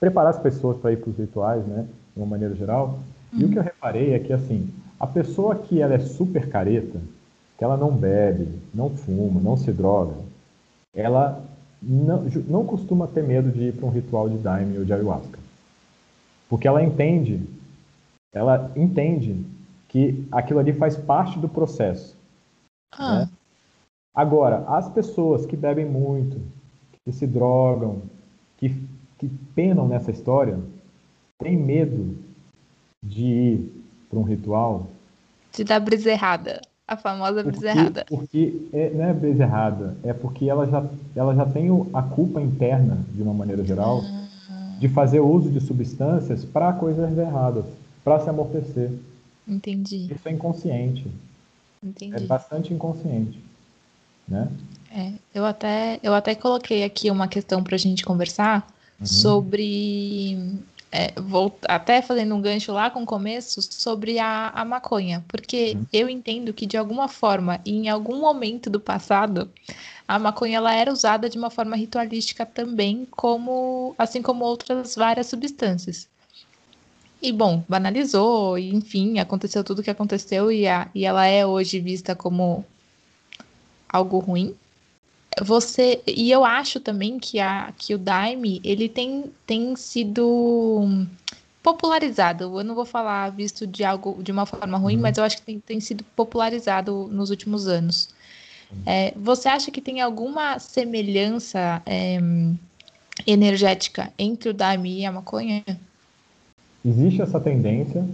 preparar 0.00 0.30
as 0.30 0.38
pessoas 0.38 0.76
para 0.78 0.92
ir 0.92 0.98
para 0.98 1.10
os 1.10 1.16
rituais, 1.16 1.64
né, 1.66 1.86
de 2.14 2.22
uma 2.22 2.26
maneira 2.26 2.54
geral. 2.54 2.98
Uhum. 3.32 3.40
E 3.40 3.44
o 3.44 3.50
que 3.50 3.58
eu 3.58 3.62
reparei 3.62 4.14
é 4.14 4.18
que, 4.18 4.32
assim, 4.32 4.68
a 4.98 5.06
pessoa 5.06 5.54
que 5.54 5.80
ela 5.80 5.94
é 5.94 5.98
super 5.98 6.48
careta, 6.48 6.98
que 7.56 7.64
ela 7.64 7.76
não 7.76 7.90
bebe, 7.90 8.48
não 8.74 8.90
fuma, 8.90 9.40
não 9.40 9.56
se 9.56 9.72
droga, 9.72 10.14
ela 10.94 11.42
não, 11.82 12.24
não 12.48 12.64
costuma 12.64 13.06
ter 13.06 13.22
medo 13.22 13.50
de 13.50 13.68
ir 13.68 13.72
para 13.72 13.86
um 13.86 13.90
ritual 13.90 14.28
de 14.28 14.38
daime 14.38 14.78
ou 14.78 14.84
de 14.84 14.92
ayahuasca. 14.92 15.38
Porque 16.48 16.66
ela 16.66 16.82
entende, 16.82 17.40
ela 18.32 18.70
entende 18.74 19.44
que 19.88 20.26
aquilo 20.32 20.58
ali 20.58 20.72
faz 20.72 20.96
parte 20.96 21.38
do 21.38 21.48
processo. 21.48 22.17
Ah. 22.92 23.20
Né? 23.20 23.28
Agora, 24.14 24.64
as 24.68 24.88
pessoas 24.88 25.46
que 25.46 25.56
bebem 25.56 25.86
muito, 25.86 26.40
que 27.04 27.12
se 27.12 27.26
drogam, 27.26 28.02
que, 28.56 28.74
que 29.18 29.28
penam 29.54 29.86
nessa 29.86 30.10
história, 30.10 30.58
têm 31.38 31.56
medo 31.56 32.16
de 33.02 33.24
ir 33.24 33.84
para 34.10 34.18
um 34.18 34.24
ritual. 34.24 34.86
De 35.54 35.64
dar 35.64 35.80
brisa 35.80 36.10
errada. 36.10 36.60
A 36.86 36.96
famosa 36.96 37.42
brisa 37.44 37.66
porque, 37.66 37.78
errada. 37.78 38.04
Porque 38.08 38.68
é, 38.72 38.90
não 38.90 39.04
é 39.04 39.12
brisa 39.12 39.42
errada, 39.42 39.96
é 40.02 40.12
porque 40.12 40.48
ela 40.48 40.66
já, 40.66 40.84
ela 41.14 41.34
já 41.34 41.46
tem 41.46 41.68
a 41.92 42.02
culpa 42.02 42.40
interna, 42.40 42.98
de 43.14 43.22
uma 43.22 43.34
maneira 43.34 43.62
geral, 43.62 44.02
ah. 44.02 44.76
de 44.80 44.88
fazer 44.88 45.20
uso 45.20 45.50
de 45.50 45.60
substâncias 45.60 46.44
para 46.44 46.72
coisas 46.72 47.16
erradas, 47.16 47.66
para 48.02 48.18
se 48.20 48.30
amortecer. 48.30 48.90
Entendi. 49.46 50.12
Isso 50.12 50.26
é 50.28 50.32
inconsciente. 50.32 51.06
Entendi. 51.82 52.16
É 52.16 52.20
bastante 52.20 52.72
inconsciente. 52.72 53.42
Né? 54.26 54.48
É, 54.90 55.12
eu 55.34 55.44
até, 55.44 55.98
eu 56.02 56.14
até 56.14 56.34
coloquei 56.34 56.84
aqui 56.84 57.10
uma 57.10 57.28
questão 57.28 57.62
para 57.62 57.74
a 57.74 57.78
gente 57.78 58.04
conversar 58.04 58.66
uhum. 59.00 59.06
sobre 59.06 60.58
é, 60.90 61.12
vou 61.20 61.56
até 61.68 62.00
fazendo 62.00 62.34
um 62.34 62.40
gancho 62.40 62.72
lá 62.72 62.90
com 62.90 63.02
o 63.02 63.06
começo 63.06 63.60
sobre 63.60 64.18
a, 64.18 64.48
a 64.48 64.64
maconha, 64.64 65.22
porque 65.28 65.74
uhum. 65.74 65.86
eu 65.92 66.08
entendo 66.08 66.52
que 66.52 66.66
de 66.66 66.76
alguma 66.76 67.08
forma, 67.08 67.60
em 67.64 67.88
algum 67.88 68.18
momento 68.20 68.70
do 68.70 68.80
passado, 68.80 69.50
a 70.06 70.18
maconha 70.18 70.56
ela 70.56 70.74
era 70.74 70.90
usada 70.90 71.28
de 71.28 71.36
uma 71.36 71.50
forma 71.50 71.76
ritualística 71.76 72.46
também, 72.46 73.06
como 73.10 73.94
assim 73.98 74.22
como 74.22 74.44
outras 74.44 74.94
várias 74.94 75.26
substâncias. 75.26 76.08
E 77.20 77.32
bom, 77.32 77.64
banalizou, 77.68 78.58
e, 78.58 78.74
enfim, 78.74 79.18
aconteceu 79.18 79.64
tudo 79.64 79.80
o 79.80 79.82
que 79.82 79.90
aconteceu 79.90 80.52
e, 80.52 80.68
a, 80.68 80.88
e 80.94 81.04
ela 81.04 81.26
é 81.26 81.44
hoje 81.44 81.80
vista 81.80 82.14
como 82.14 82.64
algo 83.88 84.18
ruim 84.18 84.54
você 85.42 86.02
e 86.06 86.30
eu 86.30 86.44
acho 86.44 86.80
também 86.80 87.18
que 87.18 87.38
a 87.38 87.72
que 87.76 87.94
o 87.94 87.98
Daime 87.98 88.60
ele 88.64 88.88
tem, 88.88 89.24
tem 89.46 89.76
sido 89.76 91.06
popularizado. 91.62 92.58
Eu 92.58 92.64
não 92.64 92.74
vou 92.74 92.84
falar 92.84 93.30
visto 93.30 93.66
de 93.66 93.84
algo 93.84 94.22
de 94.22 94.32
uma 94.32 94.46
forma 94.46 94.78
ruim, 94.78 94.96
uhum. 94.96 95.02
mas 95.02 95.18
eu 95.18 95.24
acho 95.24 95.36
que 95.38 95.42
tem, 95.42 95.60
tem 95.60 95.80
sido 95.80 96.04
popularizado 96.16 97.08
nos 97.10 97.30
últimos 97.30 97.68
anos. 97.68 98.08
Uhum. 98.70 98.82
É, 98.86 99.12
você 99.16 99.48
acha 99.48 99.70
que 99.70 99.80
tem 99.80 100.00
alguma 100.00 100.58
semelhança 100.58 101.82
é, 101.84 102.18
energética 103.26 104.12
entre 104.18 104.50
o 104.50 104.54
Daime 104.54 105.00
e 105.00 105.06
a 105.06 105.12
maconha? 105.12 105.64
Existe 106.88 107.20
essa 107.22 107.38
tendência 107.38 108.04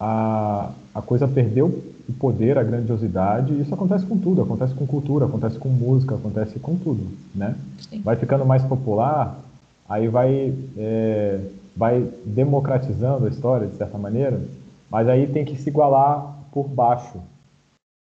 a, 0.00 0.70
a 0.94 1.02
coisa 1.02 1.28
perdeu 1.28 1.66
o 2.08 2.12
poder, 2.14 2.56
a 2.56 2.62
grandiosidade. 2.62 3.60
Isso 3.60 3.74
acontece 3.74 4.06
com 4.06 4.16
tudo, 4.16 4.40
acontece 4.42 4.74
com 4.74 4.86
cultura, 4.86 5.26
acontece 5.26 5.58
com 5.58 5.68
música, 5.68 6.14
acontece 6.14 6.58
com 6.58 6.76
tudo, 6.76 7.06
né? 7.34 7.54
Sim. 7.88 8.00
Vai 8.00 8.16
ficando 8.16 8.46
mais 8.46 8.62
popular, 8.64 9.38
aí 9.86 10.08
vai, 10.08 10.54
é, 10.78 11.40
vai 11.76 12.08
democratizando 12.24 13.26
a 13.26 13.28
história, 13.28 13.66
de 13.66 13.76
certa 13.76 13.98
maneira, 13.98 14.40
mas 14.90 15.06
aí 15.06 15.26
tem 15.26 15.44
que 15.44 15.56
se 15.56 15.68
igualar 15.68 16.38
por 16.50 16.66
baixo, 16.66 17.18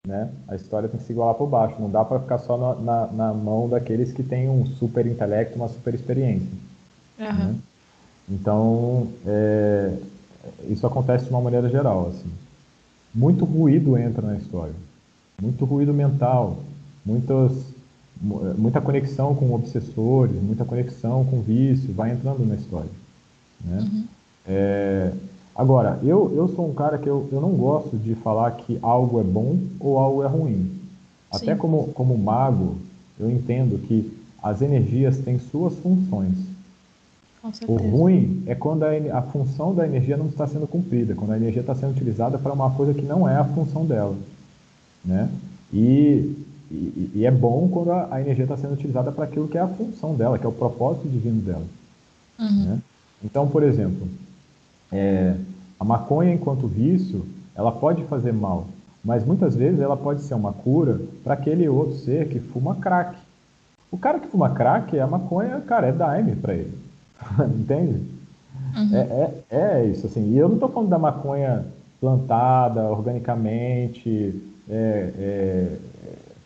né? 0.07 0.31
A 0.47 0.55
história 0.55 0.89
tem 0.89 0.99
que 0.99 1.07
se 1.07 1.13
igualar 1.13 1.35
por 1.35 1.49
baixo, 1.49 1.75
não 1.79 1.91
dá 1.91 2.05
para 2.05 2.21
ficar 2.21 2.39
só 2.39 2.57
na, 2.57 2.75
na, 2.77 3.07
na, 3.09 3.35
mão 3.35 3.69
daqueles 3.69 4.13
que 4.13 4.23
têm 4.23 4.49
um 4.49 4.65
super 4.65 5.07
intelecto, 5.07 5.57
uma 5.57 5.69
super 5.69 5.93
experiência. 5.93 6.49
Uhum. 7.19 7.27
Né? 7.27 7.55
Então, 8.31 9.09
é, 9.27 9.97
isso 10.69 10.87
acontece 10.87 11.25
de 11.25 11.31
uma 11.31 11.41
maneira 11.41 11.69
geral, 11.69 12.11
assim. 12.11 12.31
Muito 13.13 13.45
ruído 13.45 13.99
entra 13.99 14.25
na 14.25 14.37
história, 14.37 14.75
muito 15.43 15.65
ruído 15.65 15.93
mental, 15.93 16.59
muitas, 17.05 17.53
muita 18.57 18.81
conexão 18.81 19.35
com 19.35 19.53
obsessores, 19.53 20.41
muita 20.41 20.65
conexão 20.65 21.25
com 21.25 21.41
vício, 21.41 21.93
vai 21.93 22.13
entrando 22.13 22.47
na 22.47 22.55
história. 22.55 22.91
Né? 23.65 23.79
Uhum. 23.81 24.05
É, 24.47 25.13
agora, 25.57 25.99
eu, 26.05 26.33
eu 26.37 26.49
sou 26.55 26.71
um 26.71 26.75
cara 26.75 26.99
que 26.99 27.09
eu, 27.09 27.29
eu 27.33 27.41
não 27.41 27.51
gosto 27.51 27.97
de 27.97 28.15
falar 28.15 28.53
que 28.53 28.79
algo 28.81 29.21
é 29.21 29.25
bom 29.25 29.59
ou 29.81 29.99
algo 29.99 30.23
é 30.23 30.29
ruim. 30.29 30.71
Até 31.33 31.57
como, 31.57 31.89
como 31.89 32.17
mago, 32.17 32.77
eu 33.19 33.29
entendo 33.29 33.79
que 33.87 34.17
as 34.43 34.63
energias 34.63 35.19
têm 35.19 35.39
suas 35.39 35.75
funções. 35.75 36.50
O 37.67 37.77
ruim 37.77 38.43
é 38.47 38.55
quando 38.55 38.83
a, 38.85 38.91
a, 39.19 39.23
função 39.23 39.75
da 39.75 39.87
energia 39.87 40.17
não 40.17 40.27
está 40.27 40.47
sendo 40.47 40.67
cumprida, 40.67 41.15
quando 41.15 41.33
a 41.33 41.37
energia 41.37 41.63
está 41.63 41.75
sendo 41.75 41.93
utilizada 41.93 42.39
para 42.39 42.53
uma 42.53 42.71
coisa 42.73 42.93
que 42.93 43.03
não 43.03 43.27
é 43.27 43.37
a 43.37 43.45
função 43.45 43.87
dela. 43.87 44.15
Né? 45.03 45.29
E, 45.73 46.37
e, 46.71 47.13
e 47.15 47.27
é 47.27 47.31
bom 47.31 47.69
quando 47.69 47.93
a, 47.93 48.15
a 48.15 48.21
energia 48.21 48.45
está 48.45 48.59
sendo 48.59 48.75
utilizada 48.75 49.11
para 49.11 49.25
aquilo 49.25 49.49
que 49.49 49.57
é 49.57 49.61
a 49.63 49.69
função 49.69 50.15
dela, 50.15 50.39
que 50.39 50.45
é 50.45 50.49
o 50.49 50.53
propósito 50.53 51.09
divino 51.09 51.41
dela. 51.41 51.65
Uhum. 52.39 52.65
Né? 52.65 52.79
Então, 53.25 53.49
por 53.49 53.63
exemplo, 53.63 54.07
é, 54.93 55.35
a 55.79 55.85
maconha 55.85 56.35
enquanto 56.35 56.67
vício, 56.67 57.25
ela 57.55 57.73
pode 57.73 58.05
fazer 58.05 58.33
mal, 58.33 58.67
mas 59.03 59.25
muitas 59.25 59.57
vezes 59.57 59.81
ela 59.81 59.97
pode 59.97 60.21
ser 60.21 60.35
uma 60.35 60.53
cura 60.53 61.01
para 61.25 61.33
aquele 61.33 61.67
outro 61.71 61.97
ser 61.97 62.29
que 62.29 62.39
fuma 62.39 62.75
crack. 62.75 63.17
O 63.91 63.97
cara 63.97 64.21
que 64.21 64.29
fuma 64.29 64.51
crack, 64.51 64.99
a 64.99 65.07
maconha, 65.07 65.59
cara, 65.63 65.87
é 65.87 65.93
daime 65.93 66.37
para 66.37 66.55
ele. 66.55 66.90
Entende? 67.59 68.03
Uhum. 68.77 68.97
É, 68.97 68.99
é, 69.01 69.57
é, 69.57 69.87
isso, 69.87 70.07
assim. 70.07 70.33
E 70.33 70.39
eu 70.39 70.49
não 70.49 70.55
estou 70.55 70.69
falando 70.69 70.91
da 70.91 70.99
maconha 70.99 71.65
plantada 72.01 72.83
organicamente, 72.83 74.41
é, 74.69 75.13
é, 75.19 75.77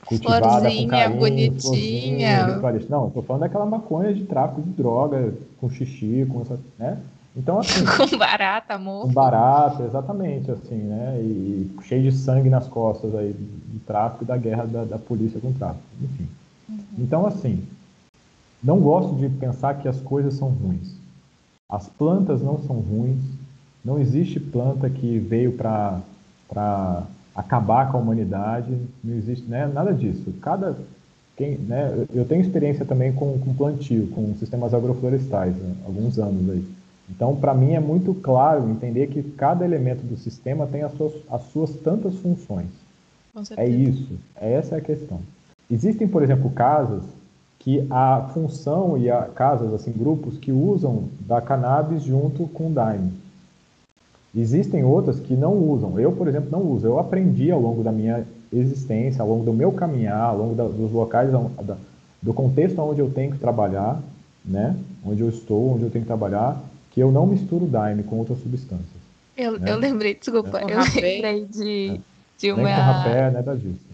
cultivada 0.07 0.61
florzinha, 0.61 0.83
com 0.83 0.89
carinho, 0.91 1.19
bonitinha. 1.19 2.59
Florzinha, 2.61 2.91
não, 2.91 3.09
estou 3.09 3.23
falando 3.23 3.41
daquela 3.43 3.67
maconha 3.67 4.13
de 4.13 4.25
tráfico 4.25 4.63
de 4.63 4.71
droga, 4.71 5.35
com 5.61 5.71
xixi, 5.71 6.27
com 6.31 6.41
essa, 6.43 6.59
né? 6.79 6.99
Então, 7.37 7.59
assim... 7.59 7.85
com 7.97 8.17
barata, 8.17 8.75
amor. 8.75 9.03
Com 9.03 9.13
barata, 9.13 9.85
exatamente, 9.85 10.51
assim, 10.51 10.77
né? 10.77 11.19
E, 11.21 11.71
e, 11.79 11.83
cheio 11.83 12.03
de 12.03 12.13
sangue 12.13 12.49
nas 12.49 12.67
costas 12.69 13.15
aí, 13.15 13.33
do 13.33 13.81
tráfico 13.81 14.25
e 14.25 14.27
da 14.27 14.37
guerra 14.37 14.65
da, 14.67 14.85
da 14.85 14.99
polícia 14.99 15.41
com 15.41 15.49
o 15.49 15.53
tráfico, 15.53 15.83
enfim. 16.03 16.29
Uhum. 16.69 16.79
Então, 16.99 17.27
assim, 17.27 17.63
não 18.65 18.81
gosto 18.81 19.15
de 19.17 19.29
pensar 19.29 19.75
que 19.75 19.87
as 19.87 20.01
coisas 20.01 20.35
são 20.35 20.49
ruins. 20.49 20.97
As 21.71 21.87
plantas 21.87 22.41
não 22.41 22.59
são 22.61 22.77
ruins. 22.77 23.21
Não 23.85 24.01
existe 24.01 24.41
planta 24.41 24.89
que 24.89 25.19
veio 25.19 25.53
para 25.53 26.01
acabar 27.37 27.93
com 27.93 27.99
a 27.99 28.01
humanidade. 28.01 28.75
Não 29.03 29.15
existe 29.15 29.47
né, 29.47 29.67
nada 29.67 29.93
disso. 29.93 30.33
Cada 30.41 30.79
quem, 31.37 31.59
né, 31.59 32.07
eu 32.15 32.25
tenho 32.25 32.41
experiência 32.41 32.87
também 32.87 33.13
com, 33.13 33.39
com 33.39 33.55
plantio, 33.55 34.07
com 34.09 34.35
sistemas 34.37 34.73
agroflorestais, 34.73 35.55
né, 35.57 35.75
alguns 35.85 36.19
anos 36.19 36.49
aí. 36.49 36.65
Então, 37.11 37.37
para 37.37 37.53
mim 37.53 37.73
é 37.73 37.81
muito 37.81 38.15
claro 38.15 38.71
entender 38.71 39.09
que 39.09 39.23
cada 39.23 39.63
elemento 39.63 40.03
do 40.07 40.17
sistema 40.17 40.67
tem 40.67 40.83
as 40.83 40.93
suas, 40.93 41.13
as 41.31 41.43
suas 41.49 41.71
tantas 41.75 42.15
funções. 42.17 42.69
É 43.57 43.69
isso, 43.69 44.17
essa 44.37 44.77
é 44.77 44.79
a 44.79 44.81
questão. 44.81 45.21
Existem, 45.71 46.07
por 46.07 46.23
exemplo, 46.23 46.49
casas 46.51 47.03
que 47.65 47.87
a 47.91 48.29
função 48.35 48.99
e 48.99 49.11
a 49.11 49.23
casas, 49.23 49.73
assim, 49.73 49.91
grupos 49.91 50.37
que 50.37 50.53
usam 50.53 51.05
da 51.21 51.41
cannabis 51.41 52.03
junto 52.03 52.47
com 52.49 52.67
o 52.67 52.71
daime. 52.71 53.11
Existem 54.37 54.85
outras 54.85 55.19
que 55.19 55.35
não 55.35 55.55
usam. 55.55 55.99
Eu, 55.99 56.13
por 56.13 56.29
exemplo, 56.29 56.51
não 56.53 56.61
uso. 56.61 56.87
Eu 56.87 56.99
aprendi 56.99 57.51
ao 57.51 57.59
longo 57.59 57.83
da 57.83 57.91
minha 57.91 58.27
existência, 58.53 59.23
ao 59.23 59.29
longo 59.29 59.47
do 59.47 59.53
meu 59.55 59.73
caminhar, 59.73 60.25
ao 60.25 60.37
longo 60.37 60.55
da, 60.55 60.65
dos 60.65 60.93
locais, 60.93 61.33
da, 61.33 61.77
do 62.21 62.35
contexto 62.35 62.79
onde 62.83 63.01
eu 63.01 63.11
tenho 63.11 63.33
que 63.33 63.39
trabalhar, 63.39 63.99
né? 64.45 64.77
Onde 65.03 65.23
eu 65.23 65.31
estou, 65.31 65.75
onde 65.75 65.85
eu 65.85 65.91
tenho 65.91 66.05
que 66.05 66.09
trabalhar, 66.09 66.63
que 66.91 67.01
eu 67.01 67.11
não 67.11 67.27
misturo 67.27 67.65
daime 67.65 68.03
com 68.03 68.19
outras 68.19 68.41
substâncias. 68.41 68.89
Eu, 69.35 69.59
né? 69.59 69.71
eu 69.71 69.79
lembrei, 69.79 70.15
desculpa, 70.15 70.59
é. 70.59 70.65
eu 70.65 70.79
lembrei 70.81 71.47
de, 71.47 71.89
é. 71.95 72.01
de 72.39 72.53
uma... 72.53 72.63
Nem 72.63 72.75
com 72.75 72.81
rapé, 72.81 73.31
nada 73.31 73.57
disso 73.57 73.94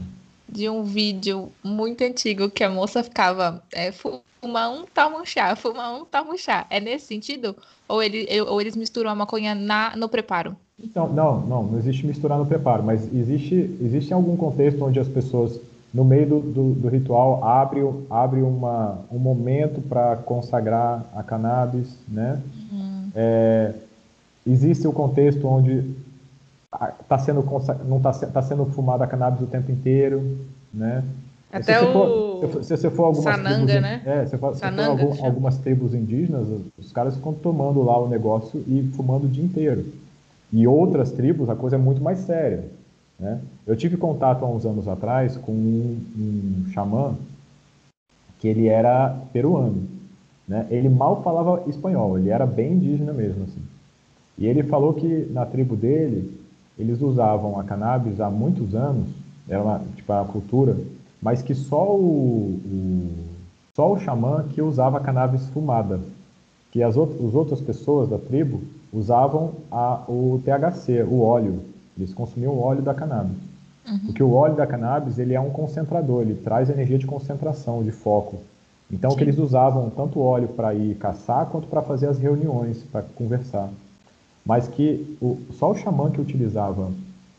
de 0.51 0.69
um 0.69 0.83
vídeo 0.83 1.51
muito 1.63 2.03
antigo 2.03 2.51
que 2.51 2.65
a 2.65 2.71
moça 2.71 3.03
ficava 3.03 3.63
é, 3.73 3.93
fuma 3.93 4.69
um, 4.69 4.85
toma 4.85 5.21
um 5.21 5.25
chá, 5.25 5.55
fuma 5.55 5.91
um, 5.97 6.05
toma 6.05 6.33
um 6.33 6.37
chá. 6.37 6.67
É 6.71 6.81
nesse 6.81 7.07
sentido? 7.07 7.57
Ou, 7.89 8.03
ele, 8.03 8.27
ou 8.43 8.61
eles 8.61 8.77
misturam 8.77 9.11
a 9.11 9.15
maconha 9.15 9.55
na, 9.55 9.95
no 9.97 10.09
preparo? 10.09 10.57
Então, 10.83 11.09
não, 11.09 11.41
não, 11.43 11.63
não 11.65 11.79
existe 11.79 12.07
misturar 12.07 12.39
no 12.39 12.47
preparo, 12.47 12.83
mas 12.83 13.03
existe, 13.15 13.55
existe 13.81 14.13
algum 14.13 14.37
contexto 14.37 14.83
onde 14.85 14.99
as 14.99 15.09
pessoas 15.09 15.61
no 15.93 16.05
meio 16.05 16.27
do, 16.27 16.41
do, 16.41 16.73
do 16.75 16.89
ritual 16.89 17.45
abre, 17.45 17.81
abre 18.09 18.43
uma, 18.43 19.01
um 19.11 19.19
momento 19.19 19.81
para 19.83 20.17
consagrar 20.17 21.05
a 21.15 21.23
cannabis, 21.23 21.99
né? 22.09 22.41
Uhum. 22.73 23.11
É, 23.15 23.75
existe 24.47 24.87
o 24.87 24.93
contexto 24.93 25.47
onde 25.47 25.85
tá 27.09 27.19
sendo 27.19 27.45
não 27.87 27.97
está 27.97 28.13
tá 28.13 28.43
sendo 28.43 28.67
fumada 28.67 29.05
a 29.05 29.07
cannabis 29.07 29.43
o 29.43 29.47
tempo 29.47 29.71
inteiro, 29.73 30.39
né? 30.73 31.05
Até 31.53 31.81
se 31.81 31.85
o 31.85 31.93
for, 31.93 32.63
se 32.63 32.77
você 32.77 32.91
for 32.91 33.05
algumas 33.07 33.35
Sananga, 33.35 33.67
tribos, 33.67 33.83
né? 33.83 34.03
É, 34.07 34.27
se 34.27 34.39
for, 34.39 34.55
Sananga, 34.55 34.83
se 34.83 35.03
for 35.03 35.09
algum, 35.09 35.25
algumas 35.25 35.59
tribos 35.59 35.95
indígenas, 35.95 36.47
os 36.79 36.93
caras 36.93 37.17
ficam 37.17 37.33
tomando 37.33 37.83
lá 37.83 37.99
o 37.99 38.09
negócio 38.09 38.63
e 38.69 38.89
fumando 38.95 39.25
o 39.25 39.29
dia 39.29 39.45
inteiro. 39.45 39.85
E 40.53 40.67
outras 40.67 41.11
tribos, 41.11 41.51
a 41.51 41.57
coisa 41.57 41.75
é 41.75 41.79
muito 41.79 42.01
mais 42.01 42.21
séria. 42.21 42.65
Né? 43.19 43.41
Eu 43.67 43.77
tive 43.77 43.97
contato 43.97 44.45
há 44.45 44.49
uns 44.49 44.65
anos 44.65 44.87
atrás 44.87 45.37
com 45.37 45.53
um, 45.53 46.01
um 46.17 46.71
xamã 46.73 47.15
que 48.39 48.47
ele 48.47 48.69
era 48.69 49.17
peruano. 49.33 49.89
Né? 50.47 50.67
Ele 50.71 50.89
mal 50.89 51.23
falava 51.23 51.69
espanhol, 51.69 52.19
ele 52.19 52.31
era 52.31 52.47
bem 52.47 52.73
indígena 52.75 53.13
mesmo. 53.13 53.45
Assim. 53.45 53.63
E 54.39 54.47
ele 54.47 54.63
falou 54.63 54.95
que 54.95 55.29
na 55.31 55.45
tribo 55.45 55.77
dele, 55.77 56.40
eles 56.81 57.01
usavam 57.01 57.59
a 57.59 57.65
cannabis 57.65 58.21
há 58.21 58.31
muitos 58.31 58.75
anos, 58.75 59.09
era 59.49 59.63
uma, 59.63 59.81
tipo, 59.97 60.13
a 60.13 60.25
cultura 60.25 60.77
mas 61.21 61.43
que 61.43 61.55
só 61.55 61.95
o, 61.95 62.59
o, 62.65 63.09
só 63.75 63.93
o 63.93 64.01
xamã 64.01 64.45
que 64.55 64.63
usava 64.63 65.01
cannabis 65.01 65.47
fumada, 65.49 66.01
que 66.73 66.83
as, 66.83 66.97
outras, 66.97 67.23
as 67.25 67.35
outras 67.35 67.61
pessoas 67.61 68.09
da 68.09 68.19
tribo 68.19 68.61
usavam 68.93 69.53
a, 69.71 70.03
o 70.09 70.41
THC, 70.45 71.03
o 71.03 71.21
óleo, 71.21 71.61
eles 71.97 72.15
consumiam 72.15 72.55
o 72.55 72.63
óleo 72.63 72.83
da 72.83 72.95
cannabis. 72.95 73.37
Uhum. 73.87 73.99
Porque 74.07 74.23
o 74.23 74.33
óleo 74.33 74.57
da 74.57 74.67
cannabis 74.67 75.19
ele 75.19 75.35
é 75.35 75.41
um 75.41 75.51
concentrador, 75.51 76.23
ele 76.23 76.35
traz 76.35 76.71
energia 76.71 76.99
de 76.99 77.07
concentração, 77.07 77.83
de 77.83 77.91
foco. 77.91 78.39
Então, 78.91 79.15
que 79.15 79.23
eles 79.23 79.39
usavam 79.39 79.89
tanto 79.91 80.21
óleo 80.21 80.49
para 80.49 80.75
ir 80.75 80.97
caçar 80.97 81.47
quanto 81.47 81.69
para 81.69 81.81
fazer 81.81 82.09
as 82.09 82.19
reuniões, 82.19 82.83
para 82.91 83.03
conversar. 83.03 83.69
Mas 84.45 84.69
que 84.69 85.17
o, 85.21 85.39
só 85.53 85.71
o 85.71 85.77
xamã 85.77 86.11
que 86.11 86.21
utilizava 86.21 86.91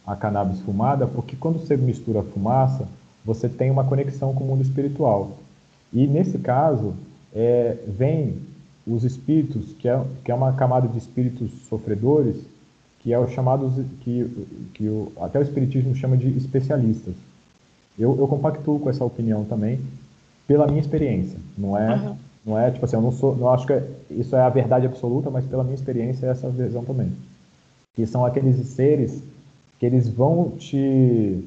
a 0.06 0.16
cannabis 0.16 0.60
fumada, 0.62 1.08
porque 1.08 1.36
quando 1.36 1.60
você 1.60 1.76
mistura 1.78 2.24
fumaça, 2.24 2.88
você 3.24 3.48
tem 3.48 3.70
uma 3.70 3.84
conexão 3.84 4.34
com 4.34 4.44
o 4.44 4.48
mundo 4.48 4.62
espiritual. 4.62 5.32
E 5.94 6.08
nesse 6.08 6.38
caso, 6.38 6.94
é, 7.34 7.78
vem 7.88 8.36
os 8.86 9.04
espíritos, 9.04 9.74
que 9.80 9.88
é, 9.88 10.02
que 10.24 10.32
é 10.32 10.36
uma 10.36 10.54
camada 10.54 10.88
de 10.88 10.98
espíritos 10.98 11.52
sofredores, 11.70 12.38
que 13.00 13.14
é 13.14 13.20
o 13.20 13.28
chamado, 13.28 13.72
que, 14.02 14.48
que 14.74 14.88
o, 14.88 15.12
até 15.20 15.40
o 15.40 15.42
espiritismo 15.42 15.96
chama 15.96 16.18
de 16.18 16.30
especialistas. 16.38 17.16
Eu, 17.98 18.18
eu 18.18 18.28
compactuo 18.28 18.80
com 18.80 18.90
essa 18.90 19.04
opinião 19.04 19.44
também, 19.46 19.80
pela 20.48 20.68
minha 20.68 20.82
experiência. 20.82 21.38
Não 21.58 21.78
é, 21.78 21.96
uhum. 21.96 22.16
Não 22.46 22.58
é 22.58 22.72
tipo 22.72 22.84
assim, 22.86 22.96
eu 22.96 23.02
não 23.02 23.12
sou, 23.12 23.36
não 23.36 23.50
acho 23.50 23.68
que 23.68 23.82
isso 24.10 24.36
é 24.36 24.42
a 24.42 24.50
verdade 24.50 24.86
absoluta, 24.86 25.30
mas 25.30 25.46
pela 25.46 25.64
minha 25.64 25.76
experiência 25.76 26.26
é 26.26 26.30
essa 26.30 26.50
visão 26.50 26.84
também. 26.84 27.12
Que 27.94 28.06
são 28.06 28.26
aqueles 28.26 28.56
seres 28.68 29.24
que 29.80 29.86
eles 29.86 30.10
vão 30.10 30.52
te 30.52 31.44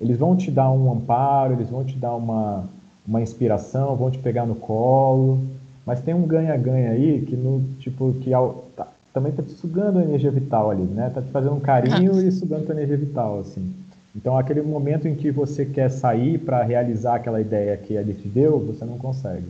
eles 0.00 0.18
vão 0.18 0.36
te 0.36 0.50
dar 0.50 0.70
um 0.70 0.92
amparo, 0.92 1.54
eles 1.54 1.70
vão 1.70 1.84
te 1.84 1.96
dar 1.96 2.14
uma, 2.14 2.68
uma 3.06 3.22
inspiração, 3.22 3.96
vão 3.96 4.10
te 4.10 4.18
pegar 4.18 4.44
no 4.44 4.56
colo, 4.56 5.40
mas 5.86 6.00
tem 6.00 6.14
um 6.14 6.26
ganha-ganha 6.26 6.90
aí 6.90 7.22
que 7.22 7.36
no 7.36 7.62
tipo 7.78 8.12
que 8.14 8.34
ao, 8.34 8.64
tá, 8.76 8.88
também 9.12 9.30
está 9.30 9.42
te 9.42 9.52
sugando 9.52 10.00
a 10.00 10.02
energia 10.02 10.30
vital 10.30 10.70
ali, 10.70 10.82
né? 10.82 11.10
Tá 11.14 11.22
te 11.22 11.30
fazendo 11.30 11.54
um 11.54 11.60
carinho 11.60 12.20
e 12.20 12.32
sugando 12.32 12.70
a 12.70 12.74
energia 12.74 12.96
vital 12.96 13.38
assim. 13.38 13.72
Então 14.16 14.36
aquele 14.36 14.62
momento 14.62 15.06
em 15.06 15.14
que 15.14 15.30
você 15.30 15.64
quer 15.64 15.90
sair 15.90 16.38
para 16.38 16.62
realizar 16.62 17.16
aquela 17.16 17.40
ideia 17.40 17.76
que 17.76 17.94
ele 17.94 18.14
te 18.14 18.28
deu, 18.28 18.58
você 18.58 18.84
não 18.84 18.98
consegue. 18.98 19.46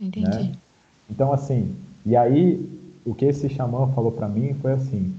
Entendi. 0.00 0.28
Né? 0.28 0.52
Então 1.10 1.32
assim, 1.32 1.74
e 2.04 2.16
aí 2.16 2.68
o 3.04 3.14
que 3.14 3.26
esse 3.26 3.48
xamã 3.48 3.86
falou 3.88 4.12
para 4.12 4.28
mim 4.28 4.54
foi 4.54 4.72
assim: 4.72 5.12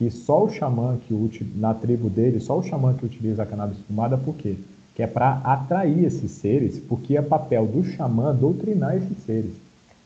que 0.00 0.10
só 0.10 0.44
o 0.44 0.50
xamã 0.50 0.98
que 1.06 1.14
na 1.56 1.74
tribo 1.74 2.08
dele, 2.08 2.40
só 2.40 2.58
o 2.58 2.62
xamã 2.62 2.94
que 2.94 3.04
utiliza 3.04 3.42
a 3.42 3.46
cannabis 3.46 3.78
fumada, 3.86 4.16
por 4.16 4.34
quê? 4.34 4.56
Que 4.94 5.02
é 5.02 5.06
para 5.06 5.40
atrair 5.44 6.04
esses 6.04 6.30
seres, 6.30 6.78
porque 6.78 7.16
é 7.16 7.22
papel 7.22 7.66
do 7.66 7.84
xamã 7.84 8.34
doutrinar 8.34 8.96
esses 8.96 9.18
seres. 9.24 9.52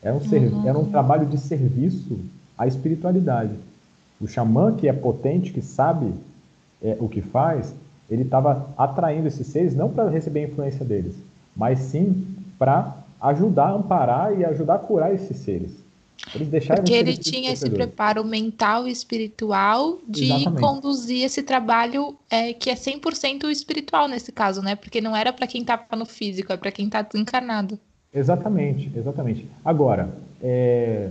Era 0.01 0.13
um, 0.13 0.19
uhum. 0.19 0.67
era 0.67 0.77
um 0.77 0.85
trabalho 0.89 1.25
de 1.25 1.37
serviço 1.37 2.19
à 2.57 2.67
espiritualidade. 2.67 3.53
O 4.19 4.27
xamã 4.27 4.75
que 4.75 4.87
é 4.87 4.93
potente, 4.93 5.51
que 5.51 5.61
sabe 5.61 6.13
é, 6.81 6.97
o 6.99 7.09
que 7.09 7.21
faz, 7.21 7.73
ele 8.09 8.23
estava 8.23 8.69
atraindo 8.77 9.27
esses 9.27 9.47
seres 9.47 9.75
não 9.75 9.89
para 9.89 10.09
receber 10.09 10.41
a 10.41 10.47
influência 10.47 10.85
deles, 10.85 11.15
mas 11.55 11.79
sim 11.79 12.27
para 12.59 12.97
ajudar, 13.29 13.71
amparar 13.71 14.37
e 14.37 14.45
ajudar 14.45 14.75
a 14.75 14.79
curar 14.79 15.13
esses 15.13 15.37
seres. 15.37 15.85
Eles 16.33 16.47
deixaram 16.47 16.81
Porque 16.81 16.93
ele 16.95 17.15
tinha 17.15 17.51
esse 17.51 17.69
preparo 17.69 18.23
mental 18.23 18.87
e 18.87 18.91
espiritual 18.91 19.99
de 20.07 20.25
Exatamente. 20.25 20.61
conduzir 20.61 21.23
esse 21.23 21.43
trabalho 21.43 22.15
é, 22.29 22.53
que 22.53 22.69
é 22.69 22.73
100% 22.73 23.49
espiritual 23.49 24.07
nesse 24.07 24.31
caso, 24.31 24.61
né? 24.61 24.75
Porque 24.75 25.01
não 25.01 25.15
era 25.15 25.31
para 25.31 25.45
quem 25.45 25.61
está 25.61 25.85
no 25.95 26.05
físico, 26.05 26.51
é 26.51 26.57
para 26.57 26.71
quem 26.71 26.85
está 26.85 27.01
desencarnado. 27.01 27.77
Exatamente, 28.13 28.91
exatamente. 28.95 29.45
Agora, 29.63 30.09
é, 30.41 31.09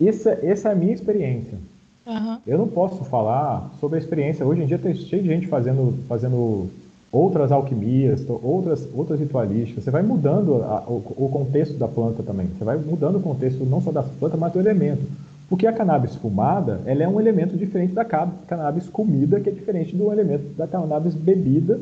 essa, 0.00 0.38
essa 0.42 0.68
é 0.68 0.72
a 0.72 0.74
minha 0.74 0.92
experiência. 0.92 1.58
Uhum. 2.04 2.38
Eu 2.46 2.58
não 2.58 2.68
posso 2.68 3.04
falar 3.04 3.70
sobre 3.78 3.96
a 3.96 4.02
experiência. 4.02 4.44
Hoje 4.44 4.62
em 4.62 4.66
dia 4.66 4.78
tem 4.78 4.94
cheio 4.94 5.22
de 5.22 5.28
gente 5.28 5.46
fazendo, 5.46 5.96
fazendo 6.08 6.68
outras 7.12 7.52
alquimias, 7.52 8.24
outras, 8.28 8.88
outras 8.94 9.20
ritualísticas. 9.20 9.84
Você 9.84 9.90
vai 9.90 10.02
mudando 10.02 10.62
a, 10.64 10.80
o, 10.88 11.04
o, 11.14 11.28
contexto 11.28 11.74
da 11.74 11.86
planta 11.86 12.22
também. 12.22 12.46
Você 12.46 12.64
vai 12.64 12.78
mudando 12.78 13.16
o 13.16 13.20
contexto 13.20 13.66
não 13.66 13.82
só 13.82 13.92
da 13.92 14.02
planta, 14.02 14.38
mas 14.38 14.54
do 14.54 14.58
elemento. 14.58 15.02
Porque 15.46 15.66
a 15.66 15.72
cannabis 15.72 16.16
fumada, 16.16 16.80
ela 16.86 17.02
é 17.02 17.08
um 17.08 17.20
elemento 17.20 17.54
diferente 17.54 17.92
da 17.92 18.06
cannabis 18.06 18.88
comida, 18.88 19.38
que 19.38 19.50
é 19.50 19.52
diferente 19.52 19.94
do 19.94 20.10
elemento 20.10 20.56
da 20.56 20.66
cannabis 20.66 21.14
bebida, 21.14 21.78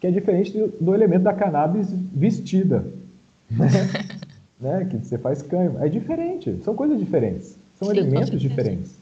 que 0.00 0.08
é 0.08 0.10
diferente 0.10 0.50
do, 0.50 0.66
do 0.80 0.94
elemento 0.94 1.22
da 1.22 1.32
cannabis 1.32 1.88
vestida. 2.12 2.84
Né? 3.50 3.68
né? 4.58 4.86
Que 4.90 4.96
você 4.96 5.18
faz 5.18 5.42
canho. 5.42 5.76
É 5.78 5.88
diferente. 5.88 6.58
São 6.64 6.74
coisas 6.74 6.98
diferentes. 6.98 7.56
São 7.78 7.88
Sim, 7.88 7.98
elementos 7.98 8.40
diferentes. 8.40 8.96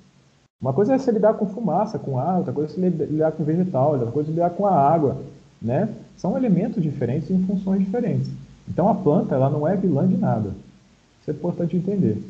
Uma 0.61 0.73
coisa 0.73 0.95
é 0.95 0.99
você 0.99 1.11
lidar 1.11 1.35
com 1.35 1.47
fumaça, 1.47 1.99
com 1.99 2.19
ar, 2.19 2.39
outra 2.39 2.53
coisa 2.53 2.73
é 2.73 2.75
você 2.75 3.07
lidar 3.07 3.33
com 3.33 3.45
vegetal, 3.45 3.93
outra 3.93 4.11
coisa 4.11 4.31
é 4.31 4.33
lidar 4.35 4.51
com 4.51 4.67
a 4.67 4.75
água 4.75 5.17
né? 5.63 5.89
São 6.17 6.37
elementos 6.37 6.83
diferentes 6.83 7.31
em 7.31 7.45
funções 7.45 7.81
diferentes. 7.81 8.29
Então 8.69 8.89
a 8.89 8.95
planta 8.95 9.35
ela 9.35 9.51
não 9.51 9.67
é 9.67 9.77
vilã 9.77 10.07
de 10.07 10.17
nada. 10.17 10.51
Isso 11.21 11.31
é 11.31 11.35
importante 11.35 11.77
entender. 11.77 12.23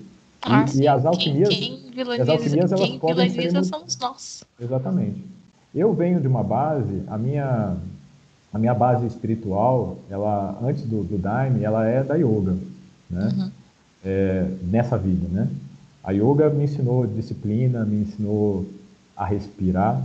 Ah, 0.43 0.65
e, 0.75 0.81
e, 0.81 0.89
as 0.89 1.07
alquimias, 1.07 1.49
quem, 1.49 1.77
quem 1.79 1.91
vilaniza, 1.93 2.23
as 2.23 2.29
alquimias 2.29 2.73
elas 2.73 2.91
podem 2.97 3.31
ser 3.31 3.65
somos 3.65 3.97
nós. 3.99 4.45
Exatamente. 4.61 5.25
Eu 5.75 5.95
venho 5.95 6.21
de 6.21 6.29
uma 6.29 6.43
base, 6.43 7.03
a 7.07 7.17
minha 7.17 7.77
a 8.53 8.59
minha 8.59 8.75
base 8.75 9.07
espiritual, 9.07 9.97
ela 10.11 10.59
antes 10.63 10.83
do, 10.83 11.03
do 11.03 11.17
Daime, 11.17 11.65
ela 11.65 11.87
é 11.87 12.03
da 12.03 12.17
yoga, 12.17 12.57
né? 13.09 13.33
Uhum. 13.35 13.51
É, 14.05 14.47
nessa 14.63 14.99
vida, 14.99 15.27
né? 15.31 15.49
A 16.05 16.11
yoga 16.11 16.51
me 16.51 16.65
ensinou 16.65 17.07
disciplina, 17.07 17.85
me 17.85 18.03
ensinou 18.03 18.67
a 19.17 19.25
respirar, 19.25 20.03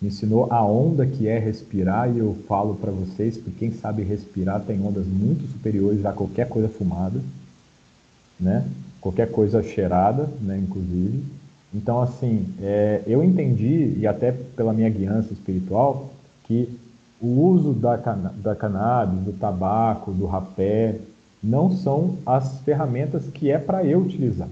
me 0.00 0.08
ensinou 0.08 0.46
a 0.50 0.64
onda 0.64 1.06
que 1.06 1.28
é 1.28 1.38
respirar 1.38 2.10
e 2.10 2.18
eu 2.18 2.36
falo 2.48 2.74
para 2.74 2.90
vocês 2.90 3.36
que 3.36 3.50
quem 3.50 3.72
sabe 3.72 4.02
respirar 4.02 4.62
tem 4.62 4.80
ondas 4.80 5.06
muito 5.06 5.46
superiores 5.46 6.06
a 6.06 6.12
qualquer 6.12 6.48
coisa 6.48 6.68
fumada, 6.68 7.20
né? 8.38 8.66
Qualquer 9.00 9.30
coisa 9.30 9.62
cheirada, 9.62 10.28
né? 10.40 10.58
Inclusive. 10.58 11.22
Então, 11.74 12.00
assim, 12.00 12.46
é, 12.60 13.02
eu 13.06 13.22
entendi, 13.22 13.94
e 13.98 14.06
até 14.06 14.32
pela 14.32 14.72
minha 14.72 14.88
guiança 14.88 15.32
espiritual, 15.32 16.10
que 16.44 16.68
o 17.20 17.26
uso 17.26 17.72
da, 17.74 17.96
da 17.96 18.56
cannabis, 18.56 19.20
do 19.20 19.32
tabaco, 19.32 20.10
do 20.12 20.26
rapé, 20.26 20.98
não 21.42 21.70
são 21.70 22.16
as 22.24 22.60
ferramentas 22.60 23.28
que 23.28 23.50
é 23.50 23.58
para 23.58 23.84
eu 23.84 24.00
utilizar. 24.00 24.48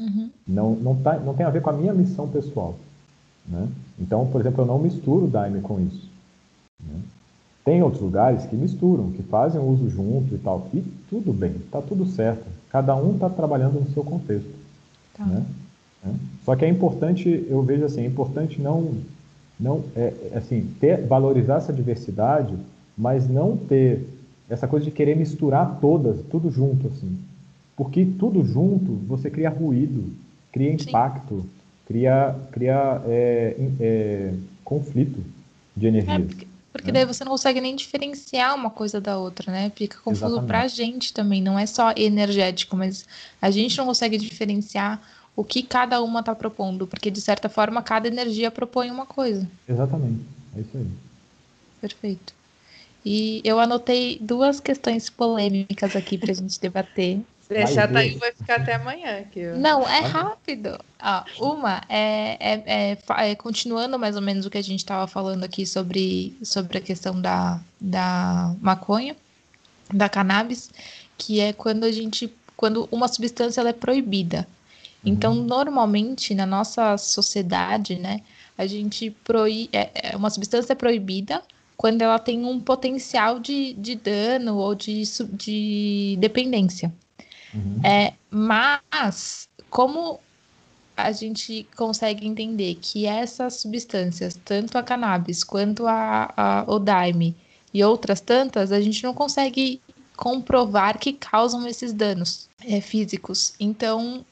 Uhum. 0.00 0.30
Não, 0.46 0.74
não, 0.74 0.96
tá, 0.96 1.18
não 1.18 1.34
tem 1.34 1.46
a 1.46 1.50
ver 1.50 1.62
com 1.62 1.70
a 1.70 1.74
minha 1.74 1.92
missão 1.92 2.28
pessoal. 2.28 2.74
Né? 3.46 3.68
Então, 3.98 4.26
por 4.26 4.40
exemplo, 4.40 4.62
eu 4.62 4.66
não 4.66 4.78
misturo 4.78 5.26
Daime 5.26 5.60
com 5.60 5.80
isso. 5.80 6.08
Né? 6.80 7.00
Tem 7.64 7.82
outros 7.82 8.02
lugares 8.02 8.44
que 8.46 8.56
misturam, 8.56 9.10
que 9.12 9.22
fazem 9.22 9.60
o 9.60 9.64
uso 9.64 9.88
junto 9.88 10.34
e 10.34 10.38
tal. 10.38 10.68
E 10.72 10.82
tudo 11.08 11.32
bem, 11.32 11.52
está 11.52 11.80
tudo 11.80 12.06
certo. 12.06 12.44
Cada 12.70 12.94
um 12.94 13.14
está 13.14 13.30
trabalhando 13.30 13.80
no 13.80 13.90
seu 13.92 14.04
contexto. 14.04 14.50
Tá. 15.16 15.24
Né? 15.24 15.44
É. 16.06 16.10
Só 16.44 16.54
que 16.56 16.64
é 16.64 16.68
importante, 16.68 17.46
eu 17.48 17.62
vejo 17.62 17.84
assim, 17.84 18.02
é 18.02 18.06
importante 18.06 18.60
não, 18.60 18.92
não 19.58 19.84
é, 19.96 20.12
é, 20.32 20.38
assim, 20.38 20.68
ter, 20.80 21.06
valorizar 21.06 21.56
essa 21.56 21.72
diversidade, 21.72 22.54
mas 22.96 23.28
não 23.28 23.56
ter 23.56 24.06
essa 24.48 24.68
coisa 24.68 24.84
de 24.84 24.90
querer 24.90 25.16
misturar 25.16 25.78
todas, 25.80 26.20
tudo 26.30 26.50
junto, 26.50 26.88
assim. 26.88 27.18
Porque 27.74 28.04
tudo 28.04 28.44
junto, 28.44 28.92
você 29.06 29.30
cria 29.30 29.48
ruído, 29.48 30.12
cria 30.52 30.72
impacto. 30.72 31.40
Sim 31.40 31.63
cria, 31.86 32.34
cria 32.52 33.02
é, 33.06 33.56
é, 33.80 34.34
conflito 34.64 35.24
de 35.76 35.86
energia. 35.86 36.26
Porque 36.72 36.88
né? 36.88 36.94
daí 36.94 37.04
você 37.04 37.24
não 37.24 37.30
consegue 37.32 37.60
nem 37.60 37.76
diferenciar 37.76 38.54
uma 38.54 38.70
coisa 38.70 39.00
da 39.00 39.16
outra, 39.16 39.52
né? 39.52 39.70
Fica 39.76 39.96
confuso 39.98 40.42
para 40.42 40.62
a 40.62 40.68
gente 40.68 41.12
também. 41.12 41.40
Não 41.40 41.56
é 41.58 41.66
só 41.66 41.92
energético, 41.96 42.76
mas 42.76 43.06
a 43.40 43.50
gente 43.50 43.78
não 43.78 43.86
consegue 43.86 44.18
diferenciar 44.18 45.00
o 45.36 45.44
que 45.44 45.62
cada 45.62 46.02
uma 46.02 46.20
está 46.20 46.34
propondo, 46.34 46.86
porque 46.86 47.10
de 47.10 47.20
certa 47.20 47.48
forma 47.48 47.82
cada 47.82 48.08
energia 48.08 48.50
propõe 48.50 48.90
uma 48.90 49.06
coisa. 49.06 49.48
Exatamente, 49.68 50.24
é 50.56 50.60
isso 50.60 50.76
aí. 50.76 50.86
Perfeito. 51.80 52.34
E 53.04 53.42
eu 53.44 53.60
anotei 53.60 54.18
duas 54.20 54.60
questões 54.60 55.10
polêmicas 55.10 55.94
aqui 55.94 56.16
para 56.16 56.32
a 56.32 56.34
gente 56.34 56.58
debater. 56.58 57.20
Deixar, 57.54 57.86
tá 57.86 58.00
aí, 58.00 58.16
vai 58.16 58.32
ficar 58.32 58.56
até 58.56 58.74
amanhã. 58.74 59.18
Aqui, 59.18 59.46
Não, 59.46 59.88
é 59.88 60.00
rápido. 60.00 60.76
Ah, 60.98 61.24
uma 61.38 61.80
é, 61.88 62.36
é, 62.40 62.62
é, 62.66 63.30
é, 63.30 63.34
continuando 63.36 63.96
mais 63.96 64.16
ou 64.16 64.22
menos 64.22 64.44
o 64.44 64.50
que 64.50 64.58
a 64.58 64.62
gente 64.62 64.80
estava 64.80 65.06
falando 65.06 65.44
aqui 65.44 65.64
sobre, 65.64 66.36
sobre 66.42 66.78
a 66.78 66.80
questão 66.80 67.20
da, 67.20 67.60
da 67.80 68.52
maconha, 68.60 69.14
da 69.92 70.08
cannabis, 70.08 70.70
que 71.16 71.38
é 71.38 71.52
quando 71.52 71.84
a 71.84 71.92
gente. 71.92 72.32
Quando 72.56 72.88
uma 72.90 73.06
substância 73.06 73.60
ela 73.60 73.70
é 73.70 73.74
proibida. 73.74 74.48
Então, 75.04 75.34
uhum. 75.34 75.44
normalmente, 75.44 76.34
na 76.34 76.46
nossa 76.46 76.96
sociedade, 76.96 77.96
né, 77.96 78.20
a 78.58 78.66
gente 78.66 79.10
proíbe. 79.10 79.68
É, 79.72 79.90
é, 80.12 80.16
uma 80.16 80.30
substância 80.30 80.72
é 80.72 80.76
proibida 80.76 81.40
quando 81.76 82.02
ela 82.02 82.18
tem 82.18 82.44
um 82.44 82.58
potencial 82.58 83.38
de, 83.38 83.74
de 83.74 83.94
dano 83.94 84.56
ou 84.56 84.74
de, 84.74 85.02
de 85.32 86.16
dependência. 86.18 86.92
Uhum. 87.54 87.80
É, 87.84 88.14
mas, 88.30 89.48
como 89.70 90.20
a 90.96 91.12
gente 91.12 91.66
consegue 91.76 92.26
entender 92.26 92.76
que 92.76 93.06
essas 93.06 93.54
substâncias, 93.60 94.38
tanto 94.44 94.78
a 94.78 94.82
cannabis 94.82 95.42
quanto 95.42 95.86
a, 95.86 96.32
a, 96.36 96.64
o 96.66 96.78
daime 96.78 97.34
e 97.72 97.82
outras 97.82 98.20
tantas, 98.20 98.70
a 98.70 98.80
gente 98.80 99.02
não 99.02 99.12
consegue 99.12 99.80
comprovar 100.16 100.98
que 100.98 101.12
causam 101.12 101.66
esses 101.66 101.92
danos 101.92 102.48
é, 102.64 102.80
físicos. 102.80 103.54
Então, 103.58 104.24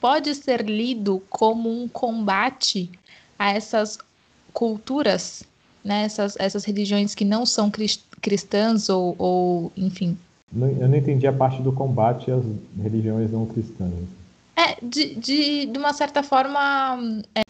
pode 0.00 0.34
ser 0.34 0.62
lido 0.62 1.22
como 1.30 1.70
um 1.70 1.86
combate 1.86 2.90
a 3.38 3.52
essas 3.52 3.98
culturas, 4.52 5.44
né? 5.84 6.02
essas, 6.02 6.36
essas 6.38 6.64
religiões 6.64 7.14
que 7.14 7.24
não 7.24 7.46
são 7.46 7.70
cristãs 8.20 8.88
ou, 8.88 9.14
ou 9.16 9.72
enfim. 9.76 10.18
Eu 10.54 10.88
não 10.88 10.96
entendi 10.96 11.26
a 11.26 11.32
parte 11.32 11.62
do 11.62 11.72
combate 11.72 12.30
às 12.30 12.44
religiões 12.80 13.30
não 13.30 13.46
cristãs. 13.46 13.92
É, 14.54 14.76
de, 14.82 15.14
de, 15.14 15.66
de 15.66 15.78
uma 15.78 15.92
certa 15.94 16.22
forma, 16.22 16.98
é, 17.34 17.42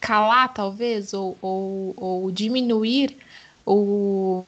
calar, 0.00 0.52
talvez, 0.54 1.12
ou, 1.12 1.36
ou, 1.42 1.94
ou 1.96 2.30
diminuir 2.30 3.16
o, 3.66 4.44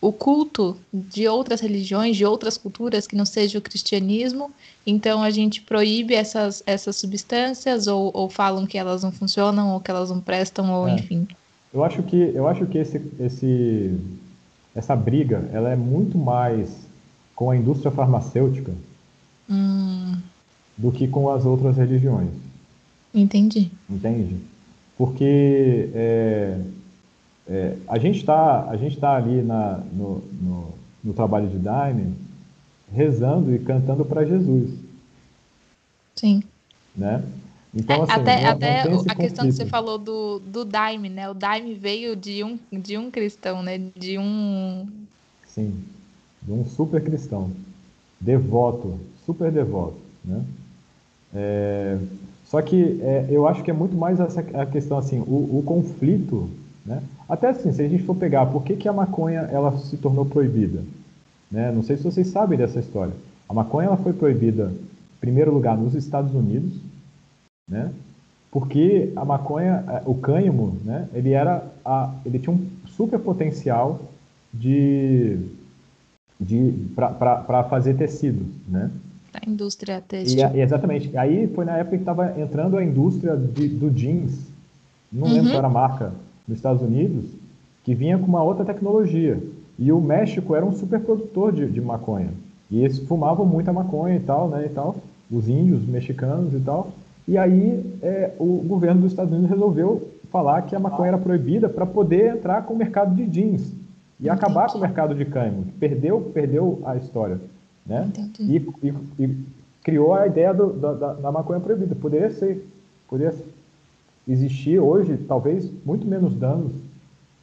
o 0.00 0.12
culto 0.12 0.76
de 0.92 1.28
outras 1.28 1.60
religiões, 1.60 2.16
de 2.16 2.24
outras 2.24 2.56
culturas 2.56 3.06
que 3.06 3.14
não 3.14 3.24
seja 3.24 3.58
o 3.58 3.62
cristianismo. 3.62 4.50
Então 4.84 5.22
a 5.22 5.30
gente 5.30 5.60
proíbe 5.60 6.14
essas, 6.14 6.62
essas 6.66 6.96
substâncias 6.96 7.86
ou, 7.86 8.10
ou 8.12 8.28
falam 8.28 8.66
que 8.66 8.78
elas 8.78 9.04
não 9.04 9.12
funcionam 9.12 9.74
ou 9.74 9.80
que 9.80 9.90
elas 9.90 10.10
não 10.10 10.20
prestam 10.20 10.72
ou 10.72 10.88
é. 10.88 10.94
enfim. 10.94 11.28
Eu 11.72 11.84
acho 11.84 12.02
que 12.02 12.32
eu 12.34 12.48
acho 12.48 12.66
que 12.66 12.78
esse, 12.78 13.00
esse 13.20 14.00
essa 14.74 14.96
briga 14.96 15.48
ela 15.52 15.70
é 15.70 15.76
muito 15.76 16.18
mais 16.18 16.89
com 17.40 17.50
a 17.50 17.56
indústria 17.56 17.90
farmacêutica 17.90 18.70
hum. 19.48 20.14
do 20.76 20.92
que 20.92 21.08
com 21.08 21.30
as 21.30 21.46
outras 21.46 21.74
religiões. 21.74 22.28
Entendi. 23.14 23.70
Entende? 23.88 24.36
Porque 24.98 25.88
é, 25.94 26.60
é, 27.48 27.76
a 27.88 27.98
gente 27.98 28.18
está 28.18 28.70
tá 29.00 29.16
ali 29.16 29.40
na, 29.40 29.78
no, 29.90 30.22
no, 30.38 30.74
no, 31.02 31.14
trabalho 31.14 31.48
de 31.48 31.56
Daime 31.56 32.14
rezando 32.92 33.54
e 33.54 33.58
cantando 33.58 34.04
para 34.04 34.26
Jesus. 34.26 34.74
Sim. 36.16 36.42
Né? 36.94 37.24
Então, 37.74 38.02
assim, 38.02 38.12
até, 38.12 38.42
não, 38.42 38.50
até 38.50 38.84
não 38.84 38.90
a 38.90 38.96
conflito. 38.98 39.16
questão 39.16 39.46
que 39.46 39.52
você 39.52 39.64
falou 39.64 39.96
do, 39.96 40.40
do 40.40 40.62
Daime, 40.62 41.08
né? 41.08 41.30
O 41.30 41.32
Daime 41.32 41.72
veio 41.72 42.14
de 42.14 42.44
um, 42.44 42.58
de 42.70 42.98
um 42.98 43.10
cristão, 43.10 43.62
né? 43.62 43.80
De 43.96 44.18
um... 44.18 44.86
Sim, 45.46 45.82
de 46.42 46.52
um 46.52 46.64
super 46.64 47.02
cristão. 47.02 47.50
Devoto, 48.20 48.98
super 49.24 49.50
devoto, 49.50 49.96
né? 50.24 50.44
É, 51.34 51.98
só 52.44 52.60
que 52.60 53.00
é, 53.02 53.26
eu 53.30 53.46
acho 53.46 53.62
que 53.62 53.70
é 53.70 53.74
muito 53.74 53.96
mais 53.96 54.18
essa 54.18 54.40
a 54.40 54.66
questão, 54.66 54.98
assim, 54.98 55.20
o, 55.20 55.58
o 55.58 55.62
conflito 55.64 56.48
né? 56.84 57.02
Até 57.28 57.50
assim, 57.50 57.72
se 57.72 57.82
a 57.82 57.88
gente 57.88 58.02
for 58.04 58.16
pegar 58.16 58.46
por 58.46 58.64
que, 58.64 58.76
que 58.76 58.88
a 58.88 58.92
maconha 58.92 59.40
ela 59.52 59.76
se 59.78 59.96
tornou 59.96 60.24
proibida, 60.24 60.82
né? 61.50 61.70
não 61.72 61.82
sei 61.82 61.96
se 61.96 62.02
vocês 62.02 62.28
sabem 62.28 62.58
dessa 62.58 62.80
história. 62.80 63.12
A 63.48 63.54
maconha 63.54 63.88
ela 63.88 63.96
foi 63.96 64.12
proibida, 64.12 64.72
em 64.72 65.20
primeiro 65.20 65.52
lugar, 65.52 65.76
nos 65.76 65.94
Estados 65.94 66.34
Unidos, 66.34 66.72
né? 67.68 67.92
porque 68.50 69.12
a 69.14 69.24
maconha, 69.24 69.84
é, 69.86 70.02
o 70.06 70.14
cânhamo, 70.14 70.76
né? 70.84 71.08
ele, 71.12 71.32
era 71.32 71.64
a, 71.84 72.12
ele 72.24 72.38
tinha 72.38 72.54
um 72.54 72.66
super 72.86 73.18
potencial 73.18 74.00
de, 74.52 75.36
de, 75.36 75.59
para 76.96 77.64
fazer 77.64 77.94
tecidos. 77.94 78.46
Né? 78.68 78.90
A 79.34 79.48
indústria 79.48 80.02
têxtil. 80.06 80.48
E, 80.54 80.60
exatamente. 80.60 81.16
Aí 81.16 81.46
foi 81.48 81.64
na 81.64 81.76
época 81.76 81.96
que 81.96 82.02
estava 82.02 82.40
entrando 82.40 82.76
a 82.76 82.84
indústria 82.84 83.36
de, 83.36 83.68
do 83.68 83.90
jeans, 83.90 84.38
não 85.12 85.26
uhum. 85.26 85.34
lembro 85.34 85.50
qual 85.50 85.58
era 85.58 85.66
a 85.66 85.70
marca, 85.70 86.12
nos 86.46 86.58
Estados 86.58 86.82
Unidos 86.82 87.40
que 87.84 87.94
vinha 87.94 88.18
com 88.18 88.26
uma 88.26 88.42
outra 88.42 88.64
tecnologia. 88.64 89.42
E 89.78 89.90
o 89.90 90.00
México 90.00 90.54
era 90.54 90.64
um 90.64 90.72
super 90.72 91.00
produtor 91.00 91.52
de, 91.52 91.66
de 91.66 91.80
maconha. 91.80 92.30
E 92.70 92.84
eles 92.84 92.98
fumavam 93.00 93.46
muita 93.46 93.72
maconha 93.72 94.16
e 94.16 94.20
tal, 94.20 94.48
né, 94.48 94.66
e 94.66 94.68
tal, 94.68 94.96
os 95.30 95.48
índios, 95.48 95.82
os 95.82 95.88
mexicanos 95.88 96.52
e 96.54 96.60
tal. 96.60 96.92
E 97.26 97.38
aí 97.38 97.84
é, 98.02 98.32
o 98.38 98.62
governo 98.66 99.02
dos 99.02 99.12
Estados 99.12 99.32
Unidos 99.32 99.50
resolveu 99.50 100.08
falar 100.30 100.62
que 100.62 100.76
a 100.76 100.78
maconha 100.78 101.08
era 101.08 101.18
proibida 101.18 101.68
para 101.68 101.86
poder 101.86 102.36
entrar 102.36 102.62
com 102.62 102.74
o 102.74 102.76
mercado 102.76 103.14
de 103.14 103.26
jeans 103.26 103.72
e 104.20 104.26
Entendi. 104.26 104.30
acabar 104.30 104.68
com 104.70 104.78
o 104.78 104.80
mercado 104.80 105.14
de 105.14 105.24
cânhamo. 105.24 105.66
Perdeu, 105.80 106.20
perdeu 106.34 106.80
a 106.84 106.96
história, 106.96 107.40
né? 107.86 108.10
E, 108.38 108.56
e, 108.82 108.94
e, 109.18 109.36
criou 109.82 110.12
a 110.14 110.26
ideia 110.26 110.52
do, 110.52 110.74
da, 110.74 111.14
da, 111.14 111.32
maconha 111.32 111.58
proibida. 111.58 111.94
Poderia 111.94 112.30
ser, 112.30 112.66
poderia 113.08 113.34
existir 114.28 114.78
hoje, 114.78 115.16
talvez, 115.26 115.70
muito 115.84 116.06
menos 116.06 116.34
danos 116.34 116.72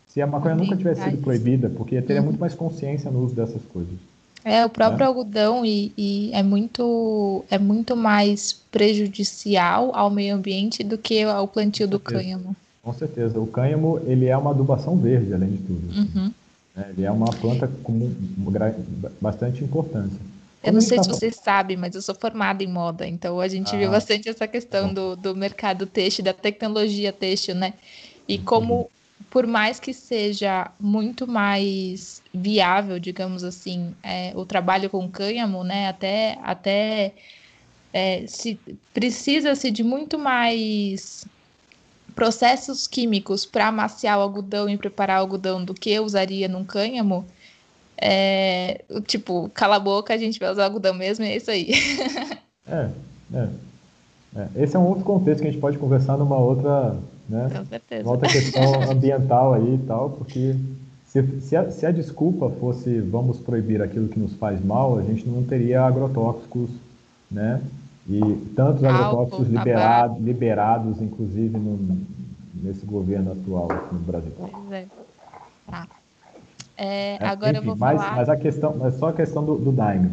se 0.07 0.21
a 0.21 0.27
maconha 0.27 0.55
nunca 0.55 0.75
tivesse 0.75 1.01
sido 1.01 1.17
proibida, 1.17 1.69
porque 1.69 2.01
teria 2.01 2.21
uhum. 2.21 2.27
muito 2.27 2.39
mais 2.39 2.53
consciência 2.53 3.11
no 3.11 3.23
uso 3.23 3.35
dessas 3.35 3.61
coisas. 3.73 3.93
É, 4.45 4.65
o 4.65 4.69
próprio 4.69 4.99
né? 4.99 5.05
algodão 5.05 5.65
e, 5.65 5.91
e, 5.97 6.31
é 6.33 6.41
muito 6.41 7.43
é 7.49 7.57
muito 7.57 7.95
mais 7.95 8.53
prejudicial 8.71 9.91
ao 9.93 10.09
meio 10.09 10.35
ambiente 10.35 10.83
do 10.83 10.97
que 10.97 11.25
o 11.25 11.47
plantio 11.47 11.87
do 11.87 11.99
cânhamo. 11.99 12.55
Com 12.81 12.93
certeza. 12.93 13.37
O 13.39 13.47
cânhamo, 13.47 13.99
ele 14.05 14.27
é 14.27 14.37
uma 14.37 14.51
adubação 14.51 14.95
verde, 14.95 15.33
além 15.33 15.49
de 15.49 15.57
tudo. 15.57 15.99
Uhum. 15.99 16.31
É, 16.77 16.91
ele 16.91 17.05
é 17.05 17.11
uma 17.11 17.31
planta 17.31 17.67
com 17.83 18.13
bastante 19.19 19.63
importância. 19.63 20.19
Eu 20.63 20.73
não 20.73 20.81
sei 20.81 20.97
tá 20.97 21.03
se 21.03 21.09
vocês 21.09 21.35
sabem, 21.35 21.77
mas 21.77 21.95
eu 21.95 22.01
sou 22.01 22.13
formada 22.13 22.63
em 22.63 22.67
moda, 22.67 23.07
então 23.07 23.39
a 23.39 23.47
gente 23.47 23.73
ah, 23.75 23.79
viu 23.79 23.91
bastante 23.91 24.27
essa 24.27 24.47
questão 24.47 24.93
do, 24.93 25.15
do 25.15 25.35
mercado 25.35 25.85
têxtil, 25.85 26.25
da 26.25 26.33
tecnologia 26.33 27.13
têxtil, 27.13 27.55
né? 27.55 27.73
E 28.27 28.37
como, 28.37 28.89
por 29.29 29.47
mais 29.47 29.79
que 29.79 29.93
seja 29.93 30.69
muito 30.79 31.25
mais 31.25 32.21
viável, 32.33 32.99
digamos 32.99 33.43
assim, 33.43 33.93
é, 34.03 34.33
o 34.35 34.45
trabalho 34.45 34.89
com 34.89 35.09
cânhamo, 35.09 35.63
né? 35.63 35.87
Até, 35.87 36.37
até 36.43 37.13
é, 37.93 38.25
se 38.27 38.59
precisa-se 38.93 39.71
de 39.71 39.83
muito 39.83 40.19
mais 40.19 41.25
processos 42.17 42.87
químicos 42.87 43.45
para 43.45 43.67
amaciar 43.67 44.17
o 44.17 44.21
algodão 44.23 44.67
e 44.67 44.75
preparar 44.75 45.19
o 45.19 45.21
algodão 45.21 45.63
do 45.63 45.75
que 45.75 45.91
eu 45.91 46.03
usaria 46.03 46.47
num 46.47 46.63
cânhamo, 46.63 47.23
é, 47.95 48.81
tipo, 49.05 49.51
cala 49.53 49.75
a 49.75 49.79
boca, 49.79 50.15
a 50.15 50.17
gente 50.17 50.39
vai 50.39 50.51
usar 50.51 50.63
algodão 50.63 50.95
mesmo 50.95 51.23
é 51.23 51.37
isso 51.37 51.51
aí. 51.51 51.73
é, 52.67 52.89
é, 53.35 53.47
é. 54.35 54.63
Esse 54.63 54.75
é 54.75 54.79
um 54.79 54.87
outro 54.87 55.03
contexto 55.03 55.41
que 55.41 55.47
a 55.47 55.51
gente 55.51 55.61
pode 55.61 55.77
conversar 55.77 56.17
numa 56.17 56.37
outra, 56.37 56.95
né, 57.29 57.51
Com 57.55 57.65
certeza. 57.67 58.01
Uma 58.01 58.13
outra 58.13 58.29
questão 58.29 58.81
ambiental 58.89 59.53
aí 59.53 59.75
e 59.75 59.85
tal, 59.85 60.09
porque 60.09 60.55
se, 61.05 61.41
se, 61.41 61.55
a, 61.55 61.69
se 61.69 61.85
a 61.85 61.91
desculpa 61.91 62.49
fosse 62.59 62.99
vamos 62.99 63.37
proibir 63.37 63.79
aquilo 63.79 64.07
que 64.07 64.19
nos 64.19 64.33
faz 64.33 64.59
mal, 64.65 64.97
a 64.97 65.03
gente 65.03 65.23
não 65.29 65.43
teria 65.43 65.83
agrotóxicos, 65.83 66.71
né? 67.29 67.61
E 68.09 68.19
tantos 68.55 68.83
agrotóxicos 68.83 69.47
liberados, 69.49 70.17
liberados, 70.19 71.01
inclusive, 71.01 71.57
no, 71.57 71.97
nesse 72.55 72.85
governo 72.85 73.33
atual 73.33 73.71
aqui 73.71 73.93
no 73.93 73.99
Brasil. 73.99 74.31
Pois 74.37 74.71
é. 74.71 74.85
Tá. 75.69 75.87
É, 76.77 77.15
é, 77.15 77.27
agora 77.27 77.57
enfim, 77.57 77.59
eu 77.59 77.63
vou 77.63 77.75
mas, 77.75 78.01
falar... 78.01 78.15
Mas 78.15 78.29
a 78.29 78.37
questão, 78.37 78.75
mas 78.77 78.95
só 78.95 79.09
a 79.09 79.13
questão 79.13 79.43
do, 79.43 79.55
do 79.57 79.71
Daime. 79.71 80.07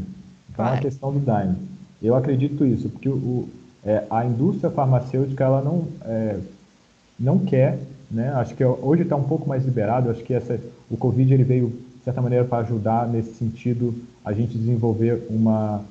Então, 0.51 0.65
claro. 0.65 0.75
a 0.75 0.81
questão 0.81 1.13
do 1.13 1.21
Daime. 1.21 1.57
Eu 2.03 2.17
acredito 2.17 2.67
isso, 2.67 2.89
porque 2.89 3.09
o, 3.09 3.49
é, 3.85 4.05
a 4.11 4.25
indústria 4.25 4.71
farmacêutica 4.71 5.45
ela 5.45 5.63
não, 5.63 5.87
é, 6.05 6.41
não 7.19 7.39
quer 7.39 7.79
né? 8.15 8.33
Acho 8.35 8.55
que 8.55 8.65
hoje 8.65 9.03
está 9.03 9.17
um 9.17 9.25
pouco 9.25 9.49
mais 9.49 9.65
liberado. 9.65 10.09
Acho 10.09 10.23
que 10.23 10.33
essa, 10.33 10.59
o 10.91 10.97
Covid 10.97 11.35
ele 11.35 11.45
veio 11.45 11.69
de 11.69 12.05
certa 12.05 12.23
maneira 12.23 12.45
para 12.45 12.59
ajudar 12.59 13.09
nesse 13.09 13.35
sentido 13.35 13.95
a 14.25 14.33
gente 14.33 14.57
desenvolver 14.57 15.27
uma 15.29 15.83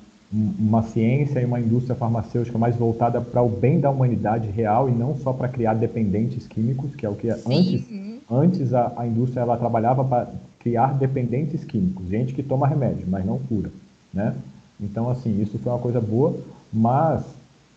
uma 0.58 0.82
ciência 0.82 1.40
e 1.40 1.44
uma 1.44 1.60
indústria 1.60 1.94
farmacêutica 1.94 2.58
mais 2.58 2.74
voltada 2.74 3.20
para 3.20 3.40
o 3.40 3.48
bem 3.48 3.78
da 3.78 3.90
humanidade 3.90 4.48
real 4.48 4.88
e 4.88 4.92
não 4.92 5.16
só 5.16 5.32
para 5.32 5.48
criar 5.48 5.74
dependentes 5.74 6.46
químicos, 6.48 6.94
que 6.96 7.06
é 7.06 7.08
o 7.08 7.14
que 7.14 7.32
Sim. 7.34 7.52
antes 7.52 7.84
antes 8.28 8.74
a, 8.74 8.92
a 8.96 9.06
indústria 9.06 9.42
ela 9.42 9.56
trabalhava 9.56 10.04
para 10.04 10.28
criar 10.58 10.94
dependentes 10.94 11.62
químicos, 11.62 12.08
gente 12.08 12.32
que 12.32 12.42
toma 12.42 12.66
remédio, 12.66 13.06
mas 13.08 13.24
não 13.24 13.38
cura, 13.38 13.70
né? 14.12 14.34
Então 14.80 15.08
assim 15.08 15.40
isso 15.40 15.58
foi 15.58 15.70
uma 15.70 15.78
coisa 15.78 16.00
boa, 16.00 16.36
mas 16.72 17.22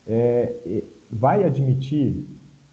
é, 0.07 0.81
vai 1.11 1.43
admitir 1.43 2.25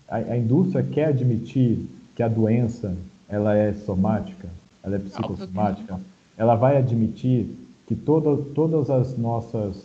a, 0.09 0.17
a 0.17 0.39
indústria 0.39 0.83
quer 0.83 1.09
admitir 1.09 1.87
que 2.15 2.23
a 2.23 2.29
doença 2.29 2.97
ela 3.29 3.55
é 3.57 3.73
somática, 3.73 4.49
ela 4.83 4.97
é 4.97 4.99
psicossomática, 4.99 6.01
ela 6.39 6.55
vai 6.55 6.79
admitir 6.79 7.51
que 7.87 7.95
toda, 7.95 8.37
todas 8.55 8.91
as 8.91 9.17
nossas 9.17 9.85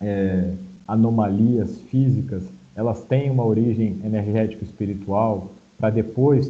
é, 0.00 0.52
anomalias 0.86 1.80
físicas 1.90 2.42
elas 2.78 3.02
têm 3.02 3.28
uma 3.28 3.44
origem 3.44 3.98
energética 4.04 4.64
espiritual 4.64 5.50
para 5.76 5.90
depois 5.90 6.48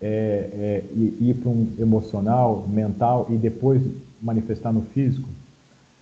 é, 0.00 0.50
é, 0.52 0.84
ir 0.94 1.34
para 1.34 1.50
um 1.50 1.70
emocional, 1.78 2.66
mental 2.66 3.26
e 3.28 3.36
depois 3.36 3.82
manifestar 4.22 4.72
no 4.72 4.80
físico. 4.82 5.28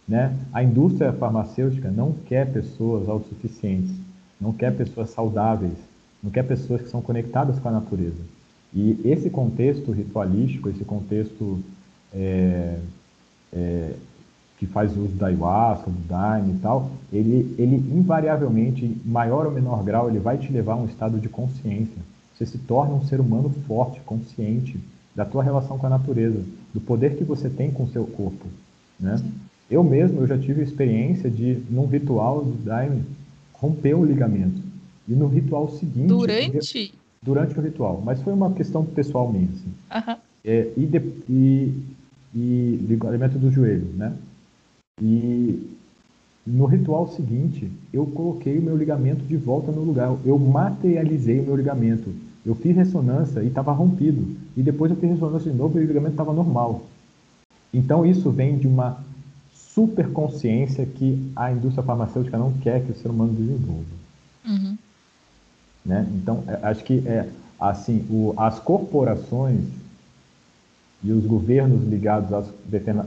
Né? 0.07 0.33
A 0.53 0.63
indústria 0.63 1.13
farmacêutica 1.13 1.91
não 1.91 2.13
quer 2.13 2.53
pessoas 2.53 3.09
autossuficientes, 3.09 3.91
não 4.41 4.53
quer 4.53 4.77
pessoas 4.77 5.11
saudáveis, 5.11 5.75
não 6.23 6.31
quer 6.31 6.45
pessoas 6.45 6.83
que 6.83 6.89
são 6.89 7.03
conectadas 7.03 7.59
com 7.59 7.69
a 7.69 7.73
natureza. 7.73 8.23
E 8.73 9.01
esse 9.05 9.29
contexto 9.29 9.91
ritualístico, 9.91 10.69
esse 10.69 10.85
contexto 10.85 11.59
é, 12.13 12.79
é, 13.55 13.95
que 14.59 14.67
faz 14.67 14.97
uso 14.97 15.15
da 15.15 15.27
ayahuasca, 15.27 15.91
do 15.91 16.09
daime 16.09 16.55
e 16.55 16.59
tal, 16.59 16.91
ele, 17.13 17.55
ele 17.59 17.77
invariavelmente, 17.77 18.85
em 18.85 19.01
maior 19.05 19.47
ou 19.47 19.53
menor 19.53 19.83
grau, 19.83 20.09
ele 20.09 20.19
vai 20.19 20.39
te 20.39 20.53
levar 20.53 20.75
a 20.75 20.77
um 20.77 20.87
estado 20.87 21.19
de 21.19 21.29
consciência. 21.29 22.03
Você 22.35 22.47
se 22.47 22.59
torna 22.59 22.95
um 22.95 23.05
ser 23.05 23.21
humano 23.21 23.51
forte, 23.67 24.01
consciente 24.01 24.79
da 25.15 25.25
tua 25.25 25.43
relação 25.43 25.79
com 25.79 25.87
a 25.87 25.91
natureza, 25.91 26.43
do 26.73 26.81
poder 26.81 27.17
que 27.17 27.25
você 27.25 27.49
tem 27.49 27.71
com 27.71 27.85
o 27.85 27.89
seu 27.89 28.05
corpo, 28.05 28.47
né? 28.99 29.23
Eu 29.71 29.83
mesmo, 29.83 30.21
eu 30.21 30.27
já 30.27 30.37
tive 30.37 30.61
a 30.61 30.65
experiência 30.65 31.31
de, 31.31 31.63
num 31.71 31.87
ritual 31.87 32.45
do 32.45 32.53
daime, 32.65 33.03
romper 33.53 33.95
o 33.95 34.05
ligamento. 34.05 34.61
E 35.09 35.13
no 35.13 35.27
ritual 35.27 35.71
seguinte... 35.71 36.09
Durante? 36.09 36.95
Durante 37.23 37.59
o 37.59 37.63
ritual. 37.63 38.03
Mas 38.05 38.21
foi 38.21 38.33
uma 38.33 38.53
questão 38.53 38.85
pessoal 38.85 39.33
minha, 39.33 39.49
assim. 39.49 40.11
Uhum. 40.11 40.17
É, 40.45 40.71
e, 40.77 40.85
de, 40.85 40.99
e 41.29 41.73
e 42.35 42.79
ligamento 42.89 43.39
do 43.39 43.51
joelho, 43.51 43.87
né? 43.97 44.13
E 45.01 45.75
no 46.47 46.67
ritual 46.67 47.09
seguinte, 47.09 47.71
eu 47.93 48.07
coloquei 48.07 48.59
o 48.59 48.63
meu 48.63 48.77
ligamento 48.77 49.25
de 49.25 49.37
volta 49.37 49.73
no 49.73 49.83
lugar. 49.83 50.15
Eu 50.25 50.39
materializei 50.39 51.41
o 51.41 51.45
meu 51.45 51.57
ligamento. 51.57 52.13
Eu 52.45 52.55
fiz 52.55 52.77
ressonância 52.77 53.41
e 53.41 53.47
estava 53.47 53.73
rompido. 53.73 54.37
E 54.57 54.63
depois 54.63 54.91
eu 54.91 54.97
fiz 54.97 55.11
ressonância 55.11 55.51
de 55.51 55.57
novo 55.57 55.79
e 55.79 55.85
o 55.85 55.87
ligamento 55.87 56.13
estava 56.13 56.33
normal. 56.33 56.83
Então 57.73 58.05
isso 58.05 58.31
vem 58.31 58.59
de 58.59 58.67
uma 58.67 59.03
super 59.53 60.11
consciência 60.11 60.85
que 60.85 61.31
a 61.35 61.51
indústria 61.51 61.83
farmacêutica 61.83 62.39
não 62.39 62.53
quer 62.53 62.85
que 62.85 62.93
o 62.93 62.97
ser 62.97 63.09
humano 63.09 63.33
desenvolva. 63.33 63.85
Uhum. 64.47 64.77
Né? 65.85 66.07
Então, 66.15 66.45
é, 66.47 66.59
acho 66.63 66.85
que 66.85 67.03
é 67.07 67.29
assim, 67.59 68.05
o, 68.11 68.35
as 68.37 68.59
corporações 68.59 69.61
e 71.05 71.13
os 71.13 71.27
governos 71.27 71.87
ligados 71.87 72.33
às, 72.33 72.47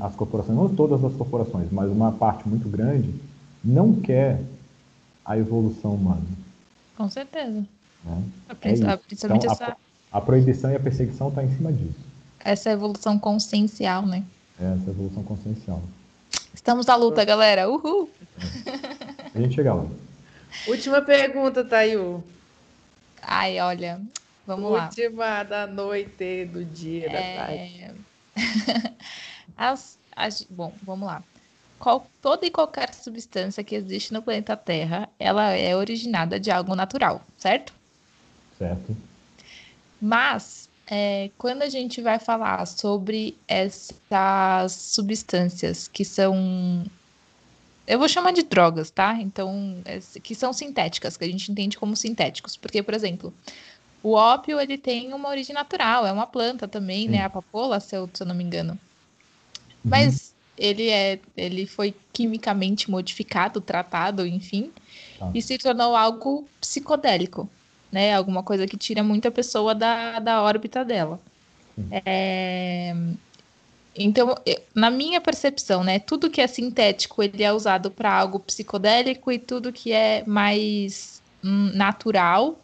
às 0.01 0.15
corporações, 0.15 0.55
não 0.55 0.69
todas 0.69 1.03
as 1.03 1.13
corporações, 1.15 1.67
mas 1.71 1.89
uma 1.89 2.11
parte 2.11 2.47
muito 2.47 2.69
grande, 2.69 3.11
não 3.65 3.95
quer 3.95 4.39
a 5.25 5.35
evolução 5.35 5.95
humana. 5.95 6.21
Com 6.95 7.09
certeza. 7.09 7.65
Né? 8.05 8.23
É 8.61 8.71
então, 8.71 9.35
essa... 9.35 9.75
a, 10.11 10.17
a 10.17 10.21
proibição 10.21 10.71
e 10.71 10.75
a 10.75 10.79
perseguição 10.79 11.29
está 11.29 11.43
em 11.43 11.49
cima 11.55 11.73
disso. 11.73 11.99
Essa 12.39 12.69
evolução 12.69 13.17
consciencial, 13.17 14.05
né? 14.05 14.23
É, 14.61 14.73
essa 14.73 14.91
evolução 14.91 15.23
consciencial. 15.23 15.81
Estamos 16.53 16.85
na 16.85 16.95
luta, 16.95 17.25
galera. 17.25 17.67
Uhul! 17.67 18.09
É. 19.33 19.37
A 19.37 19.41
gente 19.41 19.55
chega 19.55 19.73
lá. 19.73 19.85
Última 20.67 21.01
pergunta, 21.01 21.65
Tayu. 21.65 22.23
Ai, 23.21 23.59
olha, 23.59 23.99
Vamos 24.47 24.71
Última 24.71 24.77
lá. 24.77 24.85
Última 24.85 25.43
da 25.43 25.67
noite, 25.67 26.45
do 26.45 26.63
dia, 26.63 27.09
da 27.09 27.19
é... 27.19 27.35
tarde. 27.35 27.95
as, 29.57 29.99
as, 30.15 30.41
bom, 30.49 30.73
vamos 30.81 31.05
lá. 31.05 31.21
Qual, 31.77 32.07
toda 32.21 32.45
e 32.45 32.49
qualquer 32.49 32.93
substância 32.93 33.61
que 33.61 33.75
existe 33.75 34.13
no 34.13 34.21
planeta 34.21 34.55
Terra, 34.55 35.09
ela 35.19 35.51
é 35.51 35.75
originada 35.75 36.39
de 36.39 36.49
algo 36.49 36.75
natural, 36.75 37.21
certo? 37.37 37.73
Certo. 38.57 38.95
Mas, 40.01 40.69
é, 40.87 41.29
quando 41.37 41.61
a 41.61 41.69
gente 41.69 42.01
vai 42.01 42.17
falar 42.17 42.65
sobre 42.65 43.37
essas 43.47 44.71
substâncias 44.71 45.89
que 45.89 46.05
são 46.05 46.85
eu 47.85 47.97
vou 47.97 48.09
chamar 48.09 48.33
de 48.33 48.43
drogas, 48.43 48.89
tá? 48.89 49.13
Então, 49.13 49.77
é, 49.85 49.99
que 50.21 50.35
são 50.35 50.51
sintéticas, 50.51 51.15
que 51.15 51.23
a 51.23 51.27
gente 51.27 51.49
entende 51.49 51.77
como 51.77 51.95
sintéticos. 51.95 52.57
Porque, 52.57 52.83
por 52.83 52.93
exemplo, 52.93 53.33
o 54.03 54.13
ópio, 54.13 54.59
ele 54.59 54.77
tem 54.77 55.13
uma 55.13 55.29
origem 55.29 55.53
natural, 55.53 56.05
é 56.05 56.11
uma 56.11 56.27
planta 56.27 56.67
também, 56.67 57.03
Sim. 57.03 57.09
né? 57.09 57.23
A 57.23 57.29
papoula, 57.29 57.79
se 57.79 57.95
eu, 57.95 58.09
se 58.13 58.23
eu 58.23 58.27
não 58.27 58.35
me 58.35 58.43
engano. 58.43 58.73
Uhum. 58.73 59.91
Mas 59.91 60.33
ele 60.57 60.89
é, 60.89 61.19
ele 61.35 61.65
foi 61.65 61.93
quimicamente 62.13 62.89
modificado, 62.89 63.61
tratado, 63.61 64.25
enfim, 64.25 64.71
tá. 65.19 65.29
e 65.33 65.41
se 65.41 65.57
tornou 65.57 65.95
algo 65.95 66.47
psicodélico, 66.59 67.49
né? 67.91 68.13
Alguma 68.13 68.43
coisa 68.43 68.65
que 68.65 68.77
tira 68.77 69.03
muita 69.03 69.31
pessoa 69.31 69.75
da, 69.75 70.19
da 70.19 70.41
órbita 70.41 70.83
dela. 70.83 71.19
É... 71.91 72.95
Então, 73.95 74.35
na 74.75 74.91
minha 74.91 75.19
percepção, 75.19 75.83
né, 75.83 75.97
tudo 75.97 76.29
que 76.29 76.39
é 76.39 76.45
sintético 76.45 77.23
ele 77.23 77.43
é 77.43 77.51
usado 77.51 77.89
para 77.89 78.13
algo 78.13 78.39
psicodélico 78.39 79.31
e 79.31 79.39
tudo 79.39 79.73
que 79.73 79.91
é 79.91 80.23
mais 80.25 81.21
hum, 81.43 81.71
natural 81.73 82.59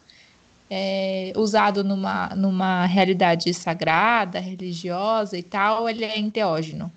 é, 0.70 1.34
usado 1.36 1.84
numa, 1.84 2.30
numa 2.36 2.86
realidade 2.86 3.54
sagrada, 3.54 4.40
religiosa 4.40 5.38
e 5.38 5.44
tal, 5.44 5.88
ele 5.90 6.04
é 6.04 6.20
enteógeno? 6.20 6.92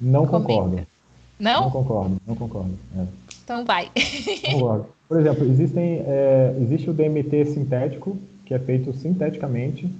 Não 0.00 0.26
concordo. 0.26 0.86
Não? 1.38 1.62
Não 1.62 1.70
concordo, 1.70 2.20
não 2.26 2.34
concordo. 2.34 2.78
É. 2.96 3.04
Então 3.44 3.64
vai. 3.64 3.90
Concordo. 4.52 4.86
Por 5.08 5.20
exemplo, 5.20 5.44
existem, 5.44 6.02
é, 6.06 6.56
existe 6.60 6.88
o 6.88 6.94
DMT 6.94 7.46
sintético, 7.46 8.16
que 8.46 8.54
é 8.54 8.58
feito 8.58 8.92
sinteticamente, 8.94 9.92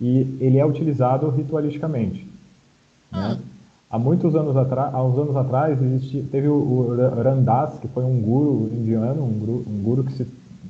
e 0.00 0.36
ele 0.40 0.58
é 0.58 0.66
utilizado 0.66 1.28
ritualisticamente. 1.30 2.26
Né? 3.12 3.38
Ah. 3.38 3.38
Há 3.88 3.98
muitos 3.98 4.34
anos 4.34 4.56
atrás, 4.56 4.92
há 4.92 5.04
uns 5.04 5.16
anos 5.16 5.36
atrás, 5.36 5.80
existe, 5.80 6.22
teve 6.32 6.48
o, 6.48 6.54
o 6.54 7.22
Randas, 7.22 7.78
que 7.78 7.86
foi 7.88 8.02
um 8.02 8.20
guru 8.20 8.68
indiano, 8.72 9.22
um 9.22 9.38
guru, 9.38 9.64
um 9.68 9.82
guru 9.82 10.04
que 10.04 10.12
se 10.12 10.26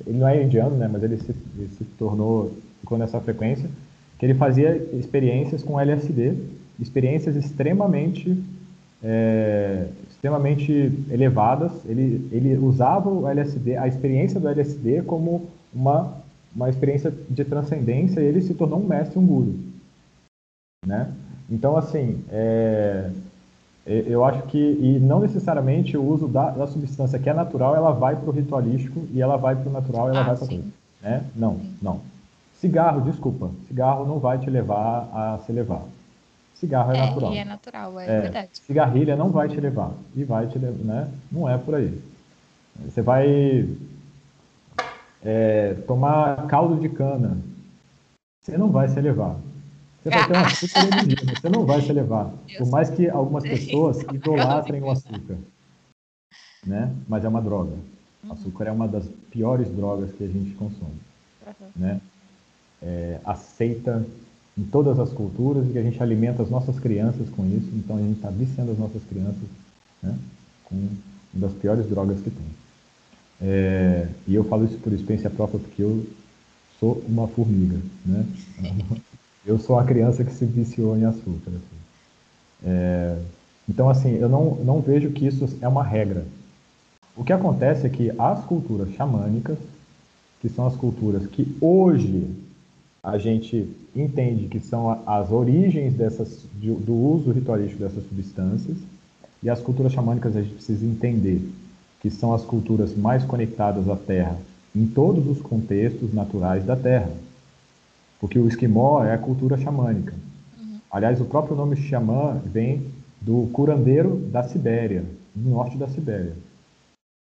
ele 0.07 0.17
não 0.17 0.27
é 0.27 0.41
indiano, 0.41 0.75
né, 0.75 0.87
mas 0.91 1.03
ele 1.03 1.17
se, 1.17 1.35
ele 1.57 1.69
se 1.77 1.83
tornou, 1.97 2.51
ficou 2.79 2.97
nessa 2.97 3.19
frequência, 3.19 3.69
que 4.17 4.25
ele 4.25 4.33
fazia 4.33 4.75
experiências 4.93 5.61
com 5.61 5.79
LSD, 5.79 6.33
experiências 6.79 7.35
extremamente, 7.35 8.41
é, 9.03 9.87
extremamente 10.09 10.91
elevadas. 11.11 11.71
Ele, 11.85 12.27
ele 12.31 12.57
usava 12.57 13.09
o 13.09 13.27
LSD, 13.27 13.75
a 13.75 13.87
experiência 13.87 14.39
do 14.39 14.47
LSD 14.47 15.03
como 15.03 15.47
uma, 15.73 16.17
uma 16.55 16.69
experiência 16.69 17.13
de 17.29 17.45
transcendência 17.45 18.21
e 18.21 18.25
ele 18.25 18.41
se 18.41 18.53
tornou 18.53 18.79
um 18.79 18.87
mestre, 18.87 19.19
um 19.19 19.25
guru. 19.25 19.55
Né? 20.85 21.11
Então, 21.49 21.77
assim, 21.77 22.23
é, 22.31 23.09
eu 23.87 24.25
acho 24.25 24.43
que, 24.43 24.57
e 24.57 24.99
não 24.99 25.21
necessariamente 25.21 25.95
o 25.97 26.03
uso 26.03 26.27
da, 26.27 26.49
da 26.49 26.67
substância 26.67 27.17
que 27.17 27.29
é 27.29 27.33
natural, 27.33 27.75
ela 27.75 27.91
vai 27.91 28.15
para 28.15 28.29
o 28.29 28.33
ritualístico 28.33 29.07
e 29.13 29.21
ela 29.21 29.37
vai 29.37 29.55
para 29.55 29.69
o 29.69 29.71
natural 29.71 30.07
e 30.07 30.09
ela 30.09 30.19
ah, 30.19 30.23
vai 30.23 30.35
para 30.35 30.47
tudo. 30.47 30.73
Né? 31.01 31.23
Não, 31.35 31.55
sim. 31.55 31.75
não. 31.81 32.01
Cigarro, 32.59 33.01
desculpa, 33.01 33.49
cigarro 33.67 34.05
não 34.05 34.19
vai 34.19 34.39
te 34.39 34.49
levar 34.49 35.07
a 35.13 35.39
se 35.45 35.51
levar. 35.51 35.83
Cigarro 36.55 36.91
é, 36.91 36.97
é 36.97 37.01
natural. 37.01 37.33
é 37.33 37.45
natural, 37.45 37.99
é, 37.99 38.05
é, 38.05 38.21
verdade. 38.21 38.49
Cigarrilha 38.53 39.15
não 39.15 39.29
vai 39.29 39.47
te 39.47 39.59
levar 39.61 39.91
e 40.15 40.23
vai 40.23 40.47
te 40.47 40.57
levar, 40.57 40.83
né? 40.83 41.07
Não 41.31 41.47
é 41.47 41.57
por 41.57 41.75
aí. 41.75 42.01
Você 42.83 43.01
vai 43.01 43.69
é, 45.23 45.75
tomar 45.85 46.47
caldo 46.47 46.75
de 46.81 46.89
cana, 46.89 47.37
você 48.41 48.57
não 48.57 48.69
vai 48.69 48.87
se 48.87 48.99
levar. 48.99 49.35
Você 50.03 50.09
vai 50.09 50.27
ter 50.27 50.33
um 50.33 50.39
açúcar 50.39 50.79
energia, 50.79 51.35
você 51.35 51.49
não 51.49 51.65
vai 51.65 51.81
se 51.81 51.89
elevar. 51.89 52.33
Por 52.57 52.69
mais 52.69 52.89
que 52.89 53.09
algumas 53.09 53.43
pessoas 53.43 54.01
idolatrem 54.13 54.81
o 54.81 54.89
açúcar. 54.89 55.37
Né? 56.65 56.93
Mas 57.07 57.23
é 57.23 57.27
uma 57.27 57.41
droga. 57.41 57.73
O 58.23 58.27
uhum. 58.27 58.33
açúcar 58.33 58.65
é 58.65 58.71
uma 58.71 58.87
das 58.87 59.05
piores 59.31 59.69
drogas 59.69 60.11
que 60.11 60.23
a 60.23 60.27
gente 60.27 60.51
consome. 60.51 60.95
Né? 61.75 62.01
é, 62.81 63.19
aceita 63.25 64.05
em 64.57 64.63
todas 64.63 64.99
as 64.99 65.11
culturas 65.11 65.67
e 65.67 65.71
que 65.71 65.77
a 65.77 65.83
gente 65.83 66.01
alimenta 66.01 66.41
as 66.41 66.49
nossas 66.49 66.79
crianças 66.79 67.29
com 67.29 67.45
isso. 67.45 67.69
Então 67.73 67.97
a 67.97 67.99
gente 67.99 68.17
está 68.17 68.29
viciando 68.29 68.71
as 68.71 68.77
nossas 68.77 69.03
crianças 69.03 69.43
né, 70.01 70.17
com 70.65 70.75
uma 70.75 70.89
das 71.33 71.53
piores 71.53 71.87
drogas 71.87 72.19
que 72.21 72.29
tem. 72.29 72.47
É, 73.39 74.07
e 74.27 74.33
eu 74.33 74.43
falo 74.43 74.65
isso 74.65 74.77
por 74.77 74.91
experiência 74.91 75.29
própria 75.29 75.59
porque 75.59 75.83
eu 75.83 76.05
sou 76.79 77.03
uma 77.07 77.27
formiga, 77.27 77.79
né? 78.05 78.25
Eu 79.47 79.57
sou 79.57 79.79
a 79.79 79.85
criança 79.85 80.25
que 80.25 80.33
se 80.33 80.45
viciou 80.45 80.97
em 80.97 81.05
açúcar. 81.05 81.51
Assim. 81.51 81.77
É, 82.65 83.17
então, 83.69 83.89
assim, 83.89 84.15
eu 84.15 84.27
não, 84.27 84.55
não 84.55 84.81
vejo 84.81 85.11
que 85.11 85.25
isso 85.25 85.47
é 85.61 85.67
uma 85.67 85.83
regra. 85.83 86.25
O 87.15 87.23
que 87.23 87.31
acontece 87.31 87.87
é 87.87 87.89
que 87.89 88.11
as 88.19 88.43
culturas 88.43 88.89
xamânicas, 88.93 89.57
que 90.41 90.49
são 90.49 90.67
as 90.67 90.75
culturas 90.75 91.25
que 91.25 91.57
hoje 91.61 92.29
a 93.01 93.17
gente 93.17 93.73
entende 93.95 94.47
que 94.47 94.59
são 94.59 95.01
as 95.05 95.31
origens 95.31 95.93
dessas, 95.93 96.43
do 96.53 96.93
uso 96.93 97.31
ritualístico 97.31 97.81
dessas 97.81 98.03
substâncias, 98.03 98.77
e 99.41 99.49
as 99.49 99.61
culturas 99.61 99.93
xamânicas 99.93 100.35
a 100.35 100.41
gente 100.41 100.55
precisa 100.55 100.85
entender 100.85 101.41
que 102.01 102.09
são 102.09 102.33
as 102.33 102.43
culturas 102.43 102.95
mais 102.95 103.23
conectadas 103.23 103.87
à 103.87 103.95
Terra 103.95 104.37
em 104.75 104.85
todos 104.85 105.27
os 105.27 105.41
contextos 105.41 106.13
naturais 106.13 106.63
da 106.65 106.75
Terra. 106.75 107.11
Porque 108.19 108.39
o 108.39 108.47
esquimó 108.47 109.03
é 109.03 109.13
a 109.13 109.17
cultura 109.17 109.57
xamânica. 109.57 110.13
Uhum. 110.59 110.79
Aliás, 110.91 111.21
o 111.21 111.25
próprio 111.25 111.55
nome 111.55 111.75
xamã 111.75 112.41
vem 112.45 112.91
do 113.21 113.49
curandeiro 113.53 114.17
da 114.17 114.43
Sibéria, 114.43 115.03
no 115.35 115.51
norte 115.51 115.77
da 115.77 115.87
Sibéria. 115.87 116.33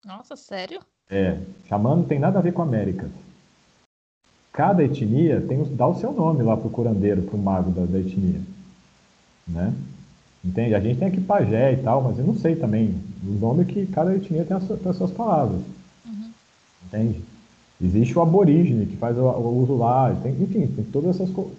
Nossa, 0.06 0.36
sério? 0.36 0.80
É, 1.10 1.38
xamã 1.68 1.96
não 1.96 2.04
tem 2.04 2.20
nada 2.20 2.40
a 2.40 2.42
ver 2.42 2.54
com 2.54 2.62
América. 2.62 3.10
Cada 4.54 4.84
etnia 4.84 5.42
tem, 5.42 5.64
dá 5.76 5.88
o 5.88 6.00
seu 6.00 6.12
nome 6.12 6.44
lá 6.44 6.56
pro 6.56 6.70
curandeiro, 6.70 7.22
pro 7.24 7.38
mago 7.38 7.72
da, 7.72 7.86
da 7.86 8.00
etnia. 8.00 8.42
Né? 9.48 9.74
Entende? 10.44 10.76
A 10.76 10.80
gente 10.80 11.00
tem 11.00 11.08
aqui 11.08 11.22
pajé 11.22 11.74
e 11.74 11.78
tal, 11.78 12.02
mas 12.02 12.18
eu 12.18 12.26
não 12.26 12.36
sei 12.36 12.56
também 12.56 12.96
o 13.24 13.32
nome 13.34 13.66
que 13.66 13.86
cada 13.88 14.16
etnia 14.16 14.46
tem 14.46 14.56
as, 14.56 14.68
tem 14.68 14.90
as 14.90 14.98
suas 14.98 15.12
palavras. 15.12 15.62
Uhum. 16.06 16.32
Entende? 16.86 17.22
Existe 17.82 18.18
o 18.18 18.22
aborígene, 18.22 18.86
que 18.86 18.98
faz 18.98 19.18
o, 19.18 19.22
o 19.22 19.64
uso 19.64 19.78
lá, 19.78 20.14
tem, 20.22 20.34
enfim, 20.34 20.68
tem 20.68 20.86
todas 20.86 21.16
essas 21.16 21.30
co, 21.30 21.50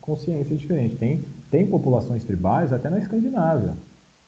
consciências 0.00 0.60
diferentes. 0.60 0.98
Tem, 0.98 1.20
tem 1.50 1.66
populações 1.66 2.24
tribais, 2.24 2.72
até 2.72 2.90
na 2.90 2.98
Escandinávia, 2.98 3.74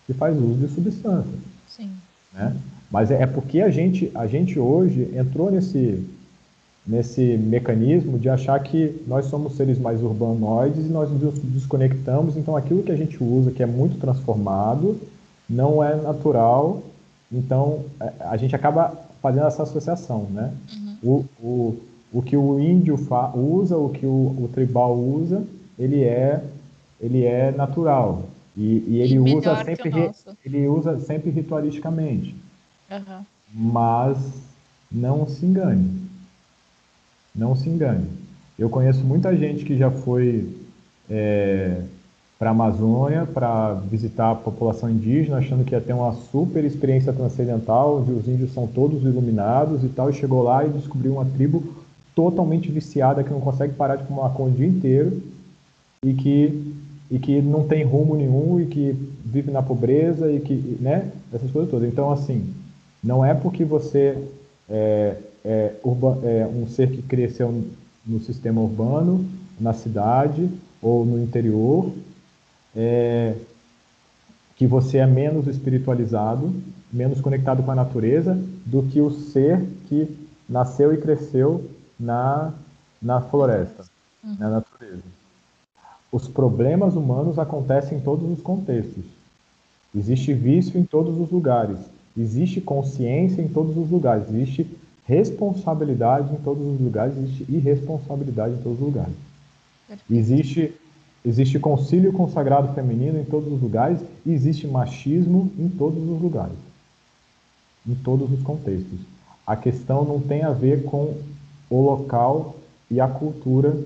que 0.06 0.14
faz 0.14 0.36
uso 0.36 0.54
de 0.54 0.68
substâncias. 0.68 1.40
Sim. 1.68 1.90
Né? 2.32 2.56
Mas 2.90 3.10
é, 3.10 3.22
é 3.22 3.26
porque 3.26 3.60
a 3.60 3.70
gente, 3.70 4.10
a 4.14 4.26
gente 4.26 4.58
hoje 4.58 5.10
entrou 5.14 5.50
nesse, 5.50 6.02
nesse 6.86 7.36
mecanismo 7.36 8.18
de 8.18 8.28
achar 8.28 8.58
que 8.60 9.02
nós 9.06 9.26
somos 9.26 9.56
seres 9.56 9.78
mais 9.78 10.02
urbanoides 10.02 10.86
e 10.86 10.88
nós 10.88 11.10
nos 11.10 11.38
desconectamos, 11.38 12.36
então 12.36 12.56
aquilo 12.56 12.82
que 12.82 12.92
a 12.92 12.96
gente 12.96 13.22
usa, 13.22 13.50
que 13.50 13.62
é 13.62 13.66
muito 13.66 13.98
transformado, 13.98 14.98
não 15.48 15.82
é 15.82 15.96
natural, 15.96 16.82
então 17.30 17.84
é, 18.00 18.12
a 18.20 18.36
gente 18.36 18.54
acaba 18.54 18.92
fazendo 19.20 19.46
essa 19.46 19.64
associação, 19.64 20.28
né? 20.30 20.52
Uhum. 20.72 20.85
O, 21.06 21.24
o, 21.40 21.76
o 22.12 22.22
que 22.22 22.36
o 22.36 22.58
índio 22.58 22.98
usa, 23.34 23.76
o 23.76 23.90
que 23.90 24.04
o, 24.04 24.10
o, 24.10 24.50
tribal 24.52 24.98
usa, 24.98 25.44
ele 25.78 26.02
é, 26.02 26.42
ele 27.00 27.24
é 27.24 27.52
natural. 27.52 28.24
E, 28.56 28.84
e 28.88 29.00
ele 29.00 29.18
usa 29.18 29.64
sempre 29.64 29.90
ele 30.44 30.66
usa 30.66 30.98
sempre 30.98 31.30
ritualisticamente. 31.30 32.34
Uhum. 32.90 33.24
Mas 33.52 34.18
não 34.90 35.28
se 35.28 35.44
engane. 35.44 36.06
Não 37.34 37.54
se 37.54 37.68
engane. 37.68 38.08
Eu 38.58 38.70
conheço 38.70 39.04
muita 39.04 39.36
gente 39.36 39.64
que 39.64 39.76
já 39.76 39.90
foi 39.90 40.48
é, 41.10 41.82
para 42.38 42.50
a 42.50 42.52
Amazônia 42.52 43.26
para 43.26 43.74
visitar 43.90 44.30
a 44.30 44.34
população 44.34 44.90
indígena, 44.90 45.38
achando 45.38 45.64
que 45.64 45.74
ia 45.74 45.80
ter 45.80 45.94
uma 45.94 46.12
super 46.30 46.64
experiência 46.64 47.12
transcendental, 47.12 47.98
onde 47.98 48.12
os 48.12 48.28
índios 48.28 48.52
são 48.52 48.66
todos 48.66 49.02
iluminados 49.02 49.82
e 49.82 49.88
tal, 49.88 50.10
e 50.10 50.14
chegou 50.14 50.42
lá 50.42 50.64
e 50.64 50.68
descobriu 50.68 51.12
uma 51.12 51.24
tribo 51.24 51.62
totalmente 52.14 52.70
viciada 52.70 53.24
que 53.24 53.30
não 53.30 53.40
consegue 53.40 53.74
parar 53.74 53.96
de 53.96 54.04
fumar 54.04 54.30
maconha 54.30 54.52
o 54.52 54.56
dia 54.56 54.66
inteiro 54.66 55.22
e 56.04 56.12
que 56.14 56.76
e 57.10 57.18
que 57.18 57.40
não 57.40 57.66
tem 57.66 57.84
rumo 57.84 58.16
nenhum 58.16 58.60
e 58.60 58.66
que 58.66 58.94
vive 59.24 59.50
na 59.50 59.62
pobreza 59.62 60.30
e 60.30 60.40
que, 60.40 60.76
né, 60.80 61.10
essas 61.32 61.50
coisas 61.50 61.70
todas. 61.70 61.88
Então, 61.88 62.10
assim, 62.10 62.52
não 63.02 63.24
é 63.24 63.32
porque 63.32 63.64
você 63.64 64.18
é, 64.68 65.16
é, 65.44 65.72
urba, 65.84 66.18
é 66.24 66.46
um 66.46 66.66
ser 66.66 66.90
que 66.90 67.02
cresceu 67.02 67.62
no 68.04 68.20
sistema 68.20 68.60
urbano, 68.60 69.24
na 69.60 69.72
cidade 69.72 70.48
ou 70.82 71.04
no 71.04 71.22
interior, 71.22 71.92
é, 72.76 73.34
que 74.56 74.66
você 74.66 74.98
é 74.98 75.06
menos 75.06 75.46
espiritualizado, 75.46 76.54
menos 76.92 77.20
conectado 77.20 77.62
com 77.62 77.70
a 77.70 77.74
natureza 77.74 78.38
do 78.64 78.82
que 78.82 79.00
o 79.00 79.10
ser 79.10 79.60
que 79.88 80.14
nasceu 80.48 80.92
e 80.92 80.98
cresceu 80.98 81.64
na, 81.98 82.52
na 83.00 83.20
floresta, 83.20 83.84
uhum. 84.22 84.36
na 84.38 84.50
natureza. 84.50 85.02
Os 86.12 86.28
problemas 86.28 86.94
humanos 86.94 87.38
acontecem 87.38 87.98
em 87.98 88.00
todos 88.00 88.30
os 88.30 88.42
contextos. 88.42 89.04
Existe 89.94 90.32
vício 90.32 90.78
em 90.78 90.84
todos 90.84 91.18
os 91.18 91.30
lugares. 91.30 91.78
Existe 92.16 92.60
consciência 92.60 93.42
em 93.42 93.48
todos 93.48 93.76
os 93.76 93.90
lugares. 93.90 94.28
Existe 94.28 94.66
responsabilidade 95.06 96.32
em 96.32 96.36
todos 96.36 96.64
os 96.64 96.80
lugares. 96.80 97.16
Existe 97.16 97.46
irresponsabilidade 97.48 98.54
em 98.54 98.62
todos 98.62 98.78
os 98.78 98.86
lugares. 98.86 99.14
Existe 100.10 100.74
Existe 101.26 101.58
concílio 101.58 102.12
consagrado 102.12 102.72
feminino 102.72 103.18
em 103.18 103.24
todos 103.24 103.52
os 103.52 103.60
lugares 103.60 103.98
e 104.24 104.32
existe 104.32 104.64
machismo 104.64 105.52
em 105.58 105.68
todos 105.68 106.00
os 106.00 106.22
lugares, 106.22 106.56
em 107.84 107.96
todos 107.96 108.30
os 108.30 108.40
contextos. 108.44 109.00
A 109.44 109.56
questão 109.56 110.04
não 110.04 110.20
tem 110.20 110.44
a 110.44 110.52
ver 110.52 110.84
com 110.84 111.20
o 111.68 111.80
local 111.80 112.54
e 112.88 113.00
a 113.00 113.08
cultura 113.08 113.76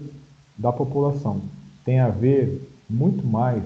da 0.54 0.70
população. 0.70 1.40
Tem 1.82 1.98
a 1.98 2.10
ver 2.10 2.70
muito 2.90 3.26
mais 3.26 3.62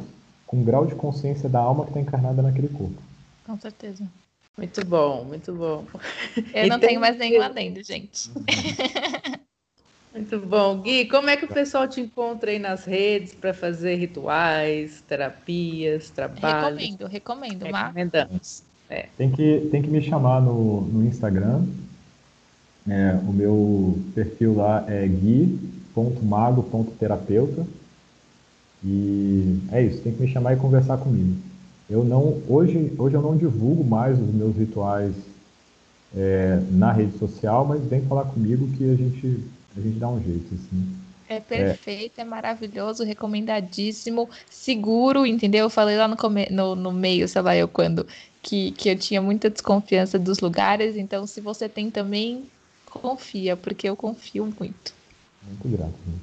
com 0.47 0.61
o 0.61 0.65
grau 0.65 0.87
de 0.87 0.95
consciência 0.95 1.49
da 1.49 1.59
alma 1.59 1.83
que 1.83 1.91
está 1.91 2.01
encarnada 2.01 2.43
naquele 2.43 2.69
corpo. 2.69 3.03
Com 3.45 3.59
certeza. 3.59 4.05
Muito 4.57 4.87
bom, 4.87 5.25
muito 5.25 5.53
bom. 5.53 5.85
Eu 6.55 6.69
não 6.69 6.79
tenho 6.79 7.01
mais 7.01 7.19
nenhum 7.19 7.43
adendo, 7.43 7.83
gente. 7.83 8.31
Muito 10.15 10.39
bom. 10.39 10.81
Gui, 10.81 11.07
como 11.07 11.29
é 11.29 11.37
que 11.37 11.45
o 11.45 11.49
pessoal 11.49 11.89
te 11.89 12.01
encontra 12.01 12.53
aí 12.53 12.61
nas 12.61 12.85
redes 12.85 13.35
para 13.35 13.53
fazer 13.53 13.97
rituais, 13.97 15.03
terapias, 15.09 16.09
trabalhos? 16.11 16.81
Recomendo, 16.81 17.09
recomendo. 17.09 17.65
Recomendamos. 17.65 18.63
É. 18.89 19.07
Tem, 19.19 19.33
que, 19.33 19.67
tem 19.73 19.83
que 19.83 19.91
me 19.91 20.01
chamar 20.01 20.41
no, 20.41 20.83
no 20.83 21.05
Instagram. 21.05 21.65
É, 22.89 23.19
o 23.27 23.33
meu 23.33 23.99
perfil 24.15 24.55
lá 24.55 24.85
é 24.87 25.05
gui.mago.terapeuta. 25.09 27.67
E 28.85 29.59
é 29.73 29.83
isso, 29.83 30.01
tem 30.03 30.13
que 30.13 30.23
me 30.23 30.29
chamar 30.29 30.53
e 30.53 30.57
conversar 30.57 30.99
comigo. 30.99 31.37
Eu 31.91 32.05
não, 32.05 32.41
hoje, 32.49 32.93
hoje 32.97 33.17
eu 33.17 33.23
não 33.23 33.37
divulgo 33.37 33.83
mais 33.83 34.17
os 34.17 34.33
meus 34.33 34.57
rituais 34.57 35.13
é, 36.17 36.63
na 36.71 36.93
rede 36.93 37.19
social, 37.19 37.65
mas 37.65 37.85
vem 37.85 38.03
falar 38.03 38.27
comigo 38.27 38.69
que 38.77 38.85
a 38.85 38.95
gente 38.95 39.43
a 39.77 39.81
gente 39.81 39.99
dá 39.99 40.09
um 40.09 40.23
jeito, 40.23 40.55
assim. 40.55 40.97
É 41.29 41.41
perfeito, 41.41 42.19
é, 42.19 42.23
é 42.23 42.25
maravilhoso, 42.25 43.03
recomendadíssimo, 43.03 44.29
seguro, 44.51 45.25
entendeu? 45.25 45.65
Eu 45.65 45.71
falei 45.71 45.97
lá 45.97 46.07
no, 46.07 46.17
come... 46.17 46.47
no, 46.51 46.77
no 46.77 46.93
meio, 46.93 47.27
sei 47.27 47.41
lá 47.41 47.57
eu 47.57 47.67
quando, 47.67 48.07
que, 48.43 48.73
que 48.73 48.91
eu 48.91 48.99
tinha 48.99 49.23
muita 49.23 49.49
desconfiança 49.49 50.19
dos 50.19 50.41
lugares, 50.41 50.97
então 50.97 51.27
se 51.27 51.41
você 51.41 51.69
tem 51.69 51.91
também, 51.91 52.45
confia, 52.87 53.57
porque 53.57 53.89
eu 53.89 53.97
confio 53.97 54.45
muito. 54.59 54.93
Muito 55.43 55.69
grato. 55.69 55.95
Né? 56.07 56.15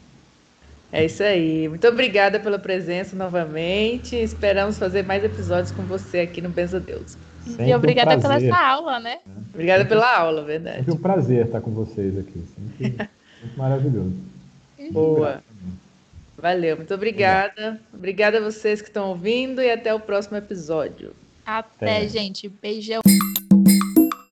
É 0.93 1.05
isso 1.05 1.23
aí. 1.23 1.69
Muito 1.69 1.87
obrigada 1.87 2.39
pela 2.39 2.59
presença 2.59 3.15
novamente. 3.15 4.15
Esperamos 4.15 4.77
fazer 4.77 5.03
mais 5.03 5.23
episódios 5.23 5.71
com 5.71 5.83
você 5.83 6.19
aqui 6.19 6.41
no 6.41 6.49
Benza 6.49 6.79
Deus. 6.79 7.17
Sempre 7.45 7.69
e 7.69 7.75
obrigada 7.75 8.17
um 8.17 8.21
pela 8.21 8.35
essa 8.35 8.57
aula, 8.57 8.99
né? 8.99 9.19
É. 9.25 9.39
Obrigada 9.53 9.85
pela 9.85 10.17
aula, 10.17 10.43
verdade. 10.43 10.77
Sempre 10.79 10.93
um 10.93 10.97
prazer 10.97 11.45
estar 11.45 11.61
com 11.61 11.71
vocês 11.71 12.17
aqui. 12.17 12.43
Sempre... 12.77 13.09
Muito 13.41 13.57
maravilhoso. 13.57 14.13
Boa. 14.91 15.43
Valeu, 16.37 16.77
muito 16.77 16.93
obrigada. 16.93 17.79
Obrigada 17.93 18.39
a 18.39 18.41
vocês 18.41 18.81
que 18.81 18.87
estão 18.87 19.09
ouvindo 19.09 19.61
e 19.61 19.69
até 19.69 19.93
o 19.93 19.99
próximo 19.99 20.37
episódio. 20.37 21.13
Até, 21.45 21.97
até. 21.97 22.07
gente. 22.07 22.49
Beijão. 22.49 23.01